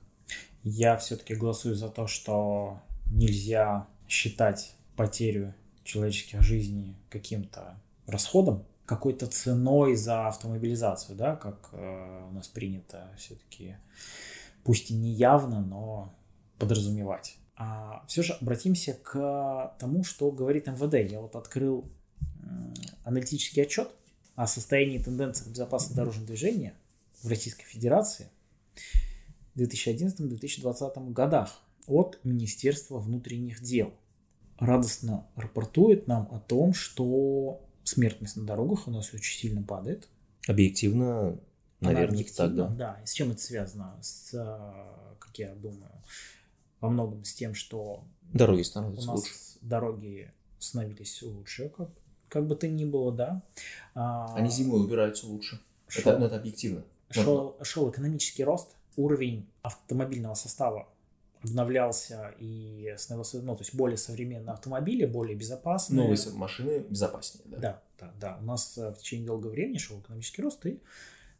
Я 0.63 0.97
все-таки 0.97 1.33
голосую 1.35 1.75
за 1.75 1.89
то, 1.89 2.07
что 2.07 2.81
нельзя 3.05 3.87
считать 4.07 4.75
потерю 4.95 5.53
человеческих 5.83 6.41
жизней 6.41 6.95
каким-то 7.09 7.79
расходом, 8.07 8.65
какой-то 8.85 9.27
ценой 9.27 9.95
за 9.95 10.27
автомобилизацию, 10.27 11.15
да, 11.15 11.35
как 11.35 11.69
э, 11.71 12.27
у 12.29 12.33
нас 12.33 12.47
принято 12.47 13.09
все-таки, 13.17 13.77
пусть 14.63 14.91
и 14.91 14.93
не 14.93 15.11
явно, 15.11 15.61
но 15.61 16.13
подразумевать. 16.57 17.37
А 17.55 18.03
все 18.07 18.23
же 18.23 18.33
обратимся 18.33 18.93
к 18.93 19.75
тому, 19.79 20.03
что 20.03 20.31
говорит 20.31 20.67
МВД. 20.67 21.11
Я 21.11 21.21
вот 21.21 21.35
открыл 21.35 21.85
аналитический 23.03 23.63
отчет 23.63 23.91
о 24.35 24.47
состоянии 24.47 24.97
и 24.97 25.03
тенденциях 25.03 25.49
безопасности 25.49 25.95
дорожного 25.95 26.27
движения 26.27 26.73
в 27.21 27.27
Российской 27.27 27.65
Федерации 27.65 28.29
в 29.53 29.61
2011-2020 29.61 31.11
годах 31.11 31.61
от 31.87 32.19
Министерства 32.23 32.97
внутренних 32.97 33.61
дел. 33.61 33.93
Радостно 34.61 35.25
рапортует 35.35 36.07
нам 36.07 36.29
о 36.31 36.39
том, 36.39 36.73
что 36.75 37.59
смертность 37.83 38.37
на 38.37 38.45
дорогах 38.45 38.87
у 38.87 38.91
нас 38.91 39.11
очень 39.11 39.39
сильно 39.39 39.63
падает. 39.63 40.07
Объективно, 40.47 41.39
наверное, 41.79 42.19
объективно, 42.19 42.47
так, 42.47 42.55
да. 42.55 42.67
да. 42.67 43.01
И 43.03 43.07
с 43.07 43.13
чем 43.13 43.31
это 43.31 43.41
связано? 43.41 43.97
С, 44.01 44.35
а, 44.35 45.15
как 45.17 45.35
я 45.39 45.55
думаю, 45.55 45.91
во 46.79 46.91
многом 46.91 47.25
с 47.25 47.33
тем, 47.33 47.55
что 47.55 48.03
дороги 48.33 48.61
становятся 48.61 49.09
у 49.09 49.15
нас 49.15 49.21
лучше. 49.21 49.33
дороги 49.61 50.31
становились 50.59 51.23
лучше, 51.23 51.69
как, 51.75 51.89
как 52.27 52.45
бы 52.45 52.55
то 52.55 52.67
ни 52.67 52.85
было, 52.85 53.11
да. 53.11 53.41
А, 53.95 54.31
Они 54.35 54.51
зимой 54.51 54.79
убираются 54.79 55.25
лучше. 55.25 55.59
Шел, 55.87 56.01
это, 56.03 56.19
ну, 56.19 56.25
это 56.27 56.35
объективно. 56.35 56.83
Шел, 57.09 57.57
шел 57.63 57.89
экономический 57.89 58.43
рост, 58.43 58.75
уровень 58.95 59.47
автомобильного 59.63 60.35
состава 60.35 60.87
обновлялся 61.43 62.33
и 62.39 62.93
становился, 62.97 63.41
ну, 63.41 63.55
то 63.55 63.61
есть 63.61 63.75
более 63.75 63.97
современные 63.97 64.53
автомобили, 64.53 65.05
более 65.05 65.35
безопасные. 65.35 66.01
Новые 66.01 66.17
машины 66.33 66.79
безопаснее, 66.79 67.43
да? 67.47 67.57
Да, 67.59 67.81
да, 67.99 68.13
да. 68.19 68.37
У 68.41 68.45
нас 68.45 68.77
э, 68.77 68.91
в 68.91 68.97
течение 68.97 69.25
долгого 69.25 69.51
времени 69.51 69.77
шел 69.77 69.99
экономический 69.99 70.41
рост, 70.41 70.65
и 70.65 70.81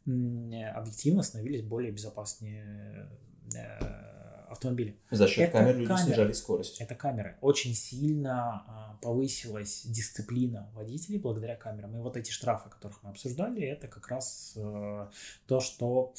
объективно 0.06 1.22
становились 1.22 1.62
более 1.62 1.92
безопасные 1.92 3.08
э, 3.56 4.12
автомобили. 4.50 4.98
За 5.12 5.28
счет 5.28 5.50
это 5.50 5.60
камер 5.60 5.76
люди 5.76 5.88
камеры. 5.88 6.06
снижали 6.06 6.32
скорость. 6.34 6.82
Это 6.82 6.96
камеры. 6.96 7.38
Очень 7.42 7.74
сильно 7.74 8.64
а, 8.68 9.00
повысилась 9.02 9.84
дисциплина 9.86 10.70
водителей 10.74 11.20
благодаря 11.20 11.56
камерам. 11.56 11.96
И 11.96 12.00
вот 12.00 12.18
эти 12.18 12.32
штрафы, 12.32 12.70
которых 12.70 13.02
мы 13.04 13.12
обсуждали, 13.12 13.62
это 13.62 13.88
как 13.88 14.08
раз 14.08 14.54
э, 14.56 15.08
то, 15.48 15.60
что 15.60 16.14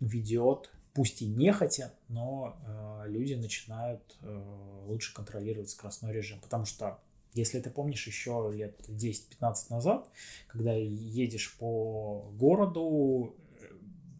ведет 0.00 0.70
пусть 0.96 1.20
и 1.20 1.26
нехотя, 1.26 1.92
но 2.08 2.56
э, 2.66 3.04
люди 3.08 3.34
начинают 3.34 4.16
э, 4.22 4.82
лучше 4.86 5.12
контролировать 5.12 5.68
скоростной 5.68 6.10
режим. 6.10 6.40
Потому 6.40 6.64
что, 6.64 6.98
если 7.34 7.60
ты 7.60 7.68
помнишь, 7.68 8.06
еще 8.06 8.50
лет 8.52 8.80
10-15 8.88 9.54
назад, 9.68 10.08
когда 10.48 10.72
едешь 10.72 11.54
по 11.58 12.32
городу, 12.32 13.36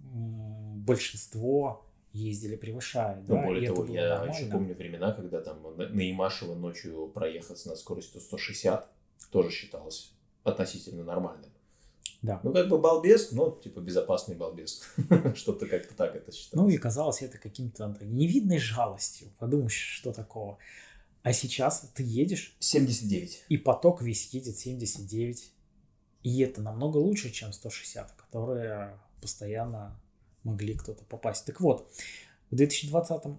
большинство 0.03 1.87
ездили 2.13 2.57
превышая. 2.57 3.25
Ну, 3.27 3.37
да, 3.37 3.43
более 3.43 3.69
того, 3.69 3.87
я 3.87 4.11
нормально. 4.11 4.35
еще 4.35 4.51
помню 4.51 4.75
времена, 4.75 5.13
когда 5.13 5.41
там 5.41 5.63
на 5.79 6.11
Имашево 6.11 6.55
ночью 6.55 7.09
проехать 7.09 7.65
на 7.65 7.75
скоростью 7.75 8.21
160 8.21 8.87
тоже 9.31 9.51
считалось 9.51 10.13
относительно 10.45 11.05
нормальным. 11.05 11.51
Да. 12.23 12.41
Ну, 12.43 12.53
как 12.53 12.69
бы 12.69 12.79
балбес, 12.79 13.33
но 13.33 13.51
типа 13.51 13.81
безопасный 13.81 14.37
балбес. 14.37 14.83
Что-то 15.35 15.67
как-то 15.67 15.95
так 15.95 16.17
это 16.17 16.33
считалось. 16.33 16.67
Ну, 16.67 16.69
и 16.69 16.79
казалось 16.79 17.23
это 17.23 17.39
каким-то 17.39 17.97
невидной 18.01 18.59
жалостью. 18.59 19.29
Подумаешь, 19.39 19.75
что 19.75 20.13
такого. 20.13 20.59
А 21.23 21.33
сейчас 21.33 21.91
ты 21.95 22.03
едешь... 22.03 22.57
79. 22.61 23.47
И 23.49 23.57
поток 23.57 24.01
весь 24.03 24.33
едет 24.33 24.57
79. 24.57 25.53
И 26.23 26.41
это 26.41 26.63
намного 26.63 26.99
лучше, 26.99 27.31
чем 27.31 27.53
160, 27.53 28.13
которые 28.13 28.99
постоянно 29.21 30.01
могли 30.45 30.75
кто-то 30.75 31.05
попасть. 31.05 31.45
Так 31.45 31.61
вот, 31.61 31.91
в 32.51 32.57
2020 32.57 33.39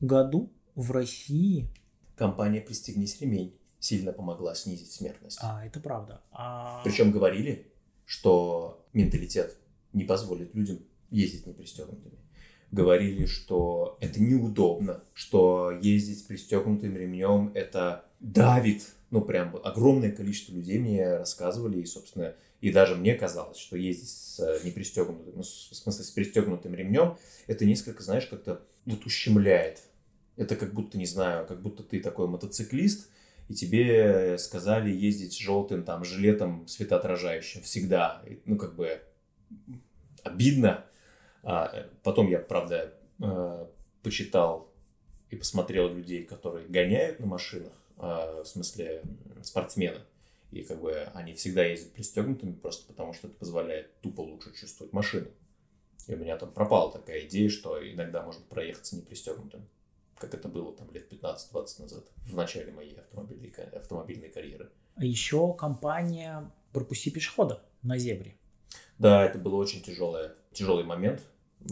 году 0.00 0.52
в 0.74 0.90
России... 0.90 1.68
Компания 2.16 2.60
«Пристегнись 2.60 3.20
ремень» 3.20 3.58
сильно 3.80 4.12
помогла 4.12 4.54
снизить 4.54 4.92
смертность. 4.92 5.38
А, 5.40 5.64
это 5.64 5.78
правда. 5.80 6.20
А... 6.32 6.82
Причем 6.84 7.12
говорили, 7.12 7.72
что 8.04 8.84
менталитет 8.92 9.56
не 9.92 10.04
позволит 10.04 10.54
людям 10.54 10.78
ездить 11.10 11.46
непристегнутыми. 11.46 12.18
Говорили, 12.70 13.26
что 13.26 13.98
это 14.00 14.20
неудобно, 14.20 15.02
что 15.14 15.70
ездить 15.70 16.18
с 16.18 16.22
пристегнутым 16.22 16.96
ремнем 16.96 17.52
это 17.54 18.04
давит. 18.18 18.94
Ну, 19.10 19.20
прям 19.20 19.54
огромное 19.62 20.10
количество 20.10 20.52
людей 20.52 20.78
мне 20.78 21.18
рассказывали, 21.18 21.80
и, 21.80 21.86
собственно, 21.86 22.34
и 22.60 22.72
даже 22.72 22.96
мне 22.96 23.14
казалось, 23.14 23.58
что 23.58 23.76
ездить 23.76 24.08
с 24.08 24.60
непристегнутым, 24.64 25.34
ну, 25.36 25.42
в 25.42 25.46
смысле, 25.46 26.04
с 26.04 26.10
пристегнутым 26.10 26.74
ремнем, 26.74 27.16
это 27.46 27.64
несколько, 27.64 28.02
знаешь, 28.02 28.26
как-то 28.26 28.62
вот 28.86 29.06
ущемляет. 29.06 29.82
Это 30.36 30.56
как 30.56 30.74
будто, 30.74 30.98
не 30.98 31.06
знаю, 31.06 31.46
как 31.46 31.62
будто 31.62 31.84
ты 31.84 32.00
такой 32.00 32.26
мотоциклист, 32.26 33.08
и 33.48 33.54
тебе 33.54 34.38
сказали 34.38 34.90
ездить 34.90 35.38
желтым 35.38 35.84
там 35.84 36.04
жилетом 36.04 36.66
светоотражающим 36.66 37.62
всегда. 37.62 38.22
Ну, 38.46 38.56
как 38.56 38.74
бы 38.74 39.02
обидно. 40.22 40.84
А, 41.42 41.88
потом 42.02 42.28
я, 42.28 42.38
правда, 42.38 42.94
э, 43.22 43.66
почитал 44.02 44.72
и 45.30 45.36
посмотрел 45.36 45.92
людей, 45.92 46.24
которые 46.24 46.66
гоняют 46.68 47.20
на 47.20 47.26
машинах, 47.26 47.72
а, 47.98 48.42
в 48.42 48.46
смысле 48.46 49.02
спортсмены. 49.42 50.00
И 50.50 50.62
как 50.62 50.80
бы 50.80 51.08
они 51.14 51.34
всегда 51.34 51.64
ездят 51.64 51.92
пристегнутыми, 51.92 52.52
просто 52.52 52.86
потому 52.86 53.12
что 53.12 53.26
это 53.26 53.36
позволяет 53.36 54.00
тупо 54.00 54.22
лучше 54.22 54.54
чувствовать 54.54 54.92
машину. 54.92 55.26
И 56.06 56.14
у 56.14 56.16
меня 56.16 56.36
там 56.36 56.50
пропала 56.52 56.92
такая 56.92 57.26
идея, 57.26 57.50
что 57.50 57.78
иногда 57.86 58.22
можно 58.22 58.44
проехаться 58.46 58.96
не 58.96 59.02
пристегнутым 59.02 59.66
как 60.24 60.34
это 60.34 60.48
было 60.48 60.72
там 60.72 60.90
лет 60.92 61.12
15-20 61.12 61.82
назад, 61.82 62.04
в 62.16 62.34
начале 62.34 62.72
моей 62.72 62.96
автомобильной, 62.96 63.50
автомобильной 63.72 64.30
карьеры. 64.30 64.70
А 64.96 65.04
еще 65.04 65.54
компания 65.54 66.50
«Пропусти 66.72 67.10
пешехода» 67.10 67.62
на 67.82 67.98
«Зебре». 67.98 68.36
Да, 68.98 69.24
это 69.24 69.38
был 69.38 69.54
очень 69.54 69.82
тяжелый, 69.82 70.30
тяжелый 70.52 70.84
момент. 70.84 71.22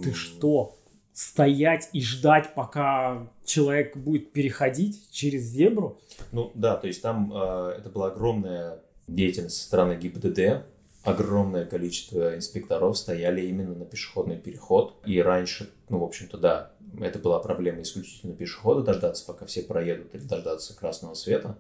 Ты 0.02 0.12
что? 0.12 0.76
стоять 1.14 1.90
и 1.92 2.00
ждать, 2.00 2.54
пока 2.54 3.30
человек 3.44 3.94
будет 3.98 4.32
переходить 4.32 5.10
через 5.10 5.42
зебру. 5.42 6.00
Ну 6.32 6.50
да, 6.54 6.74
то 6.76 6.86
есть 6.86 7.02
там 7.02 7.30
э, 7.34 7.74
это 7.78 7.90
была 7.90 8.06
огромная 8.06 8.80
деятельность 9.06 9.56
со 9.56 9.64
стороны 9.64 9.94
ГИБДД, 9.94 10.64
огромное 11.02 11.64
количество 11.66 12.36
инспекторов 12.36 12.96
стояли 12.96 13.46
именно 13.46 13.74
на 13.74 13.84
пешеходный 13.84 14.38
переход. 14.38 14.96
И 15.04 15.20
раньше, 15.20 15.70
ну, 15.88 15.98
в 15.98 16.04
общем-то, 16.04 16.38
да, 16.38 16.72
это 17.00 17.18
была 17.18 17.40
проблема 17.40 17.82
исключительно 17.82 18.34
пешехода, 18.34 18.82
дождаться, 18.82 19.24
пока 19.26 19.46
все 19.46 19.62
проедут, 19.62 20.14
или 20.14 20.22
дождаться 20.22 20.74
красного 20.76 21.14
света, 21.14 21.58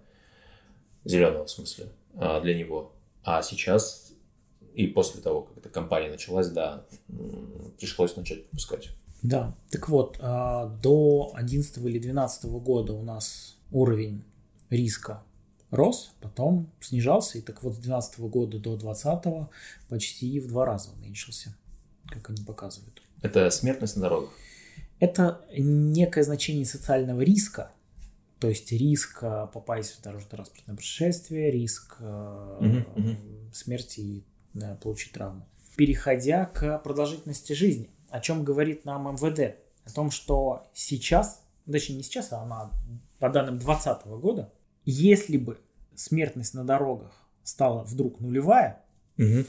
зеленого 1.04 1.44
в 1.44 1.50
смысле, 1.50 1.88
а, 2.14 2.40
для 2.40 2.56
него. 2.56 2.92
А 3.24 3.42
сейчас 3.42 4.12
и 4.74 4.86
после 4.86 5.20
того, 5.20 5.42
как 5.42 5.58
эта 5.58 5.68
кампания 5.68 6.10
началась, 6.10 6.48
да, 6.48 6.84
пришлось 7.78 8.16
начать 8.16 8.46
пропускать. 8.46 8.90
Да, 9.22 9.54
так 9.70 9.88
вот, 9.88 10.18
а, 10.20 10.66
до 10.82 11.32
11 11.34 11.84
или 11.86 11.98
12 11.98 12.58
года 12.60 12.92
у 12.92 13.02
нас 13.02 13.56
уровень 13.70 14.24
риска 14.70 15.22
рос, 15.72 16.12
потом 16.20 16.70
снижался, 16.80 17.38
и 17.38 17.40
так 17.40 17.62
вот 17.62 17.74
с 17.74 17.78
2012 17.78 18.20
года 18.20 18.58
до 18.58 18.76
2020 18.76 19.48
почти 19.88 20.38
в 20.38 20.46
два 20.46 20.64
раза 20.64 20.90
уменьшился, 20.92 21.56
как 22.06 22.30
они 22.30 22.44
показывают. 22.44 23.02
Это 23.22 23.50
смертность 23.50 23.96
на 23.96 24.02
дорогах? 24.02 24.30
Это 25.00 25.44
некое 25.56 26.22
значение 26.22 26.64
социального 26.64 27.22
риска, 27.22 27.72
то 28.38 28.48
есть 28.48 28.70
риск 28.72 29.18
э, 29.22 29.48
попасть 29.52 29.92
в 29.92 30.02
дорожно-транспортное 30.02 30.76
происшествие, 30.76 31.50
риск 31.50 31.96
угу, 32.00 32.84
угу. 32.96 33.16
смерти 33.52 34.00
и 34.00 34.24
да, 34.54 34.76
получить 34.82 35.12
травму. 35.12 35.46
Переходя 35.76 36.44
к 36.46 36.78
продолжительности 36.78 37.52
жизни, 37.52 37.88
о 38.10 38.20
чем 38.20 38.44
говорит 38.44 38.84
нам 38.84 39.12
МВД? 39.14 39.56
О 39.84 39.90
том, 39.94 40.10
что 40.10 40.66
сейчас, 40.74 41.42
точнее 41.70 41.96
не 41.96 42.02
сейчас, 42.02 42.32
а 42.32 42.44
на, 42.44 42.70
по 43.18 43.30
данным 43.30 43.58
2020 43.58 44.06
года, 44.20 44.52
если 44.84 45.36
бы 45.36 45.58
смертность 45.94 46.54
на 46.54 46.64
дорогах 46.64 47.12
стала 47.42 47.84
вдруг 47.84 48.20
нулевая, 48.20 48.82
угу. 49.18 49.44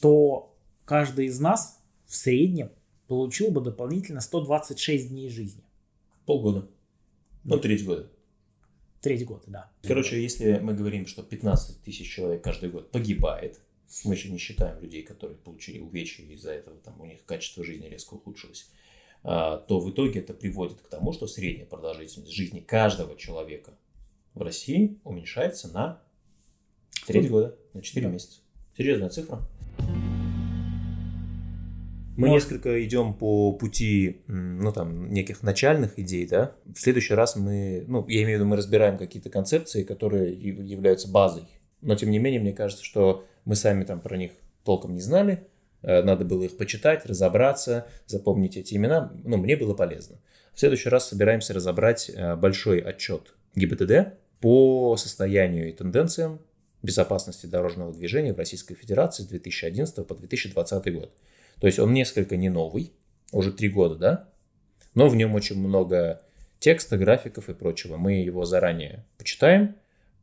то 0.00 0.56
каждый 0.84 1.26
из 1.26 1.40
нас 1.40 1.80
в 2.06 2.14
среднем 2.14 2.70
получил 3.08 3.50
бы 3.50 3.60
дополнительно 3.60 4.20
126 4.20 5.08
дней 5.10 5.28
жизни. 5.28 5.62
Полгода. 6.24 6.68
Ну, 7.44 7.58
треть 7.58 7.84
года. 7.84 8.10
Треть 9.00 9.24
года, 9.24 9.44
да. 9.46 9.70
Короче, 9.82 10.20
если 10.20 10.58
мы 10.58 10.74
говорим, 10.74 11.06
что 11.06 11.22
15 11.22 11.82
тысяч 11.82 12.12
человек 12.12 12.42
каждый 12.42 12.70
год 12.70 12.90
погибает, 12.90 13.60
мы 14.04 14.14
еще 14.14 14.30
не 14.30 14.38
считаем 14.38 14.80
людей, 14.80 15.02
которые 15.02 15.38
получили 15.38 15.78
увечья 15.78 16.24
из-за 16.24 16.52
этого, 16.52 16.76
там 16.78 17.00
у 17.00 17.06
них 17.06 17.24
качество 17.24 17.62
жизни 17.62 17.86
резко 17.86 18.14
ухудшилось, 18.14 18.68
а, 19.22 19.58
то 19.58 19.78
в 19.78 19.90
итоге 19.90 20.20
это 20.20 20.34
приводит 20.34 20.80
к 20.80 20.88
тому, 20.88 21.12
что 21.12 21.28
средняя 21.28 21.66
продолжительность 21.66 22.32
жизни 22.32 22.60
каждого 22.60 23.16
человека 23.16 23.78
в 24.36 24.42
России 24.42 25.00
уменьшается 25.02 25.68
на 25.72 26.00
треть 27.06 27.28
года, 27.30 27.56
на 27.72 27.82
4 27.82 28.06
да. 28.06 28.12
месяца. 28.12 28.40
Серьезная 28.76 29.08
цифра. 29.08 29.40
Мы 32.16 32.28
Может. 32.28 32.50
несколько 32.50 32.82
идем 32.84 33.12
по 33.14 33.52
пути, 33.52 34.22
ну, 34.26 34.72
там, 34.72 35.10
неких 35.10 35.42
начальных 35.42 35.98
идей, 35.98 36.26
да. 36.26 36.54
В 36.64 36.78
следующий 36.78 37.12
раз 37.12 37.36
мы, 37.36 37.84
ну, 37.88 38.06
я 38.08 38.22
имею 38.22 38.38
в 38.38 38.40
виду, 38.40 38.48
мы 38.48 38.56
разбираем 38.56 38.96
какие-то 38.96 39.28
концепции, 39.28 39.82
которые 39.82 40.32
являются 40.32 41.10
базой. 41.10 41.44
Но, 41.82 41.94
тем 41.94 42.10
не 42.10 42.18
менее, 42.18 42.40
мне 42.40 42.52
кажется, 42.52 42.84
что 42.84 43.26
мы 43.44 43.54
сами 43.54 43.84
там 43.84 44.00
про 44.00 44.16
них 44.16 44.32
толком 44.64 44.94
не 44.94 45.00
знали. 45.00 45.46
Э, 45.82 46.02
надо 46.02 46.24
было 46.24 46.44
их 46.44 46.56
почитать, 46.56 47.04
разобраться, 47.04 47.86
запомнить 48.06 48.56
эти 48.56 48.74
имена. 48.74 49.12
Ну, 49.24 49.36
мне 49.36 49.56
было 49.56 49.74
полезно. 49.74 50.16
В 50.54 50.60
следующий 50.60 50.88
раз 50.88 51.08
собираемся 51.08 51.52
разобрать 51.52 52.10
э, 52.10 52.34
большой 52.36 52.80
отчет 52.80 53.34
ГИБДД 53.56 54.14
по 54.46 54.96
состоянию 54.96 55.68
и 55.68 55.72
тенденциям 55.72 56.40
безопасности 56.80 57.46
дорожного 57.46 57.92
движения 57.92 58.32
в 58.32 58.38
Российской 58.38 58.76
Федерации 58.76 59.24
с 59.24 59.26
2011 59.26 60.06
по 60.06 60.14
2020 60.14 60.94
год. 60.94 61.12
То 61.60 61.66
есть 61.66 61.80
он 61.80 61.92
несколько 61.92 62.36
не 62.36 62.48
новый, 62.48 62.92
уже 63.32 63.50
три 63.50 63.68
года, 63.68 63.96
да? 63.96 64.28
Но 64.94 65.08
в 65.08 65.16
нем 65.16 65.34
очень 65.34 65.58
много 65.58 66.22
текста, 66.60 66.96
графиков 66.96 67.48
и 67.48 67.54
прочего. 67.54 67.96
Мы 67.96 68.22
его 68.22 68.44
заранее 68.44 69.04
почитаем, 69.18 69.74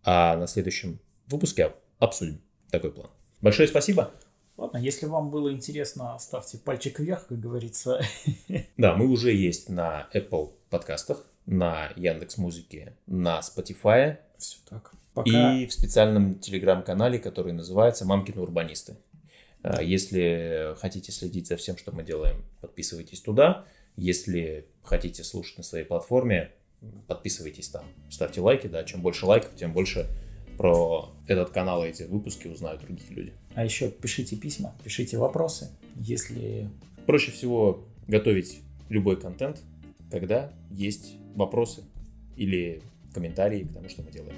а 0.03 0.37
на 0.37 0.47
следующем 0.47 1.01
выпуске 1.27 1.73
обсудим 1.99 2.39
такой 2.71 2.93
план. 2.93 3.09
Большое 3.41 3.67
спасибо. 3.67 4.11
Ладно, 4.55 4.77
если 4.77 5.05
вам 5.05 5.31
было 5.31 5.51
интересно, 5.51 6.17
ставьте 6.17 6.57
пальчик 6.59 6.97
вверх, 6.97 7.27
как 7.27 7.41
говорится. 7.41 7.99
Да, 8.77 8.95
мы 8.95 9.07
уже 9.07 9.33
есть 9.33 9.67
на 9.67 10.07
Apple 10.13 10.53
подкастах, 10.69 11.25
на 11.45 11.91
Яндекс 11.95 12.37
Музыке, 12.37 12.93
на 13.07 13.39
Spotify. 13.39 14.17
Все 14.37 14.57
так. 14.69 14.93
Пока... 15.13 15.53
И 15.55 15.67
в 15.67 15.73
специальном 15.73 16.39
телеграм-канале, 16.39 17.19
который 17.19 17.53
называется 17.53 18.05
«Мамкины 18.05 18.41
урбанисты». 18.41 18.95
А, 19.61 19.81
если 19.81 20.75
хотите 20.77 21.11
следить 21.11 21.47
за 21.47 21.55
всем, 21.55 21.77
что 21.77 21.91
мы 21.91 22.03
делаем, 22.03 22.43
подписывайтесь 22.61 23.21
туда. 23.21 23.65
Если 23.95 24.65
хотите 24.83 25.23
слушать 25.23 25.57
на 25.57 25.63
своей 25.63 25.85
платформе, 25.85 26.51
подписывайтесь 27.07 27.69
там. 27.69 27.85
Ставьте 28.09 28.41
лайки, 28.41 28.67
да, 28.67 28.83
чем 28.83 29.01
больше 29.01 29.25
лайков, 29.25 29.55
тем 29.55 29.71
больше 29.71 30.07
про 30.57 31.13
этот 31.27 31.51
канал 31.51 31.83
и 31.83 31.89
эти 31.89 32.03
выпуски 32.03 32.47
узнают 32.47 32.81
другие 32.81 33.09
люди. 33.09 33.33
А 33.55 33.63
еще 33.63 33.89
пишите 33.89 34.35
письма, 34.35 34.75
пишите 34.83 35.17
вопросы, 35.17 35.69
если... 35.95 36.69
Проще 37.05 37.31
всего 37.31 37.85
готовить 38.07 38.61
любой 38.89 39.19
контент, 39.19 39.61
когда 40.09 40.51
есть 40.71 41.15
вопросы 41.35 41.83
или 42.35 42.81
комментарии 43.13 43.63
к 43.63 43.73
тому, 43.73 43.89
что 43.89 44.03
мы 44.03 44.11
делаем. 44.11 44.35